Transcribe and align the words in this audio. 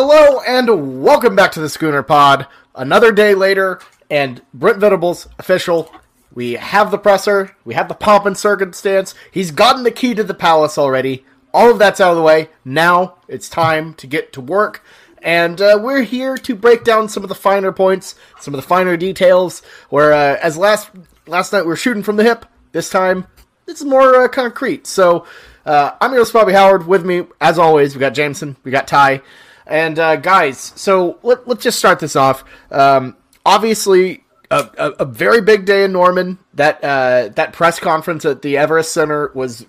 Hello 0.00 0.40
and 0.46 1.02
welcome 1.02 1.34
back 1.34 1.50
to 1.50 1.60
the 1.60 1.68
Schooner 1.68 2.04
Pod. 2.04 2.46
Another 2.72 3.10
day 3.10 3.34
later, 3.34 3.80
and 4.08 4.40
Brent 4.54 4.78
Venables 4.78 5.26
official. 5.40 5.92
We 6.32 6.52
have 6.52 6.92
the 6.92 6.98
presser, 6.98 7.56
we 7.64 7.74
have 7.74 7.88
the 7.88 7.96
pomp 7.96 8.24
and 8.24 8.38
circumstance. 8.38 9.16
He's 9.32 9.50
gotten 9.50 9.82
the 9.82 9.90
key 9.90 10.14
to 10.14 10.22
the 10.22 10.34
palace 10.34 10.78
already. 10.78 11.24
All 11.52 11.72
of 11.72 11.80
that's 11.80 12.00
out 12.00 12.12
of 12.12 12.16
the 12.16 12.22
way. 12.22 12.48
Now 12.64 13.16
it's 13.26 13.48
time 13.48 13.92
to 13.94 14.06
get 14.06 14.32
to 14.34 14.40
work. 14.40 14.84
And 15.20 15.60
uh, 15.60 15.80
we're 15.82 16.02
here 16.02 16.36
to 16.36 16.54
break 16.54 16.84
down 16.84 17.08
some 17.08 17.24
of 17.24 17.28
the 17.28 17.34
finer 17.34 17.72
points, 17.72 18.14
some 18.38 18.54
of 18.54 18.62
the 18.62 18.68
finer 18.68 18.96
details. 18.96 19.62
Where, 19.90 20.12
uh, 20.12 20.38
as 20.40 20.56
last 20.56 20.90
last 21.26 21.52
night 21.52 21.62
we 21.62 21.68
were 21.70 21.76
shooting 21.76 22.04
from 22.04 22.14
the 22.14 22.24
hip, 22.24 22.46
this 22.70 22.88
time 22.88 23.26
it's 23.66 23.82
more 23.82 24.14
uh, 24.14 24.28
concrete. 24.28 24.86
So 24.86 25.26
uh, 25.66 25.90
I'm 26.00 26.12
your 26.12 26.20
host 26.20 26.34
Bobby 26.34 26.52
Howard. 26.52 26.86
With 26.86 27.04
me, 27.04 27.24
as 27.40 27.58
always, 27.58 27.96
we 27.96 28.00
got 28.00 28.14
Jameson, 28.14 28.56
we 28.62 28.70
got 28.70 28.86
Ty, 28.86 29.22
and 29.68 29.98
uh, 29.98 30.16
guys. 30.16 30.72
So 30.74 31.18
let, 31.22 31.46
us 31.46 31.62
just 31.62 31.78
start 31.78 32.00
this 32.00 32.16
off. 32.16 32.42
Um, 32.70 33.16
obviously, 33.44 34.24
a, 34.50 34.68
a, 34.78 34.90
a, 35.00 35.04
very 35.04 35.40
big 35.42 35.66
day 35.66 35.84
in 35.84 35.92
Norman. 35.92 36.38
That 36.54 36.82
uh, 36.82 37.28
that 37.34 37.52
press 37.52 37.78
conference 37.78 38.24
at 38.24 38.42
the 38.42 38.56
Everest 38.56 38.92
Center 38.92 39.30
was 39.34 39.66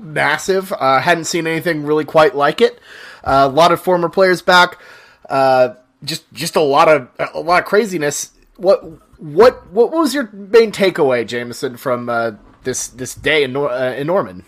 massive. 0.00 0.72
Uh, 0.72 1.00
hadn't 1.00 1.24
seen 1.24 1.46
anything 1.46 1.84
really 1.84 2.04
quite 2.04 2.36
like 2.36 2.60
it. 2.60 2.78
Uh, 3.24 3.48
a 3.50 3.52
lot 3.52 3.72
of 3.72 3.80
former 3.80 4.08
players 4.08 4.42
back. 4.42 4.78
Uh, 5.28 5.74
just 6.04 6.30
just 6.32 6.54
a 6.54 6.60
lot 6.60 6.88
of 6.88 7.08
a 7.34 7.40
lot 7.40 7.62
of 7.62 7.68
craziness. 7.68 8.32
What 8.56 8.84
what 9.18 9.70
what 9.72 9.90
was 9.90 10.14
your 10.14 10.30
main 10.32 10.72
takeaway, 10.72 11.26
Jameson, 11.26 11.76
from 11.76 12.08
uh, 12.08 12.32
this 12.64 12.88
this 12.88 13.14
day 13.14 13.44
in 13.44 13.54
Nor- 13.54 13.72
in 13.72 14.06
Norman? 14.06 14.44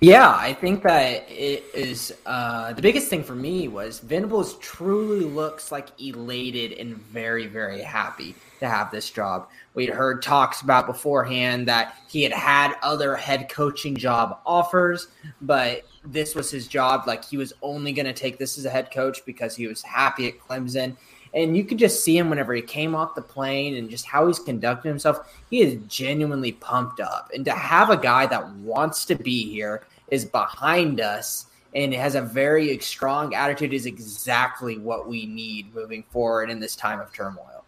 Yeah, 0.00 0.30
I 0.30 0.54
think 0.54 0.84
that 0.84 1.28
it 1.28 1.64
is 1.74 2.14
uh, 2.24 2.72
the 2.72 2.82
biggest 2.82 3.08
thing 3.08 3.24
for 3.24 3.34
me 3.34 3.66
was 3.66 3.98
Venables 3.98 4.56
truly 4.58 5.24
looks 5.24 5.72
like 5.72 5.88
elated 6.00 6.72
and 6.78 6.96
very, 6.96 7.48
very 7.48 7.82
happy 7.82 8.36
to 8.60 8.68
have 8.68 8.92
this 8.92 9.10
job. 9.10 9.48
We'd 9.74 9.88
heard 9.88 10.22
talks 10.22 10.60
about 10.60 10.86
beforehand 10.86 11.66
that 11.66 11.96
he 12.08 12.22
had 12.22 12.32
had 12.32 12.76
other 12.80 13.16
head 13.16 13.48
coaching 13.48 13.96
job 13.96 14.38
offers, 14.46 15.08
but 15.40 15.82
this 16.04 16.36
was 16.36 16.48
his 16.48 16.68
job. 16.68 17.08
Like 17.08 17.24
he 17.24 17.36
was 17.36 17.52
only 17.60 17.92
going 17.92 18.06
to 18.06 18.12
take 18.12 18.38
this 18.38 18.56
as 18.56 18.66
a 18.66 18.70
head 18.70 18.92
coach 18.92 19.24
because 19.26 19.56
he 19.56 19.66
was 19.66 19.82
happy 19.82 20.28
at 20.28 20.38
Clemson. 20.38 20.96
And 21.38 21.56
you 21.56 21.64
could 21.64 21.78
just 21.78 22.02
see 22.02 22.18
him 22.18 22.28
whenever 22.28 22.52
he 22.52 22.62
came 22.62 22.94
off 22.94 23.14
the 23.14 23.22
plane 23.22 23.76
and 23.76 23.88
just 23.88 24.04
how 24.04 24.26
he's 24.26 24.40
conducting 24.40 24.88
himself. 24.90 25.18
He 25.48 25.60
is 25.60 25.78
genuinely 25.86 26.52
pumped 26.52 26.98
up. 27.00 27.30
And 27.32 27.44
to 27.44 27.52
have 27.52 27.90
a 27.90 27.96
guy 27.96 28.26
that 28.26 28.50
wants 28.54 29.04
to 29.06 29.14
be 29.14 29.50
here, 29.50 29.84
is 30.10 30.24
behind 30.24 31.00
us, 31.00 31.46
and 31.74 31.92
has 31.92 32.14
a 32.14 32.22
very 32.22 32.78
strong 32.78 33.34
attitude 33.34 33.72
is 33.72 33.86
exactly 33.86 34.78
what 34.78 35.06
we 35.06 35.26
need 35.26 35.74
moving 35.74 36.02
forward 36.10 36.50
in 36.50 36.60
this 36.60 36.74
time 36.74 36.98
of 36.98 37.12
turmoil. 37.12 37.64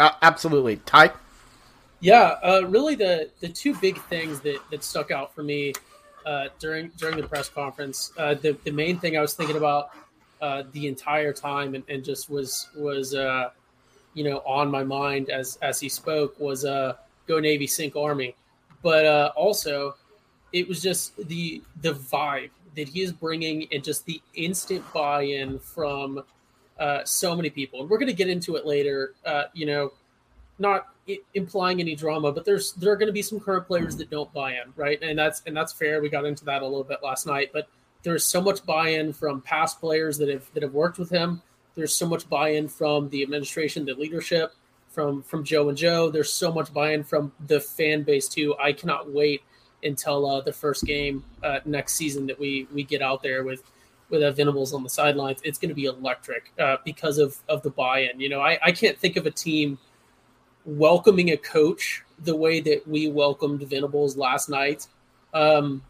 Uh, 0.00 0.12
absolutely. 0.22 0.76
Ty? 0.86 1.12
Yeah, 2.00 2.36
uh, 2.42 2.62
really 2.68 2.94
the, 2.94 3.30
the 3.40 3.48
two 3.48 3.74
big 3.76 4.00
things 4.04 4.40
that, 4.40 4.58
that 4.70 4.82
stuck 4.82 5.10
out 5.10 5.34
for 5.34 5.42
me 5.42 5.72
uh, 6.24 6.48
during 6.58 6.90
during 6.96 7.16
the 7.20 7.26
press 7.26 7.48
conference. 7.48 8.12
Uh, 8.16 8.34
the, 8.34 8.56
the 8.64 8.70
main 8.70 8.98
thing 8.98 9.16
I 9.16 9.20
was 9.20 9.34
thinking 9.34 9.56
about 9.56 9.90
uh, 10.40 10.62
the 10.72 10.86
entire 10.86 11.32
time 11.32 11.74
and, 11.74 11.84
and 11.88 12.04
just 12.04 12.30
was 12.30 12.68
was 12.76 13.14
uh, 13.14 13.50
you 14.14 14.24
know 14.24 14.38
on 14.38 14.70
my 14.70 14.84
mind 14.84 15.30
as 15.30 15.58
as 15.62 15.80
he 15.80 15.88
spoke 15.88 16.38
was 16.38 16.64
uh, 16.64 16.94
go 17.26 17.38
Navy 17.38 17.66
sink 17.66 17.96
Army, 17.96 18.34
but 18.82 19.04
uh, 19.04 19.32
also 19.36 19.94
it 20.52 20.66
was 20.68 20.80
just 20.82 21.16
the 21.28 21.62
the 21.82 21.92
vibe 21.92 22.50
that 22.76 22.88
he 22.88 23.02
is 23.02 23.12
bringing 23.12 23.66
and 23.72 23.82
just 23.82 24.06
the 24.06 24.20
instant 24.34 24.84
buy-in 24.92 25.58
from 25.58 26.22
uh, 26.78 27.04
so 27.04 27.34
many 27.34 27.50
people. 27.50 27.80
And 27.80 27.90
we're 27.90 27.98
going 27.98 28.08
to 28.08 28.14
get 28.14 28.28
into 28.28 28.56
it 28.56 28.66
later 28.66 29.14
uh, 29.26 29.44
you 29.52 29.66
know 29.66 29.92
not 30.60 30.88
implying 31.34 31.80
any 31.80 31.94
drama 31.94 32.30
but 32.30 32.44
there's 32.44 32.72
there 32.72 32.92
are 32.92 32.96
going 32.96 33.06
to 33.06 33.12
be 33.12 33.22
some 33.22 33.40
current 33.40 33.66
players 33.66 33.96
that 33.96 34.10
don't 34.10 34.32
buy 34.32 34.52
in 34.52 34.72
right? 34.76 35.02
And 35.02 35.18
that's 35.18 35.42
and 35.46 35.56
that's 35.56 35.72
fair. 35.72 36.00
We 36.00 36.08
got 36.08 36.24
into 36.24 36.44
that 36.46 36.62
a 36.62 36.66
little 36.66 36.84
bit 36.84 36.98
last 37.02 37.26
night 37.26 37.50
but 37.52 37.68
there's 38.08 38.24
so 38.24 38.40
much 38.40 38.64
buy-in 38.64 39.12
from 39.12 39.40
past 39.42 39.80
players 39.80 40.18
that 40.18 40.28
have 40.28 40.48
that 40.54 40.62
have 40.62 40.74
worked 40.74 40.98
with 40.98 41.10
him. 41.10 41.42
There's 41.74 41.94
so 41.94 42.06
much 42.06 42.28
buy-in 42.28 42.68
from 42.68 43.08
the 43.10 43.22
administration, 43.22 43.84
the 43.84 43.94
leadership, 43.94 44.52
from 44.88 45.22
from 45.22 45.44
Joe 45.44 45.68
and 45.68 45.78
Joe. 45.78 46.10
There's 46.10 46.32
so 46.32 46.52
much 46.52 46.72
buy-in 46.72 47.04
from 47.04 47.32
the 47.46 47.60
fan 47.60 48.02
base 48.02 48.28
too. 48.28 48.54
I 48.60 48.72
cannot 48.72 49.10
wait 49.10 49.42
until 49.82 50.26
uh, 50.26 50.40
the 50.40 50.52
first 50.52 50.84
game 50.84 51.24
uh, 51.42 51.60
next 51.64 51.94
season 51.94 52.26
that 52.26 52.38
we 52.38 52.66
we 52.72 52.82
get 52.82 53.02
out 53.02 53.22
there 53.22 53.44
with 53.44 53.62
with 54.10 54.22
uh, 54.22 54.32
Venables 54.32 54.72
on 54.72 54.82
the 54.82 54.90
sidelines. 54.90 55.40
It's 55.44 55.58
going 55.58 55.68
to 55.68 55.74
be 55.74 55.84
electric 55.84 56.52
uh, 56.58 56.78
because 56.84 57.18
of 57.18 57.36
of 57.48 57.62
the 57.62 57.70
buy-in. 57.70 58.18
You 58.20 58.28
know, 58.28 58.40
I, 58.40 58.58
I 58.62 58.72
can't 58.72 58.98
think 58.98 59.16
of 59.16 59.26
a 59.26 59.30
team 59.30 59.78
welcoming 60.64 61.30
a 61.30 61.36
coach 61.36 62.02
the 62.18 62.34
way 62.34 62.60
that 62.60 62.86
we 62.86 63.08
welcomed 63.08 63.62
Venables 63.62 64.16
last 64.16 64.48
night. 64.48 64.86
Um, 65.32 65.82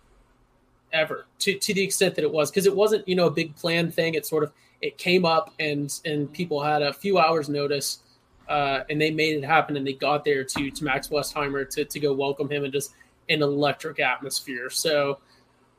ever 0.92 1.26
to 1.40 1.58
to 1.58 1.74
the 1.74 1.82
extent 1.82 2.14
that 2.14 2.22
it 2.22 2.32
was 2.32 2.50
because 2.50 2.66
it 2.66 2.74
wasn't 2.74 3.06
you 3.08 3.14
know 3.14 3.26
a 3.26 3.30
big 3.30 3.54
plan 3.56 3.90
thing. 3.90 4.14
It 4.14 4.26
sort 4.26 4.44
of 4.44 4.52
it 4.80 4.98
came 4.98 5.24
up 5.24 5.52
and 5.58 5.92
and 6.04 6.32
people 6.32 6.62
had 6.62 6.82
a 6.82 6.92
few 6.92 7.18
hours 7.18 7.48
notice 7.48 8.00
uh, 8.48 8.80
and 8.88 9.00
they 9.00 9.10
made 9.10 9.36
it 9.36 9.44
happen 9.44 9.76
and 9.76 9.86
they 9.86 9.92
got 9.92 10.24
there 10.24 10.44
to 10.44 10.70
to 10.70 10.84
Max 10.84 11.08
Westheimer 11.08 11.68
to 11.70 11.84
to 11.84 12.00
go 12.00 12.12
welcome 12.12 12.50
him 12.50 12.64
and 12.64 12.72
just 12.72 12.94
an 13.28 13.42
electric 13.42 14.00
atmosphere. 14.00 14.70
So 14.70 15.18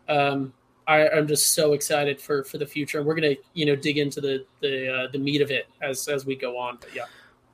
um, 0.07 0.53
I, 0.87 1.07
am 1.07 1.27
just 1.27 1.53
so 1.53 1.73
excited 1.73 2.21
for 2.21 2.43
for 2.43 2.57
the 2.57 2.65
future. 2.65 2.99
And 2.99 3.07
we're 3.07 3.15
gonna 3.15 3.35
you 3.53 3.65
know 3.65 3.75
dig 3.75 3.97
into 3.97 4.21
the 4.21 4.45
the 4.61 4.93
uh, 4.93 5.07
the 5.11 5.19
meat 5.19 5.41
of 5.41 5.51
it 5.51 5.67
as 5.81 6.07
as 6.07 6.25
we 6.25 6.35
go 6.35 6.57
on. 6.57 6.77
But 6.79 6.95
yeah. 6.95 7.05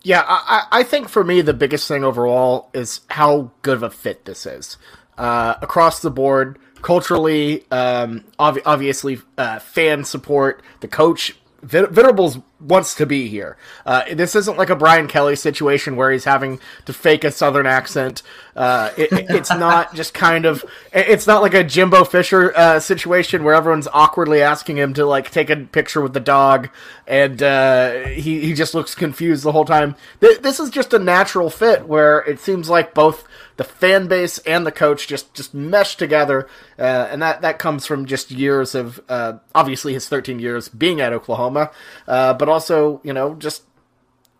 Yeah, 0.03 0.23
I, 0.27 0.67
I 0.71 0.83
think 0.83 1.09
for 1.09 1.23
me 1.23 1.41
the 1.41 1.53
biggest 1.53 1.87
thing 1.87 2.03
overall 2.03 2.69
is 2.75 3.01
how 3.09 3.49
good 3.63 3.77
of 3.77 3.81
a 3.81 3.89
fit 3.89 4.25
this 4.25 4.45
is 4.45 4.77
uh, 5.17 5.55
across 5.63 6.01
the 6.01 6.11
board 6.11 6.59
culturally, 6.85 7.63
um, 7.71 8.23
ob- 8.39 8.59
obviously, 8.63 9.19
uh, 9.39 9.57
fan 9.57 10.03
support. 10.03 10.61
The 10.81 10.87
coach 10.87 11.35
Venables 11.63 12.37
wants 12.67 12.95
to 12.95 13.05
be 13.05 13.27
here. 13.27 13.57
Uh, 13.85 14.03
this 14.13 14.35
isn't 14.35 14.57
like 14.57 14.69
a 14.69 14.75
Brian 14.75 15.07
Kelly 15.07 15.35
situation 15.35 15.95
where 15.95 16.11
he's 16.11 16.25
having 16.25 16.59
to 16.85 16.93
fake 16.93 17.23
a 17.23 17.31
southern 17.31 17.65
accent. 17.65 18.21
Uh, 18.55 18.91
it, 18.97 19.09
it's 19.11 19.49
not 19.49 19.93
just 19.95 20.13
kind 20.13 20.45
of. 20.45 20.65
It's 20.93 21.27
not 21.27 21.41
like 21.41 21.53
a 21.53 21.63
Jimbo 21.63 22.05
Fisher 22.05 22.53
uh, 22.55 22.79
situation 22.79 23.43
where 23.43 23.53
everyone's 23.53 23.87
awkwardly 23.93 24.41
asking 24.41 24.77
him 24.77 24.93
to 24.95 25.05
like 25.05 25.31
take 25.31 25.49
a 25.49 25.57
picture 25.57 26.01
with 26.01 26.13
the 26.13 26.19
dog, 26.19 26.69
and 27.07 27.41
uh, 27.41 28.07
he 28.07 28.41
he 28.41 28.53
just 28.53 28.73
looks 28.73 28.95
confused 28.95 29.43
the 29.43 29.51
whole 29.51 29.65
time. 29.65 29.95
This 30.19 30.59
is 30.59 30.69
just 30.69 30.93
a 30.93 30.99
natural 30.99 31.49
fit 31.49 31.87
where 31.87 32.19
it 32.19 32.39
seems 32.39 32.69
like 32.69 32.93
both 32.93 33.27
the 33.57 33.63
fan 33.63 34.07
base 34.07 34.37
and 34.39 34.65
the 34.65 34.71
coach 34.71 35.07
just 35.07 35.33
just 35.33 35.53
mesh 35.53 35.95
together, 35.95 36.47
uh, 36.77 37.07
and 37.09 37.21
that 37.21 37.41
that 37.41 37.59
comes 37.59 37.85
from 37.85 38.05
just 38.05 38.31
years 38.31 38.75
of 38.75 39.01
uh, 39.07 39.33
obviously 39.53 39.93
his 39.93 40.07
13 40.09 40.39
years 40.39 40.67
being 40.69 40.99
at 41.01 41.13
Oklahoma, 41.13 41.71
uh, 42.07 42.33
but 42.33 42.49
also 42.55 43.01
you 43.03 43.13
know 43.13 43.35
just 43.35 43.63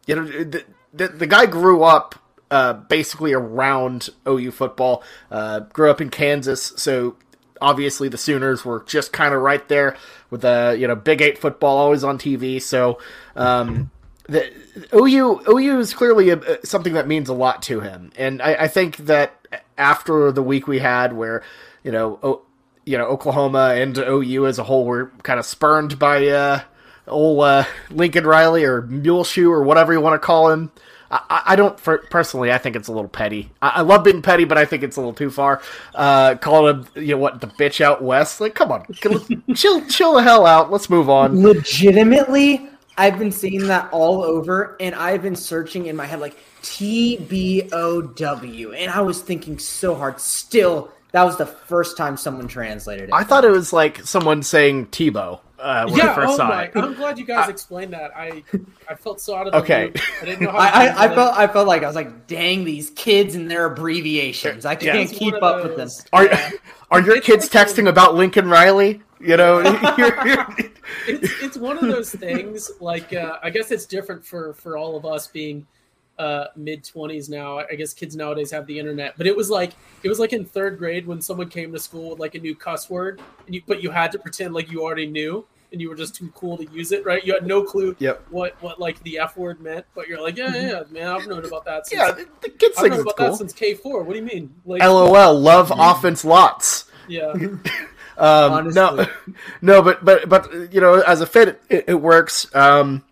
you 0.08 0.16
know 0.16 0.26
the 0.26 0.64
the, 0.94 1.08
the 1.09 1.28
guy 1.28 1.46
grew 1.46 1.84
up. 1.84 2.16
Uh, 2.52 2.74
basically 2.74 3.34
around 3.34 4.08
OU 4.28 4.52
football, 4.52 5.03
uh, 5.31 5.62
grew 5.62 5.90
up 5.90 6.00
in 6.00 6.12
Kansas, 6.12 6.74
so 6.78 7.16
obviously 7.59 8.08
the 8.08 8.20
Sooners 8.20 8.64
were 8.64 8.84
just 8.86 9.12
kind 9.12 9.34
of 9.34 9.42
right 9.42 9.68
there 9.68 9.98
with 10.30 10.42
the 10.42 10.78
you 10.80 10.88
know 10.88 10.96
Big 10.96 11.22
Eight 11.22 11.40
football 11.40 11.78
always 11.78 12.03
on 12.03 12.20
TV. 12.20 12.62
So 12.62 13.00
um, 13.36 13.90
the 14.28 14.52
OU 14.94 15.41
OU 15.50 15.79
is 15.79 15.94
clearly 15.94 16.29
a, 16.29 16.66
something 16.66 16.94
that 16.94 17.08
means 17.08 17.29
a 17.29 17.34
lot 17.34 17.64
to 17.64 17.79
him, 17.79 18.12
and 18.16 18.41
I, 18.41 18.53
I, 18.53 18.67
think 18.67 18.97
that 18.97 19.47
after 19.78 20.32
the 20.32 20.44
week 20.44 20.67
we 20.67 20.79
had, 20.79 21.14
where 21.14 21.44
you 21.84 21.91
know, 21.91 22.20
o, 22.23 22.41
you 22.85 22.97
know, 22.97 23.06
Oklahoma 23.06 23.73
and 23.76 23.97
OU 23.97 24.47
as 24.47 24.59
a 24.59 24.64
whole 24.64 24.85
were 24.85 25.12
kind 25.23 25.40
of 25.40 25.46
spurned 25.46 26.00
by 26.00 26.28
uh, 26.28 26.62
old 27.07 27.43
uh, 27.43 27.66
Lincoln 27.90 28.25
Riley 28.25 28.63
or 28.63 28.81
Muleshoe 28.84 29.49
or 29.49 29.63
whatever 29.63 29.93
you 29.93 30.02
want 30.02 30.19
to 30.22 30.25
call 30.25 30.49
him. 30.49 30.72
I, 31.11 31.41
I 31.46 31.55
don't 31.55 31.79
for, 31.79 31.99
personally. 32.09 32.52
I 32.52 32.57
think 32.57 32.75
it's 32.75 32.87
a 32.87 32.91
little 32.91 33.09
petty. 33.09 33.52
I, 33.61 33.69
I, 33.69 33.81
love 33.81 34.03
being 34.03 34.22
petty, 34.22 34.43
but 34.43 34.57
I 34.57 34.66
think 34.66 34.84
it's 34.84 34.97
a 34.97 34.99
little 34.99 35.13
too 35.13 35.29
far. 35.29 35.61
Uh, 35.93 36.35
calling 36.35 36.75
him, 36.75 36.87
you 36.96 37.11
know, 37.11 37.17
what 37.17 37.41
the 37.41 37.47
bitch 37.47 37.81
out 37.81 38.02
west? 38.02 38.41
Like, 38.41 38.55
come 38.55 38.72
on, 38.72 38.85
chill, 39.55 39.85
chill 39.85 40.16
the 40.16 40.23
hell 40.23 40.46
out. 40.46 40.72
Let's 40.72 40.90
move 40.90 41.09
on. 41.09 41.41
Legitimately, 41.41 42.69
I've 42.97 43.19
been 43.19 43.31
seeing 43.31 43.67
that 43.67 43.90
all 43.91 44.23
over, 44.23 44.75
and 44.79 44.96
I've 44.96 45.22
been 45.22 45.35
searching 45.35 45.85
in 45.85 45.96
my 45.96 46.05
head 46.05 46.19
like 46.19 46.37
T 46.61 47.17
B 47.17 47.69
O 47.72 48.02
W, 48.02 48.73
and 48.73 48.91
I 48.91 49.02
was 49.02 49.22
thinking 49.22 49.59
so 49.59 49.96
hard. 49.96 50.19
Still, 50.19 50.91
that 51.11 51.23
was 51.23 51.37
the 51.37 51.46
first 51.46 51.97
time 51.97 52.17
someone 52.17 52.47
translated 52.47 53.09
it. 53.09 53.13
I 53.13 53.23
thought 53.23 53.46
it 53.46 53.52
was 53.52 53.72
like 53.72 53.99
someone 54.03 54.43
saying 54.43 54.87
Tebow. 54.87 55.40
Uh, 55.66 55.67
uh, 55.67 55.85
when 55.88 55.97
yeah, 55.97 56.12
I 56.12 56.16
first 56.16 56.34
oh 56.34 56.38
saw 56.38 56.47
my, 56.47 56.64
it. 56.66 56.72
I'm 56.76 56.94
glad 56.94 57.17
you 57.17 57.26
guys 57.26 57.50
explained 57.50 57.91
that. 57.94 58.16
I 58.16 58.44
I 58.88 58.94
felt 58.94 59.20
so 59.20 59.35
out 59.35 59.47
of 59.47 59.53
the 59.53 59.59
okay. 59.59 59.85
loop. 59.85 59.97
I 60.22 60.26
didn't 60.26 60.41
know 60.41 60.52
how. 60.52 60.59
I, 60.59 60.67
I, 60.67 61.06
I 61.06 61.16
felt 61.16 61.35
I 61.35 61.47
felt 61.47 61.67
like 61.67 61.82
I 61.82 61.88
was 61.88 61.96
like, 61.96 62.28
dang, 62.28 62.66
these 62.66 62.91
kids 62.91 63.34
and 63.34 63.50
their 63.50 63.66
abbreviations. 63.66 64.67
I 64.67 64.76
can't 64.76 65.12
yeah, 65.12 65.17
keep 65.17 65.34
up 65.41 65.64
with 65.64 65.76
them. 65.76 65.90
Are 66.14 66.29
are 66.91 67.02
your 67.02 67.20
kids 67.20 67.50
texting 67.50 67.90
about 67.90 68.14
Lincoln 68.14 68.47
Riley? 68.47 69.02
You 69.20 69.38
know, 69.38 69.64
it's 71.08 71.41
it's 71.41 71.58
one 71.58 71.79
of 71.79 71.88
those 71.88 72.12
things. 72.12 72.70
Like 72.79 73.12
uh, 73.14 73.40
I 73.41 73.50
guess 73.50 73.72
it's 73.72 73.88
different 73.88 74.23
for 74.23 74.53
for 74.53 74.78
all 74.78 74.96
of 74.96 75.03
us 75.03 75.26
being 75.26 75.66
uh, 76.20 76.46
mid 76.56 76.84
twenties 76.84 77.28
now. 77.28 77.58
I 77.58 77.73
guess 77.73 77.91
kids 77.91 78.16
nowadays 78.16 78.52
have 78.52 78.67
the 78.67 78.78
internet, 78.78 79.17
but 79.17 79.26
it 79.26 79.35
was 79.35 79.50
like 79.50 79.72
it 80.03 80.09
was 80.09 80.20
like 80.20 80.32
in 80.32 80.46
third 80.46 80.78
grade 80.78 81.08
when 81.08 81.23
someone 81.23 81.50
came 81.50 81.72
to 81.72 81.79
school 81.79 82.12
with 82.12 82.20
like 82.20 82.35
a 82.35 82.40
new 82.40 82.56
cuss 82.56 82.88
word, 82.88 83.20
and 83.47 83.56
you 83.56 83.64
but 83.66 83.82
you 83.82 83.90
had 83.90 84.12
to 84.12 84.20
pretend 84.20 84.53
like 84.53 84.70
you 84.70 84.84
already 84.84 85.08
knew, 85.08 85.44
and 85.76 85.82
you 85.82 85.90
were 85.90 85.96
just 85.96 86.16
too 86.16 86.32
cool 86.34 86.56
to 86.56 86.66
use 86.72 86.94
it, 86.94 87.06
right? 87.06 87.22
You 87.26 87.34
had 87.34 87.46
no 87.46 87.62
clue 87.62 87.98
yep. 88.00 88.26
what 88.30 88.56
what 88.64 88.80
like 88.80 89.04
the 89.04 89.20
f 89.20 89.36
word 89.36 89.60
meant, 89.60 89.86
but 89.94 90.08
you're 90.08 90.22
like, 90.22 90.38
yeah, 90.38 90.56
yeah, 90.56 90.70
yeah 90.70 90.84
man, 90.90 91.08
I've 91.08 91.28
known 91.28 91.44
about 91.44 91.66
that. 91.66 91.86
Since, 91.86 92.00
yeah, 92.00 92.12
the, 92.14 92.26
the 92.42 92.50
kids 92.50 92.76
I've 92.78 92.92
known 92.92 93.02
about 93.02 93.18
cool. 93.18 93.32
that 93.32 93.36
since 93.36 93.52
K 93.52 93.74
four. 93.74 94.04
What 94.04 94.14
do 94.14 94.20
you 94.20 94.26
mean? 94.26 94.56
Like, 94.66 94.82
LOL, 94.82 95.38
love 95.38 95.74
offense 95.76 96.24
lots. 96.24 96.86
Yeah. 97.10 97.34
um, 98.18 98.70
no, 98.70 99.06
no, 99.62 99.82
but 99.82 100.06
but 100.06 100.30
but 100.30 100.74
you 100.74 100.80
know, 100.80 101.02
as 101.02 101.20
a 101.20 101.26
fit, 101.26 101.62
it, 101.70 101.84
it 101.90 102.02
works. 102.02 102.48
Um, 102.56 103.04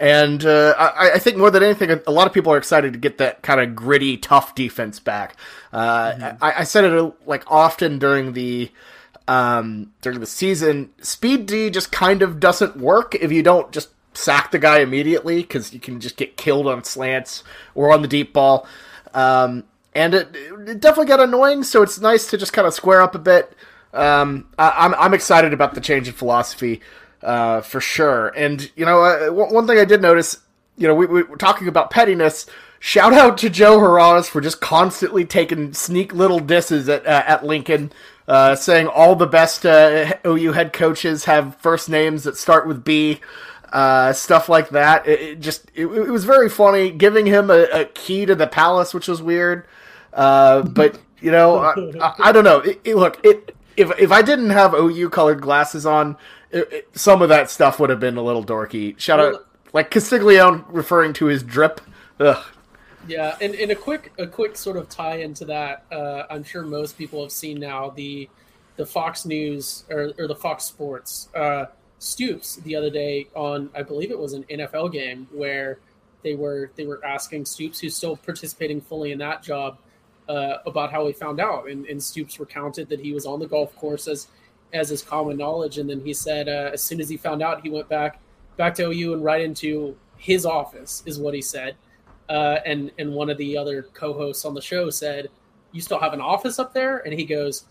and 0.00 0.44
uh, 0.44 0.74
I, 0.76 1.12
I, 1.12 1.18
think 1.18 1.36
more 1.36 1.50
than 1.50 1.62
anything, 1.62 1.90
a 1.90 2.10
lot 2.10 2.26
of 2.26 2.32
people 2.32 2.52
are 2.52 2.56
excited 2.56 2.92
to 2.92 2.98
get 2.98 3.18
that 3.18 3.42
kind 3.42 3.60
of 3.60 3.74
gritty, 3.74 4.16
tough 4.16 4.54
defense 4.54 5.00
back. 5.00 5.36
Uh, 5.72 6.12
mm-hmm. 6.12 6.44
I, 6.44 6.60
I, 6.60 6.64
said 6.64 6.84
it 6.84 6.92
uh, 6.92 7.10
like 7.26 7.42
often 7.50 7.98
during 7.98 8.32
the 8.32 8.70
um, 9.28 9.92
during 10.00 10.18
the 10.18 10.26
season. 10.26 10.90
Speed 11.00 11.46
D 11.46 11.70
just 11.70 11.92
kind 11.92 12.22
of 12.22 12.40
doesn't 12.40 12.76
work 12.76 13.14
if 13.14 13.30
you 13.30 13.42
don't 13.42 13.70
just 13.70 13.90
sack 14.14 14.50
the 14.50 14.58
guy 14.58 14.80
immediately 14.80 15.42
because 15.42 15.72
you 15.72 15.78
can 15.78 16.00
just 16.00 16.16
get 16.16 16.36
killed 16.36 16.66
on 16.66 16.82
slants 16.82 17.44
or 17.74 17.92
on 17.92 18.02
the 18.02 18.08
deep 18.08 18.32
ball. 18.32 18.66
Um, 19.14 19.64
and 19.94 20.14
it, 20.14 20.34
it, 20.34 20.80
definitely 20.80 21.06
got 21.06 21.20
annoying. 21.20 21.62
So 21.62 21.82
it's 21.82 22.00
nice 22.00 22.28
to 22.30 22.38
just 22.38 22.52
kind 22.52 22.66
of 22.66 22.74
square 22.74 23.00
up 23.00 23.14
a 23.14 23.18
bit. 23.18 23.54
Um, 23.92 24.48
I, 24.58 24.86
am 24.86 24.94
I'm, 24.94 25.00
I'm 25.00 25.14
excited 25.14 25.52
about 25.52 25.74
the 25.74 25.80
change 25.80 26.08
in 26.08 26.14
philosophy 26.14 26.80
uh, 27.22 27.60
for 27.60 27.80
sure. 27.80 28.28
And 28.28 28.70
you 28.76 28.84
know, 28.84 29.02
uh, 29.02 29.28
one 29.30 29.66
thing 29.66 29.78
I 29.78 29.84
did 29.84 30.02
notice, 30.02 30.38
you 30.76 30.88
know, 30.88 30.94
we, 30.94 31.06
we 31.06 31.22
were 31.22 31.36
talking 31.36 31.68
about 31.68 31.90
pettiness. 31.90 32.46
Shout 32.80 33.12
out 33.12 33.38
to 33.38 33.50
Joe 33.50 33.78
Harroz 33.78 34.28
for 34.28 34.40
just 34.40 34.60
constantly 34.60 35.24
taking 35.24 35.74
sneak 35.74 36.12
little 36.12 36.38
disses 36.38 36.88
at 36.88 37.06
uh, 37.06 37.24
at 37.26 37.44
Lincoln, 37.44 37.92
uh, 38.28 38.54
saying 38.54 38.86
all 38.86 39.16
the 39.16 39.26
best 39.26 39.66
uh, 39.66 40.12
OU 40.24 40.52
head 40.52 40.72
coaches 40.72 41.24
have 41.24 41.56
first 41.56 41.88
names 41.88 42.24
that 42.24 42.36
start 42.36 42.68
with 42.68 42.84
B. 42.84 43.20
Uh, 43.72 44.12
stuff 44.12 44.48
like 44.48 44.70
that. 44.70 45.06
It, 45.06 45.20
it 45.20 45.40
just 45.40 45.70
it, 45.74 45.86
it, 45.86 46.10
was 46.10 46.24
very 46.24 46.48
funny. 46.48 46.90
Giving 46.90 47.26
him 47.26 47.50
a, 47.50 47.64
a, 47.72 47.84
key 47.84 48.24
to 48.24 48.34
the 48.34 48.46
palace, 48.46 48.94
which 48.94 49.08
was 49.08 49.20
weird. 49.20 49.66
but 50.12 50.98
you 51.20 51.30
know, 51.30 51.58
I, 51.58 51.74
I, 52.00 52.14
I 52.18 52.32
don't 52.32 52.44
know. 52.44 52.62
look, 52.94 53.22
it 53.24 53.54
if 53.76 53.90
if 53.98 54.10
I 54.10 54.22
didn't 54.22 54.50
have 54.50 54.74
OU 54.74 55.10
colored 55.10 55.40
glasses 55.40 55.86
on, 55.86 56.16
it, 56.50 56.72
it, 56.72 56.98
some 56.98 57.22
of 57.22 57.28
that 57.28 57.50
stuff 57.50 57.78
would 57.78 57.90
have 57.90 58.00
been 58.00 58.16
a 58.16 58.22
little 58.22 58.44
dorky. 58.44 58.98
Shout 58.98 59.18
well, 59.18 59.36
out, 59.36 59.46
like 59.72 59.90
Castiglione 59.90 60.64
referring 60.68 61.12
to 61.14 61.26
his 61.26 61.42
drip. 61.42 61.80
Ugh. 62.20 62.44
Yeah, 63.08 63.36
and, 63.40 63.54
and 63.54 63.70
a 63.70 63.74
quick 63.74 64.12
a 64.18 64.26
quick 64.26 64.56
sort 64.56 64.76
of 64.76 64.88
tie 64.88 65.16
into 65.16 65.44
that. 65.46 65.84
Uh, 65.90 66.24
I'm 66.30 66.44
sure 66.44 66.62
most 66.62 66.98
people 66.98 67.22
have 67.22 67.32
seen 67.32 67.58
now 67.58 67.90
the 67.90 68.28
the 68.76 68.86
Fox 68.86 69.24
News 69.24 69.84
or, 69.90 70.12
or 70.18 70.28
the 70.28 70.36
Fox 70.36 70.64
Sports 70.64 71.28
uh, 71.34 71.66
Stoops 71.98 72.56
the 72.56 72.76
other 72.76 72.90
day 72.90 73.26
on 73.34 73.70
I 73.74 73.82
believe 73.82 74.10
it 74.10 74.18
was 74.18 74.34
an 74.34 74.44
NFL 74.44 74.92
game 74.92 75.26
where 75.32 75.78
they 76.22 76.34
were 76.34 76.70
they 76.76 76.86
were 76.86 77.04
asking 77.04 77.46
Stoops 77.46 77.80
who's 77.80 77.96
still 77.96 78.16
participating 78.16 78.80
fully 78.80 79.10
in 79.12 79.18
that 79.18 79.42
job 79.42 79.78
uh, 80.28 80.58
about 80.66 80.92
how 80.92 81.06
he 81.06 81.12
found 81.12 81.40
out, 81.40 81.68
and, 81.68 81.86
and 81.86 82.02
Stoops 82.02 82.38
recounted 82.38 82.88
that 82.90 83.00
he 83.00 83.12
was 83.12 83.26
on 83.26 83.40
the 83.40 83.46
golf 83.46 83.74
course 83.76 84.06
as 84.06 84.28
as 84.72 84.90
is 84.90 85.02
common 85.02 85.38
knowledge. 85.38 85.78
And 85.78 85.88
then 85.88 86.00
he 86.00 86.12
said 86.12 86.48
uh, 86.48 86.70
as 86.72 86.82
soon 86.82 87.00
as 87.00 87.08
he 87.08 87.16
found 87.16 87.42
out, 87.42 87.62
he 87.62 87.70
went 87.70 87.88
back 87.88 88.20
back 88.56 88.74
to 88.74 88.90
OU 88.90 89.14
and 89.14 89.24
right 89.24 89.40
into 89.40 89.96
his 90.18 90.44
office, 90.44 91.02
is 91.06 91.18
what 91.18 91.32
he 91.32 91.40
said. 91.40 91.74
Uh, 92.28 92.58
and 92.66 92.90
and 92.98 93.12
one 93.12 93.30
of 93.30 93.38
the 93.38 93.56
other 93.56 93.84
co-hosts 93.94 94.44
on 94.44 94.54
the 94.54 94.60
show 94.60 94.90
said, 94.90 95.28
"You 95.72 95.80
still 95.80 95.98
have 95.98 96.12
an 96.12 96.20
office 96.20 96.58
up 96.58 96.74
there?" 96.74 96.98
And 96.98 97.14
he 97.14 97.24
goes, 97.24 97.64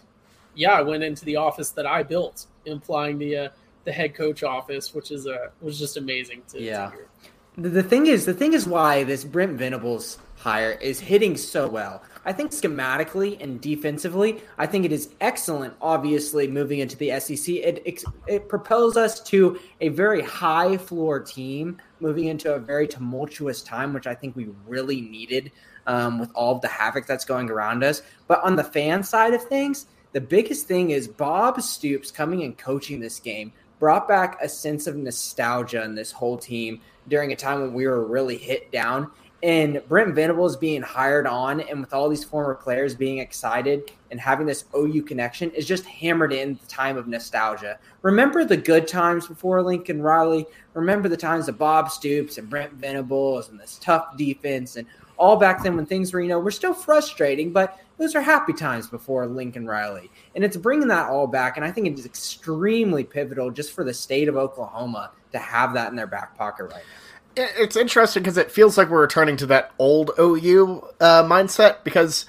"Yeah, 0.55 0.71
I 0.71 0.81
went 0.81 1.03
into 1.03 1.25
the 1.25 1.35
office 1.35 1.69
that 1.71 1.85
I 1.85 2.03
built," 2.03 2.47
implying 2.65 3.17
the 3.19 3.37
uh, 3.37 3.49
the 3.85 3.91
head 3.91 4.15
coach 4.15 4.43
office, 4.43 4.93
which 4.93 5.11
is 5.11 5.27
uh, 5.27 5.49
was 5.61 5.79
just 5.79 5.97
amazing 5.97 6.41
to, 6.49 6.61
yeah. 6.61 6.91
To 6.91 7.69
the 7.69 7.81
thing 7.81 8.05
is, 8.05 8.25
the 8.25 8.33
thing 8.33 8.53
is 8.53 8.67
why 8.67 9.03
this 9.03 9.23
Brent 9.23 9.57
Venables 9.57 10.19
hire 10.35 10.73
is 10.73 10.99
hitting 10.99 11.35
so 11.35 11.67
well. 11.67 12.03
I 12.23 12.33
think 12.33 12.51
schematically 12.51 13.41
and 13.41 13.59
defensively, 13.59 14.41
I 14.57 14.67
think 14.67 14.85
it 14.85 14.91
is 14.91 15.09
excellent. 15.21 15.73
Obviously, 15.81 16.47
moving 16.47 16.79
into 16.79 16.97
the 16.97 17.19
SEC, 17.19 17.55
it, 17.55 17.81
it, 17.85 18.03
it 18.27 18.49
propels 18.49 18.97
us 18.97 19.21
to 19.23 19.59
a 19.81 19.89
very 19.89 20.21
high 20.21 20.77
floor 20.77 21.19
team, 21.19 21.81
moving 21.99 22.25
into 22.25 22.53
a 22.53 22.59
very 22.59 22.87
tumultuous 22.87 23.61
time, 23.61 23.93
which 23.93 24.07
I 24.07 24.15
think 24.15 24.35
we 24.35 24.49
really 24.67 25.01
needed 25.01 25.51
um, 25.85 26.19
with 26.19 26.31
all 26.33 26.55
of 26.55 26.61
the 26.61 26.67
havoc 26.67 27.05
that's 27.05 27.25
going 27.25 27.49
around 27.49 27.83
us. 27.83 28.01
But 28.27 28.43
on 28.43 28.55
the 28.55 28.63
fan 28.63 29.03
side 29.03 29.33
of 29.33 29.43
things, 29.43 29.87
the 30.13 30.21
biggest 30.21 30.67
thing 30.67 30.91
is 30.91 31.07
Bob 31.07 31.61
Stoops 31.61 32.11
coming 32.11 32.43
and 32.43 32.57
coaching 32.57 32.99
this 32.99 33.19
game 33.19 33.51
brought 33.79 34.07
back 34.07 34.37
a 34.41 34.49
sense 34.49 34.87
of 34.87 34.95
nostalgia 34.95 35.83
in 35.83 35.95
this 35.95 36.11
whole 36.11 36.37
team 36.37 36.81
during 37.07 37.31
a 37.31 37.35
time 37.35 37.61
when 37.61 37.73
we 37.73 37.87
were 37.87 38.05
really 38.05 38.37
hit 38.37 38.71
down 38.71 39.11
and 39.43 39.81
Brent 39.87 40.15
Venables 40.15 40.57
being 40.57 40.81
hired 40.81 41.27
on 41.27 41.61
and 41.61 41.79
with 41.79 41.93
all 41.93 42.09
these 42.09 42.23
former 42.23 42.55
players 42.55 42.95
being 42.95 43.19
excited 43.19 43.91
and 44.09 44.19
having 44.19 44.47
this 44.47 44.65
OU 44.75 45.03
connection 45.03 45.51
is 45.51 45.67
just 45.67 45.85
hammered 45.85 46.33
in 46.33 46.55
the 46.55 46.67
time 46.67 46.97
of 46.97 47.07
nostalgia. 47.07 47.77
Remember 48.01 48.43
the 48.43 48.57
good 48.57 48.87
times 48.87 49.27
before 49.27 49.61
Lincoln 49.61 50.01
Riley. 50.01 50.47
Remember 50.73 51.07
the 51.07 51.17
times 51.17 51.47
of 51.47 51.57
Bob 51.57 51.91
Stoops 51.91 52.39
and 52.39 52.49
Brent 52.49 52.73
Venables 52.73 53.49
and 53.49 53.59
this 53.59 53.77
tough 53.79 54.17
defense 54.17 54.75
and 54.75 54.87
all 55.17 55.35
back 55.35 55.61
then 55.61 55.75
when 55.75 55.85
things 55.85 56.13
were, 56.13 56.21
you 56.21 56.29
know, 56.29 56.39
were 56.39 56.51
still 56.51 56.73
frustrating, 56.73 57.51
but 57.51 57.79
those 57.97 58.15
are 58.15 58.21
happy 58.21 58.53
times 58.53 58.87
before 58.87 59.25
Lincoln 59.27 59.67
Riley. 59.67 60.09
And 60.35 60.43
it's 60.43 60.57
bringing 60.57 60.87
that 60.87 61.09
all 61.09 61.27
back. 61.27 61.57
And 61.57 61.65
I 61.65 61.71
think 61.71 61.87
it 61.87 61.97
is 61.97 62.05
extremely 62.05 63.03
pivotal 63.03 63.51
just 63.51 63.71
for 63.71 63.83
the 63.83 63.93
state 63.93 64.27
of 64.29 64.35
Oklahoma 64.35 65.11
to 65.31 65.39
have 65.39 65.73
that 65.73 65.89
in 65.89 65.95
their 65.95 66.07
back 66.07 66.37
pocket 66.37 66.65
right 66.65 66.73
now 66.75 67.06
it's 67.37 67.75
interesting 67.75 68.23
because 68.23 68.37
it 68.37 68.51
feels 68.51 68.77
like 68.77 68.89
we're 68.89 69.01
returning 69.01 69.37
to 69.37 69.45
that 69.47 69.71
old 69.77 70.11
OU 70.19 70.87
uh, 70.99 71.23
mindset 71.23 71.83
because 71.83 72.25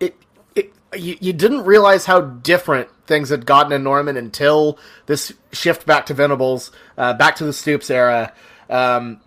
it 0.00 0.16
it 0.54 0.72
you, 0.96 1.16
you 1.20 1.32
didn't 1.32 1.64
realize 1.64 2.06
how 2.06 2.20
different 2.20 2.88
things 3.06 3.30
had 3.30 3.44
gotten 3.44 3.72
in 3.72 3.82
Norman 3.82 4.16
until 4.16 4.78
this 5.06 5.32
shift 5.52 5.84
back 5.84 6.06
to 6.06 6.14
Venables, 6.14 6.70
uh, 6.96 7.12
back 7.14 7.36
to 7.36 7.44
the 7.44 7.52
Stoops 7.52 7.90
era. 7.90 8.32
Um, 8.70 9.20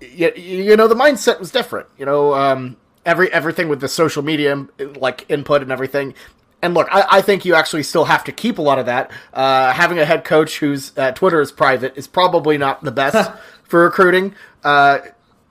you, 0.00 0.32
you 0.36 0.76
know 0.76 0.88
the 0.88 0.94
mindset 0.94 1.40
was 1.40 1.50
different. 1.50 1.88
You 1.98 2.06
know 2.06 2.34
um, 2.34 2.76
every 3.04 3.32
everything 3.32 3.68
with 3.68 3.80
the 3.80 3.88
social 3.88 4.22
media 4.22 4.66
like 4.96 5.24
input 5.28 5.62
and 5.62 5.72
everything. 5.72 6.14
And 6.62 6.74
look, 6.74 6.88
I, 6.90 7.06
I, 7.10 7.22
think 7.22 7.44
you 7.44 7.54
actually 7.54 7.82
still 7.82 8.06
have 8.06 8.24
to 8.24 8.32
keep 8.32 8.58
a 8.58 8.62
lot 8.62 8.78
of 8.78 8.86
that. 8.86 9.10
Uh, 9.32 9.72
having 9.72 9.98
a 9.98 10.06
head 10.06 10.24
coach 10.24 10.58
whose 10.58 10.96
uh, 10.96 11.12
Twitter 11.12 11.40
is 11.40 11.52
private 11.52 11.96
is 11.96 12.06
probably 12.06 12.56
not 12.56 12.82
the 12.82 12.90
best 12.90 13.30
for 13.68 13.84
recruiting. 13.84 14.34
Uh, 14.64 14.98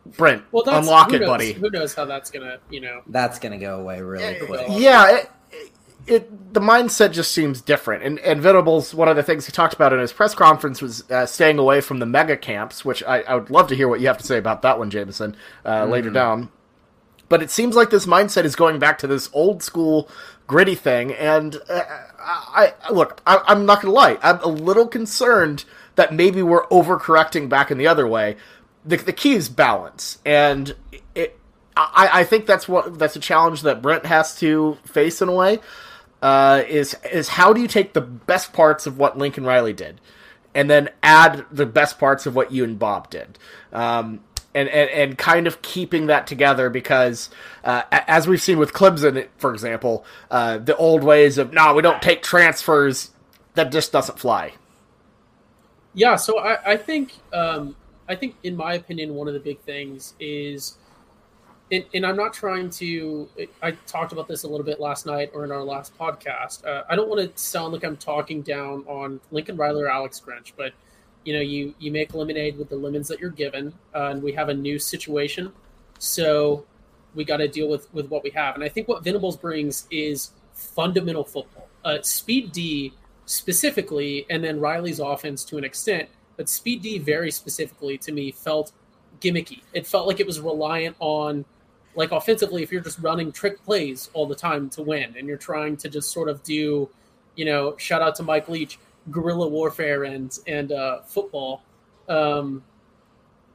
Brent, 0.06 0.44
well, 0.52 0.64
unlock 0.68 1.14
it, 1.14 1.22
knows, 1.22 1.28
buddy. 1.28 1.54
Who 1.54 1.70
knows 1.70 1.96
how 1.96 2.06
that's 2.06 2.30
gonna, 2.30 2.60
you 2.70 2.80
know? 2.80 3.02
That's 3.08 3.40
gonna 3.40 3.58
go 3.58 3.80
away 3.80 4.02
really 4.02 4.46
quick. 4.46 4.68
Yeah, 4.70 5.18
it, 5.18 5.32
it, 6.08 6.54
the 6.54 6.60
mindset 6.60 7.12
just 7.12 7.32
seems 7.32 7.62
different. 7.62 8.04
And, 8.04 8.20
and 8.20 8.40
Venables, 8.40 8.94
one 8.94 9.08
of 9.08 9.16
the 9.16 9.24
things 9.24 9.48
he 9.48 9.52
talked 9.52 9.74
about 9.74 9.94
in 9.94 10.00
his 10.00 10.14
press 10.14 10.36
conference 10.36 10.82
was 10.82 11.10
uh, 11.10 11.26
staying 11.26 11.58
away 11.58 11.82
from 11.82 11.98
the 12.00 12.06
mega 12.06 12.38
camps, 12.38 12.86
which 12.86 13.04
I, 13.04 13.22
I, 13.22 13.36
would 13.36 13.50
love 13.50 13.68
to 13.70 13.76
hear 13.76 13.88
what 13.88 14.00
you 14.00 14.08
have 14.08 14.20
to 14.20 14.26
say 14.26 14.38
about 14.38 14.62
that 14.62 14.78
one, 14.78 14.92
Jameson, 14.92 15.36
uh, 15.64 15.82
mm. 15.82 15.90
later 15.90 16.12
down. 16.12 16.50
But 17.28 17.42
it 17.42 17.50
seems 17.50 17.76
like 17.76 17.90
this 17.90 18.06
mindset 18.06 18.44
is 18.44 18.56
going 18.56 18.78
back 18.78 19.00
to 19.00 19.08
this 19.08 19.32
old 19.34 19.64
school 19.64 20.08
gritty 20.46 20.76
thing. 20.76 21.12
And 21.12 21.58
uh, 21.68 21.82
I, 22.20 22.76
I 22.84 22.92
look, 22.92 23.22
I, 23.26 23.42
I'm 23.48 23.66
not 23.66 23.82
gonna 23.82 23.94
lie, 23.94 24.20
I'm 24.22 24.40
a 24.42 24.48
little 24.48 24.88
concerned 24.88 25.66
that 25.96 26.14
maybe 26.14 26.42
we're 26.42 26.66
overcorrecting 26.68 27.50
back 27.50 27.72
in 27.72 27.78
the 27.78 27.88
other 27.88 28.08
way. 28.08 28.36
The, 28.86 28.98
the 28.98 29.14
key 29.14 29.34
is 29.34 29.50
balance, 29.50 30.20
and 30.26 30.76
it, 31.16 31.40
I, 31.76 32.10
I 32.14 32.24
think 32.24 32.46
that's 32.46 32.68
what 32.68 33.00
that's 33.00 33.16
a 33.16 33.20
challenge 33.20 33.64
that 33.64 33.82
Brent 33.82 34.06
has 34.06 34.38
to 34.40 34.78
face 34.86 35.22
in 35.22 35.30
a 35.30 35.34
way. 35.34 35.60
Uh, 36.22 36.64
is 36.68 36.96
is 37.12 37.30
how 37.30 37.52
do 37.54 37.62
you 37.62 37.68
take 37.68 37.94
the 37.94 38.02
best 38.02 38.54
parts 38.54 38.86
of 38.86 38.98
what 38.98 39.18
Lincoln 39.18 39.44
Riley 39.44 39.74
did, 39.74 40.00
and 40.54 40.70
then 40.70 40.90
add 41.02 41.46
the 41.52 41.66
best 41.66 42.00
parts 42.00 42.26
of 42.26 42.36
what 42.36 42.52
you 42.52 42.64
and 42.64 42.78
Bob 42.78 43.10
did, 43.10 43.40
um, 43.74 44.22
and, 44.54 44.70
and 44.70 44.90
and 44.90 45.18
kind 45.18 45.48
of 45.48 45.62
keeping 45.62 46.06
that 46.08 46.28
together 46.28 46.70
because 46.70 47.30
uh, 47.64 47.84
as 47.92 48.28
we've 48.28 48.42
seen 48.42 48.60
with 48.60 48.72
Clemson, 48.72 49.28
for 49.38 49.52
example, 49.52 50.06
uh, 50.30 50.60
the 50.60 50.76
old 50.78 51.04
ways 51.04 51.38
of 51.38 51.54
no, 51.54 51.74
we 51.74 51.82
don't 51.82 52.02
take 52.02 52.22
transfers 52.22 53.12
that 53.56 53.72
just 53.72 53.92
doesn't 53.92 54.20
fly. 54.20 54.54
Yeah, 55.96 56.18
so 56.18 56.40
I, 56.40 56.74
I 56.74 56.78
think 56.78 57.14
um, 57.34 57.76
I 58.10 58.16
think 58.16 58.36
in 58.44 58.56
my 58.56 58.74
opinion, 58.74 59.16
one 59.16 59.30
of 59.30 59.34
the 59.34 59.40
big 59.40 59.60
things 59.62 60.14
is, 60.20 60.78
and, 61.72 61.86
and, 61.94 62.06
I'm 62.06 62.18
not 62.18 62.34
trying 62.34 62.70
to. 62.72 63.30
I 63.64 63.72
talked 63.88 64.12
about 64.12 64.28
this 64.28 64.44
a 64.44 64.48
little 64.48 64.66
bit 64.66 64.82
last 64.82 65.06
night 65.06 65.32
or 65.34 65.46
in 65.46 65.54
our 65.54 65.64
last 65.64 65.98
podcast. 65.98 66.66
Uh, 66.66 66.84
I 66.90 66.98
don't 66.98 67.08
want 67.08 67.22
to 67.22 67.42
sound 67.42 67.72
like 67.72 67.86
I'm 67.86 67.96
talking 67.96 68.42
down 68.42 68.84
on 68.88 69.22
Lincoln 69.32 69.56
Riley 69.56 69.84
or 69.84 69.88
Alex 69.88 70.22
Grinch, 70.24 70.52
but 70.58 70.74
you 71.24 71.34
know, 71.34 71.42
you 71.42 71.74
you 71.80 71.92
make 71.92 72.14
lemonade 72.14 72.58
with 72.58 72.68
the 72.68 72.76
lemons 72.76 73.08
that 73.08 73.22
you're 73.22 73.30
given, 73.30 73.74
uh, 73.96 74.10
and 74.10 74.22
we 74.22 74.34
have 74.34 74.50
a 74.50 74.54
new 74.54 74.78
situation, 74.78 75.54
so 75.98 76.66
we 77.16 77.24
got 77.24 77.38
to 77.38 77.48
deal 77.48 77.70
with 77.70 77.92
with 77.94 78.10
what 78.10 78.22
we 78.22 78.32
have. 78.32 78.56
And 78.56 78.66
I 78.66 78.70
think 78.70 78.90
what 78.90 79.02
Venables 79.02 79.38
brings 79.38 79.88
is 79.90 80.32
fundamental 80.54 81.24
football, 81.24 81.70
uh, 81.86 82.02
speed 82.02 82.52
D 82.52 82.94
specifically, 83.26 84.26
and 84.30 84.44
then 84.44 84.60
Riley's 84.60 85.00
offense 85.00 85.44
to 85.46 85.58
an 85.58 85.64
extent. 85.64 86.10
But 86.38 86.50
Speed 86.50 86.82
D, 86.82 87.00
very 87.00 87.32
specifically 87.32 87.98
to 88.00 88.12
me, 88.12 88.32
felt 88.32 88.72
gimmicky. 89.22 89.62
It 89.74 89.88
felt 89.88 90.08
like 90.08 90.20
it 90.20 90.28
was 90.28 90.40
reliant 90.40 90.96
on, 91.00 91.46
like 91.96 92.12
offensively, 92.12 92.62
if 92.64 92.72
you're 92.72 92.82
just 92.82 93.00
running 93.00 93.32
trick 93.32 93.64
plays 93.64 94.10
all 94.14 94.28
the 94.28 94.36
time 94.36 94.70
to 94.72 94.82
win, 94.82 95.16
and 95.18 95.28
you're 95.28 95.38
trying 95.38 95.78
to 95.78 95.90
just 95.90 96.12
sort 96.12 96.30
of 96.30 96.44
do, 96.44 96.90
you 97.36 97.46
know, 97.46 97.76
shout 97.78 98.02
out 98.02 98.16
to 98.16 98.24
Mike 98.24 98.50
Leach, 98.50 98.78
guerrilla 99.12 99.48
warfare 99.48 100.04
and 100.04 100.38
and 100.48 100.72
uh, 100.72 101.02
football. 101.02 101.64
Um, 102.08 102.64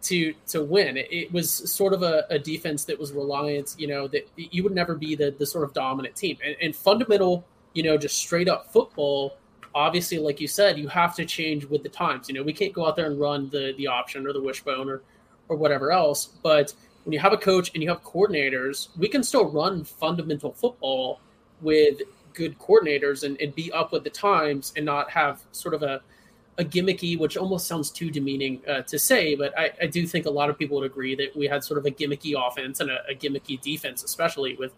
to 0.03 0.33
to 0.49 0.65
win. 0.65 0.97
It, 0.97 1.31
was 1.31 1.51
sort 1.51 1.93
of 1.93 2.03
a, 2.03 2.25
a, 2.31 2.39
defense 2.39 2.85
that 2.87 2.99
was 2.99 3.13
reliant, 3.13 3.75
you 3.79 3.87
know, 3.87 4.09
that 4.09 4.27
you 4.37 4.63
would 4.63 4.75
never 4.75 4.95
be 4.95 5.15
the 5.15 5.31
the 5.31 5.45
sort 5.45 5.63
of 5.63 5.75
dominant 5.75 6.17
team. 6.17 6.39
And, 6.43 6.57
and 6.61 6.75
fundamental, 6.75 7.45
you 7.75 7.83
know, 7.83 7.99
just 7.99 8.17
straight 8.17 8.49
up 8.49 8.73
football 8.73 9.37
obviously, 9.75 10.19
like 10.19 10.41
you 10.41 10.49
said, 10.49 10.79
you 10.79 10.89
have 10.89 11.15
to 11.17 11.25
change 11.25 11.65
with 11.65 11.83
the 11.83 11.89
times. 11.89 12.29
You 12.29 12.35
know, 12.35 12.43
we 12.43 12.53
can't 12.53 12.73
go 12.73 12.87
out 12.87 12.97
there 12.97 13.07
and 13.07 13.21
run 13.21 13.49
the 13.51 13.75
the 13.77 13.87
option 13.87 14.27
or 14.27 14.33
the 14.33 14.41
wishbone 14.41 14.89
or 14.89 15.03
or 15.49 15.57
whatever 15.57 15.93
else. 15.93 16.27
But 16.43 16.73
when 17.05 17.13
you 17.13 17.19
have 17.19 17.33
a 17.33 17.37
coach 17.37 17.71
and 17.75 17.83
you 17.83 17.89
have 17.89 18.03
coordinators, 18.03 18.89
we 18.97 19.09
can 19.09 19.23
still 19.23 19.51
run 19.51 19.85
fundamental 19.85 20.53
football 20.53 21.21
with 21.61 22.01
good 22.33 22.59
coordinators 22.59 23.25
and, 23.25 23.41
and 23.41 23.55
be 23.55 23.73
up 23.73 23.93
with 23.93 24.05
the 24.05 24.11
times 24.11 24.73
and 24.77 24.85
not 24.85 25.11
have 25.11 25.43
sort 25.53 25.75
of 25.75 25.83
a 25.83 26.01
a 26.59 26.65
gimmicky, 26.65 27.19
which 27.19 27.39
almost 27.39 27.67
sounds 27.67 27.91
too 27.91 28.11
demeaning 28.11 28.61
uh, 28.69 28.83
to 28.83 28.99
say, 28.99 29.35
but 29.35 29.59
I, 29.59 29.71
I, 29.81 29.87
do 29.87 30.07
think 30.07 30.27
a 30.27 30.31
lot 30.31 30.51
of 30.51 30.59
people 30.59 30.79
would 30.79 30.85
agree 30.85 31.15
that 31.15 31.35
we 31.35 31.47
had 31.47 31.65
sort 31.65 31.79
of 31.79 31.87
a 31.87 31.91
gimmicky 31.91 32.35
offense 32.37 32.81
and 32.81 32.91
a, 32.91 32.99
a 33.09 33.15
gimmicky 33.15 33.59
defense, 33.59 34.05
especially 34.05 34.57
with 34.57 34.73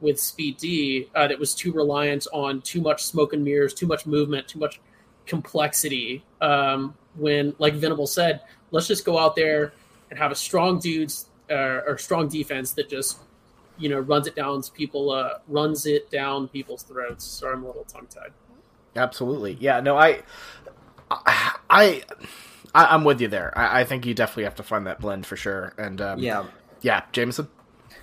with 0.00 0.20
Speed 0.20 0.56
D 0.56 1.08
uh, 1.14 1.28
that 1.28 1.38
was 1.38 1.54
too 1.54 1.72
reliant 1.72 2.26
on 2.32 2.60
too 2.62 2.80
much 2.80 3.04
smoke 3.04 3.32
and 3.32 3.44
mirrors, 3.44 3.74
too 3.74 3.86
much 3.86 4.06
movement, 4.06 4.48
too 4.48 4.58
much 4.58 4.80
complexity. 5.26 6.24
Um, 6.40 6.94
when, 7.16 7.54
like 7.58 7.74
Venable 7.74 8.06
said, 8.06 8.40
let's 8.70 8.86
just 8.86 9.04
go 9.04 9.18
out 9.18 9.36
there 9.36 9.72
and 10.10 10.18
have 10.18 10.32
a 10.32 10.34
strong 10.34 10.78
dudes 10.78 11.26
uh, 11.50 11.80
or 11.86 11.98
strong 11.98 12.28
defense 12.28 12.72
that 12.72 12.88
just 12.88 13.18
you 13.78 13.88
know 13.88 13.98
runs 13.98 14.26
it 14.26 14.36
down 14.36 14.62
people 14.74 15.10
uh, 15.10 15.38
runs 15.48 15.86
it 15.86 16.10
down 16.10 16.48
people's 16.48 16.82
throats. 16.82 17.24
Sorry, 17.24 17.54
I'm 17.54 17.64
a 17.64 17.66
little 17.66 17.84
tongue 17.84 18.06
tied. 18.06 18.32
Absolutely, 18.96 19.56
yeah. 19.60 19.80
No, 19.80 19.96
I, 19.96 20.22
I, 21.10 21.54
I 21.70 22.02
I'm 22.74 23.04
with 23.04 23.20
you 23.20 23.28
there. 23.28 23.56
I, 23.56 23.80
I, 23.80 23.84
think 23.84 24.04
you 24.04 24.14
definitely 24.14 24.44
have 24.44 24.56
to 24.56 24.62
find 24.62 24.86
that 24.86 25.00
blend 25.00 25.26
for 25.26 25.36
sure. 25.36 25.74
And 25.78 26.00
um, 26.00 26.18
yeah, 26.18 26.46
yeah, 26.82 27.02
Jameson. 27.12 27.48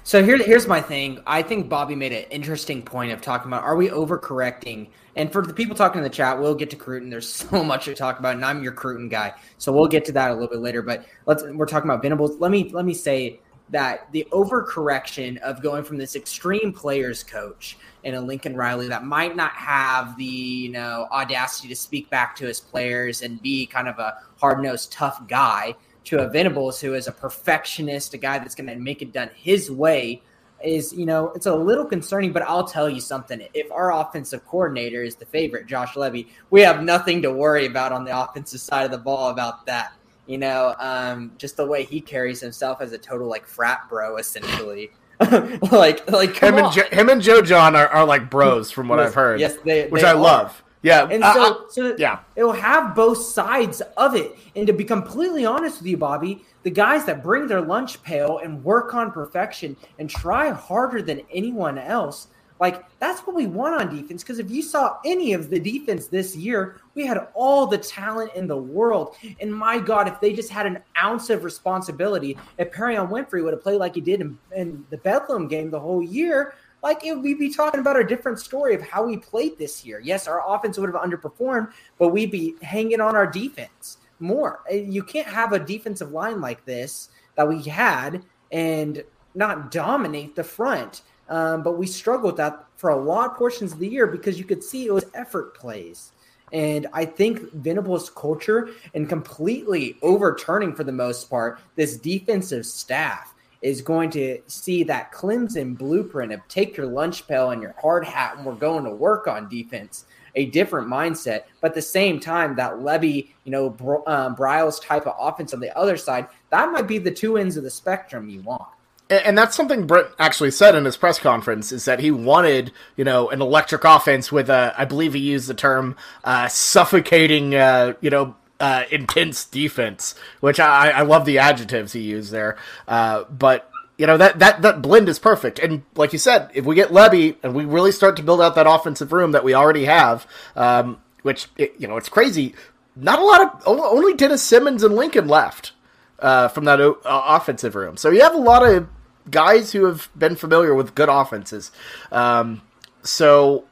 So 0.07 0.23
here, 0.23 0.37
here's 0.37 0.67
my 0.67 0.79
thing. 0.79 1.19
I 1.27 1.41
think 1.41 1.67
Bobby 1.67 1.93
made 1.93 2.13
an 2.13 2.23
interesting 2.31 2.81
point 2.81 3.11
of 3.11 3.19
talking 3.19 3.49
about 3.49 3.63
are 3.63 3.75
we 3.75 3.89
overcorrecting? 3.89 4.87
And 5.17 5.29
for 5.33 5.45
the 5.45 5.53
people 5.53 5.75
talking 5.75 5.97
in 5.97 6.03
the 6.03 6.09
chat, 6.09 6.39
we'll 6.39 6.55
get 6.55 6.69
to 6.69 6.77
Cruton. 6.77 7.09
There's 7.09 7.27
so 7.49 7.61
much 7.61 7.83
to 7.85 7.93
talk 7.93 8.17
about, 8.17 8.35
and 8.35 8.45
I'm 8.45 8.63
your 8.63 8.71
Cruton 8.71 9.09
guy, 9.09 9.33
so 9.57 9.73
we'll 9.73 9.89
get 9.89 10.05
to 10.05 10.13
that 10.13 10.31
a 10.31 10.33
little 10.33 10.47
bit 10.47 10.59
later. 10.59 10.81
But 10.81 11.05
let's 11.25 11.43
we're 11.43 11.65
talking 11.65 11.89
about 11.89 12.01
Venables. 12.01 12.39
Let 12.39 12.51
me 12.51 12.69
let 12.69 12.85
me 12.85 12.93
say 12.93 13.41
that 13.67 14.09
the 14.13 14.25
overcorrection 14.31 15.39
of 15.39 15.61
going 15.61 15.83
from 15.83 15.97
this 15.97 16.15
extreme 16.15 16.71
players 16.71 17.21
coach 17.21 17.77
in 18.05 18.13
a 18.13 18.21
Lincoln 18.21 18.55
Riley 18.55 18.87
that 18.87 19.03
might 19.03 19.35
not 19.35 19.51
have 19.51 20.15
the 20.15 20.23
you 20.23 20.69
know 20.69 21.09
audacity 21.11 21.67
to 21.67 21.75
speak 21.75 22.09
back 22.09 22.33
to 22.37 22.45
his 22.45 22.61
players 22.61 23.23
and 23.23 23.41
be 23.41 23.65
kind 23.65 23.89
of 23.89 23.99
a 23.99 24.19
hard 24.39 24.63
nosed 24.63 24.89
tough 24.89 25.27
guy 25.27 25.75
to 26.07 26.19
a 26.19 26.27
Venables 26.27 26.79
who 26.79 26.93
is 26.93 27.07
a 27.07 27.11
perfectionist, 27.11 28.13
a 28.13 28.17
guy 28.17 28.39
that's 28.39 28.55
going 28.55 28.67
to 28.67 28.75
make 28.75 29.01
it 29.01 29.11
done 29.11 29.29
his 29.35 29.69
way, 29.69 30.21
is 30.63 30.91
you 30.93 31.05
know 31.05 31.31
it's 31.35 31.45
a 31.45 31.53
little 31.55 31.85
concerning. 31.85 32.31
But 32.31 32.43
I'll 32.43 32.67
tell 32.67 32.89
you 32.89 33.01
something: 33.01 33.45
if 33.53 33.71
our 33.71 33.91
offensive 33.91 34.45
coordinator 34.47 35.03
is 35.03 35.15
the 35.15 35.25
favorite, 35.25 35.67
Josh 35.67 35.93
Lebby, 35.95 36.27
we 36.49 36.61
have 36.61 36.81
nothing 36.81 37.21
to 37.23 37.31
worry 37.31 37.65
about 37.65 37.91
on 37.91 38.05
the 38.05 38.17
offensive 38.17 38.61
side 38.61 38.85
of 38.85 38.91
the 38.91 38.97
ball 38.97 39.29
about 39.29 39.65
that. 39.65 39.93
You 40.25 40.37
know, 40.37 40.75
um, 40.79 41.31
just 41.37 41.57
the 41.57 41.65
way 41.65 41.83
he 41.83 42.01
carries 42.01 42.39
himself 42.39 42.81
as 42.81 42.91
a 42.93 42.97
total 42.97 43.27
like 43.27 43.45
frat 43.45 43.87
bro, 43.89 44.17
essentially. 44.17 44.91
like 45.71 46.09
like 46.11 46.37
him 46.37 46.55
and, 46.55 46.71
jo- 46.71 46.89
him 46.91 47.09
and 47.09 47.21
Joe 47.21 47.41
Jon 47.41 47.75
are, 47.75 47.87
are 47.87 48.05
like 48.05 48.29
bros 48.29 48.71
from 48.71 48.87
what 48.87 48.99
I've 48.99 49.15
heard. 49.15 49.39
Yes, 49.39 49.57
they, 49.65 49.87
which 49.87 50.03
they 50.03 50.07
I 50.07 50.13
are. 50.13 50.15
love. 50.15 50.63
Yeah, 50.87 51.07
and 51.09 51.23
so, 51.23 51.65
so 51.69 51.95
yeah, 51.97 52.19
it'll 52.35 52.53
have 52.53 52.95
both 52.95 53.17
sides 53.17 53.81
of 53.97 54.15
it. 54.15 54.37
And 54.55 54.65
to 54.67 54.73
be 54.73 54.85
completely 54.85 55.45
honest 55.45 55.79
with 55.79 55.87
you, 55.87 55.97
Bobby, 55.97 56.45
the 56.63 56.71
guys 56.71 57.05
that 57.05 57.21
bring 57.21 57.47
their 57.47 57.61
lunch 57.61 58.01
pail 58.03 58.39
and 58.39 58.63
work 58.63 58.93
on 58.93 59.11
perfection 59.11 59.75
and 59.99 60.09
try 60.09 60.49
harder 60.49 61.01
than 61.01 61.21
anyone 61.31 61.77
else, 61.77 62.27
like 62.59 62.83
that's 62.99 63.21
what 63.21 63.35
we 63.35 63.45
want 63.47 63.79
on 63.79 63.95
defense. 63.95 64.23
Because 64.23 64.39
if 64.39 64.49
you 64.49 64.61
saw 64.61 64.97
any 65.05 65.33
of 65.33 65.49
the 65.49 65.59
defense 65.59 66.07
this 66.07 66.35
year, 66.35 66.81
we 66.95 67.05
had 67.05 67.27
all 67.33 67.67
the 67.67 67.77
talent 67.77 68.33
in 68.33 68.47
the 68.47 68.57
world. 68.57 69.15
And 69.39 69.53
my 69.53 69.79
God, 69.79 70.07
if 70.07 70.19
they 70.19 70.33
just 70.33 70.49
had 70.49 70.65
an 70.65 70.79
ounce 71.01 71.29
of 71.29 71.43
responsibility, 71.43 72.37
if 72.57 72.71
Perrion 72.71 73.09
Winfrey 73.09 73.43
would 73.43 73.53
have 73.53 73.61
played 73.61 73.79
like 73.79 73.95
he 73.95 74.01
did 74.01 74.21
in, 74.21 74.37
in 74.55 74.85
the 74.89 74.97
Bedlam 74.97 75.47
game 75.47 75.69
the 75.69 75.79
whole 75.79 76.01
year, 76.01 76.55
like 76.83 77.05
it, 77.05 77.19
we'd 77.19 77.39
be 77.39 77.53
talking 77.53 77.79
about 77.79 77.99
a 77.99 78.03
different 78.03 78.39
story 78.39 78.75
of 78.75 78.81
how 78.81 79.05
we 79.05 79.17
played 79.17 79.57
this 79.57 79.85
year. 79.85 79.99
Yes, 79.99 80.27
our 80.27 80.43
offense 80.47 80.77
would 80.77 80.93
have 80.93 81.01
underperformed, 81.01 81.71
but 81.97 82.09
we'd 82.09 82.31
be 82.31 82.55
hanging 82.61 83.01
on 83.01 83.15
our 83.15 83.27
defense 83.27 83.97
more. 84.19 84.61
Uh, 84.71 84.75
you 84.75 85.03
can't 85.03 85.27
have 85.27 85.53
a 85.53 85.59
defensive 85.59 86.11
line 86.11 86.41
like 86.41 86.65
this 86.65 87.09
that 87.35 87.47
we 87.47 87.61
had 87.63 88.23
and 88.51 89.03
not 89.35 89.71
dominate 89.71 90.35
the 90.35 90.43
front. 90.43 91.01
Um, 91.29 91.61
but 91.61 91.77
we 91.77 91.87
struggled 91.87 92.33
with 92.33 92.37
that 92.37 92.65
for 92.77 92.89
a 92.89 92.95
lot 92.95 93.31
of 93.31 93.37
portions 93.37 93.73
of 93.73 93.79
the 93.79 93.87
year 93.87 94.07
because 94.07 94.39
you 94.39 94.45
could 94.45 94.63
see 94.63 94.85
it 94.85 94.93
was 94.93 95.05
effort 95.13 95.55
plays. 95.55 96.11
And 96.53 96.87
I 96.93 97.03
think 97.03 97.51
Venable's 97.51 98.09
culture 98.09 98.69
and 98.93 99.09
completely 99.09 99.97
overturning 100.01 100.73
for 100.73 100.85
the 100.85 100.93
most 100.93 101.29
part 101.29 101.59
this 101.75 101.97
defensive 101.97 102.65
staff 102.65 103.33
is 103.61 103.81
going 103.81 104.09
to 104.11 104.39
see 104.47 104.83
that 104.83 105.11
Clemson 105.11 105.77
blueprint 105.77 106.31
of 106.31 106.47
take 106.47 106.77
your 106.77 106.85
lunch 106.85 107.27
pail 107.27 107.51
and 107.51 107.61
your 107.61 107.75
hard 107.81 108.05
hat 108.05 108.37
and 108.37 108.45
we're 108.45 108.53
going 108.53 108.83
to 108.83 108.91
work 108.91 109.27
on 109.27 109.49
defense, 109.49 110.05
a 110.35 110.45
different 110.45 110.87
mindset. 110.87 111.43
But 111.61 111.71
at 111.71 111.75
the 111.75 111.81
same 111.81 112.19
time, 112.19 112.55
that 112.55 112.73
Lebby, 112.73 113.29
you 113.43 113.51
know, 113.51 113.67
um, 114.05 114.35
Briles 114.35 114.81
type 114.81 115.07
of 115.07 115.15
offense 115.19 115.53
on 115.53 115.59
the 115.59 115.75
other 115.77 115.97
side, 115.97 116.27
that 116.51 116.71
might 116.71 116.87
be 116.87 116.99
the 116.99 117.11
two 117.11 117.37
ends 117.37 117.57
of 117.57 117.63
the 117.63 117.69
spectrum 117.69 118.29
you 118.29 118.41
want. 118.41 118.67
And 119.09 119.37
that's 119.37 119.55
something 119.55 119.87
Britt 119.87 120.11
actually 120.19 120.51
said 120.51 120.75
in 120.75 120.83
his 120.83 120.97
press 120.97 121.17
conference 121.17 121.71
is 121.71 121.85
that 121.85 122.01
he 122.01 122.11
wanted, 122.11 122.73
you 122.97 123.05
know, 123.05 123.29
an 123.29 123.41
electric 123.41 123.85
offense 123.85 124.33
with 124.33 124.49
a, 124.49 124.75
I 124.77 124.83
believe 124.83 125.13
he 125.13 125.21
used 125.21 125.47
the 125.47 125.53
term, 125.53 125.95
uh, 126.25 126.49
suffocating, 126.49 127.55
uh, 127.55 127.93
you 128.01 128.09
know, 128.09 128.35
uh, 128.59 128.83
intense 128.91 129.45
defense, 129.45 130.15
which 130.39 130.59
I, 130.59 130.89
I 130.89 131.01
love 131.01 131.25
the 131.25 131.37
adjectives 131.37 131.93
he 131.93 132.01
used 132.01 132.31
there. 132.31 132.57
Uh, 132.87 133.23
but 133.25 133.69
you 133.97 134.05
know 134.05 134.17
that 134.17 134.39
that 134.39 134.61
that 134.61 134.81
blend 134.81 135.09
is 135.09 135.19
perfect. 135.19 135.59
And 135.59 135.83
like 135.95 136.13
you 136.13 136.19
said, 136.19 136.49
if 136.53 136.65
we 136.65 136.75
get 136.75 136.89
Lebby 136.89 137.37
and 137.43 137.53
we 137.53 137.65
really 137.65 137.91
start 137.91 138.15
to 138.17 138.23
build 138.23 138.41
out 138.41 138.55
that 138.55 138.67
offensive 138.67 139.11
room 139.11 139.31
that 139.31 139.43
we 139.43 139.53
already 139.53 139.85
have, 139.85 140.27
um, 140.55 141.01
which 141.23 141.47
it, 141.57 141.75
you 141.77 141.87
know 141.87 141.97
it's 141.97 142.09
crazy. 142.09 142.53
Not 142.95 143.19
a 143.19 143.23
lot 143.23 143.41
of 143.41 143.63
only 143.67 144.13
Dennis 144.15 144.41
Simmons 144.41 144.83
and 144.83 144.95
Lincoln 144.95 145.27
left 145.27 145.73
uh, 146.19 146.47
from 146.47 146.65
that 146.65 146.79
uh, 146.79 146.95
offensive 147.05 147.75
room. 147.75 147.97
So 147.97 148.09
you 148.09 148.21
have 148.21 148.33
a 148.33 148.39
lot 148.39 148.65
of 148.65 148.87
guys 149.29 149.71
who 149.71 149.85
have 149.85 150.09
been 150.17 150.35
familiar 150.35 150.73
with 150.73 150.95
good 150.95 151.09
offenses. 151.09 151.71
Um, 152.11 152.61
so 153.03 153.65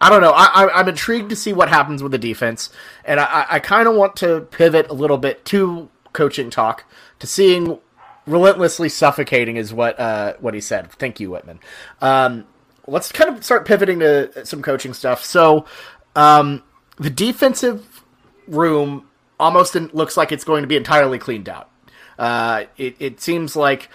I 0.00 0.10
don't 0.10 0.20
know. 0.20 0.32
I, 0.32 0.80
am 0.80 0.88
intrigued 0.88 1.30
to 1.30 1.36
see 1.36 1.52
what 1.52 1.68
happens 1.68 2.02
with 2.02 2.12
the 2.12 2.18
defense, 2.18 2.70
and 3.04 3.18
I, 3.18 3.46
I 3.50 3.58
kind 3.58 3.88
of 3.88 3.94
want 3.94 4.14
to 4.16 4.42
pivot 4.42 4.88
a 4.90 4.94
little 4.94 5.18
bit 5.18 5.44
to 5.46 5.88
coaching 6.12 6.50
talk 6.50 6.84
to 7.18 7.26
seeing 7.26 7.78
relentlessly 8.26 8.88
suffocating 8.88 9.56
is 9.56 9.72
what 9.72 9.98
uh, 9.98 10.34
what 10.40 10.54
he 10.54 10.60
said. 10.60 10.92
Thank 10.92 11.18
you, 11.18 11.30
Whitman. 11.30 11.58
Um, 12.00 12.46
let's 12.86 13.10
kind 13.10 13.34
of 13.34 13.44
start 13.44 13.66
pivoting 13.66 13.98
to 14.00 14.46
some 14.46 14.62
coaching 14.62 14.94
stuff. 14.94 15.24
So, 15.24 15.66
um, 16.14 16.62
the 16.98 17.10
defensive 17.10 18.04
room 18.46 19.08
almost 19.40 19.74
looks 19.74 20.16
like 20.16 20.30
it's 20.30 20.44
going 20.44 20.62
to 20.62 20.68
be 20.68 20.76
entirely 20.76 21.18
cleaned 21.18 21.48
out. 21.48 21.70
Uh, 22.18 22.64
it, 22.76 22.96
it 22.98 23.20
seems 23.20 23.56
like 23.56 23.88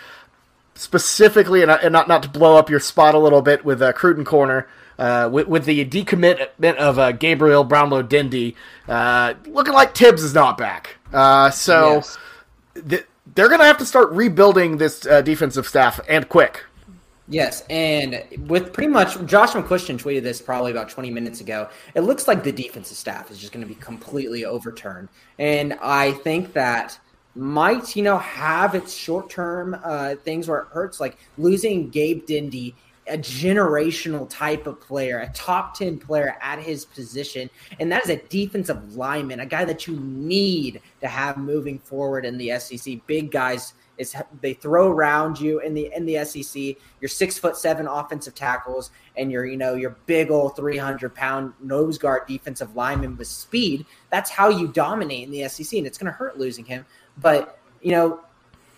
specifically, 0.76 1.62
and 1.62 1.94
not 1.94 2.08
not 2.08 2.24
to 2.24 2.30
blow 2.30 2.58
up 2.58 2.70
your 2.70 2.80
spot 2.80 3.16
a 3.16 3.20
little 3.20 3.42
bit 3.42 3.64
with 3.64 3.82
a 3.82 3.90
uh, 3.90 3.92
Cruton 3.94 4.26
corner 4.26 4.68
uh, 5.00 5.30
with, 5.32 5.48
with, 5.48 5.66
the 5.66 5.86
decommitment 5.86 6.76
of 6.76 7.00
uh, 7.00 7.12
Gabriel 7.12 7.64
Brownlow 7.64 8.04
Dindy, 8.04 8.56
uh, 8.88 9.34
looking 9.48 9.74
like 9.74 9.94
Tibbs 9.94 10.24
is 10.24 10.34
not 10.34 10.58
back. 10.58 10.98
Uh, 11.12 11.50
so 11.50 11.96
yes. 11.96 12.18
th- 12.88 13.06
they're 13.36 13.48
going 13.48 13.60
to 13.60 13.66
have 13.66 13.78
to 13.78 13.86
start 13.86 14.12
rebuilding 14.12 14.78
this 14.78 15.06
uh, 15.06 15.22
defensive 15.22 15.68
staff 15.68 16.00
and 16.08 16.28
quick. 16.30 16.64
Yes, 17.30 17.64
and 17.70 18.22
with 18.48 18.74
pretty 18.74 18.90
much 18.90 19.14
Josh 19.26 19.52
McCuistion 19.52 19.98
tweeted 19.98 20.24
this 20.24 20.42
probably 20.42 20.72
about 20.72 20.90
20 20.90 21.10
minutes 21.10 21.40
ago. 21.40 21.70
It 21.96 22.02
looks 22.02 22.28
like 22.28 22.44
the 22.44 22.52
defensive 22.52 22.98
staff 22.98 23.32
is 23.32 23.40
just 23.40 23.54
going 23.54 23.66
to 23.66 23.68
be 23.68 23.80
completely 23.80 24.44
overturned, 24.44 25.08
and 25.40 25.74
I 25.82 26.12
think 26.12 26.52
that 26.54 27.00
might 27.36 27.96
you 27.96 28.04
know 28.04 28.18
have 28.18 28.76
its 28.76 28.94
short 28.94 29.30
term 29.30 29.80
uh, 29.86 30.16
things 30.16 30.50
where 30.50 30.60
it 30.60 30.68
hurts, 30.72 31.00
like 31.00 31.18
losing 31.38 31.90
Gabe 31.90 32.26
Dindy 32.26 32.76
a 33.08 33.18
generational 33.18 34.30
type 34.30 34.66
of 34.68 34.80
player, 34.80 35.20
a 35.20 35.30
top 35.34 35.76
10 35.76 36.00
player 36.00 36.38
at 36.42 36.60
his 36.60 36.86
position. 36.86 37.50
And 37.80 37.92
that 37.92 38.04
is 38.04 38.10
a 38.10 38.18
defensive 38.28 38.96
lineman, 38.96 39.40
a 39.40 39.46
guy 39.46 39.66
that 39.66 39.88
you 39.88 40.00
need 40.00 40.82
to 41.02 41.08
have 41.08 41.38
moving 41.38 41.80
forward 41.80 42.26
in 42.26 42.38
the 42.38 42.58
SEC. 42.60 43.06
Big 43.08 43.32
guys 43.32 43.74
is 43.98 44.16
they 44.42 44.54
throw 44.54 44.90
around 44.90 45.40
you 45.40 45.60
in 45.60 45.74
the 45.74 45.92
in 45.96 46.06
the 46.06 46.24
SEC. 46.26 46.76
Your 47.00 47.10
six 47.10 47.38
foot 47.38 47.56
seven 47.56 47.88
offensive 47.88 48.34
tackles 48.34 48.92
and 49.18 49.32
your 49.32 49.46
you 49.46 49.58
know 49.58 49.76
your 49.76 49.98
big 50.06 50.32
old 50.32 50.56
three 50.56 50.78
hundred 50.78 51.14
pound 51.14 51.54
nose 51.62 51.98
guard 51.98 52.24
defensive 52.28 52.76
lineman 52.76 53.18
with 53.18 53.28
speed. 53.28 53.86
That's 54.10 54.30
how 54.30 54.50
you 54.50 54.68
dominate 54.68 55.26
in 55.26 55.32
the 55.32 55.48
SEC, 55.48 55.78
and 55.78 55.86
it's 55.86 55.98
going 55.98 56.12
to 56.12 56.18
hurt 56.18 56.40
losing 56.40 56.66
him. 56.66 56.86
But 57.20 57.60
you 57.82 57.92
know, 57.92 58.22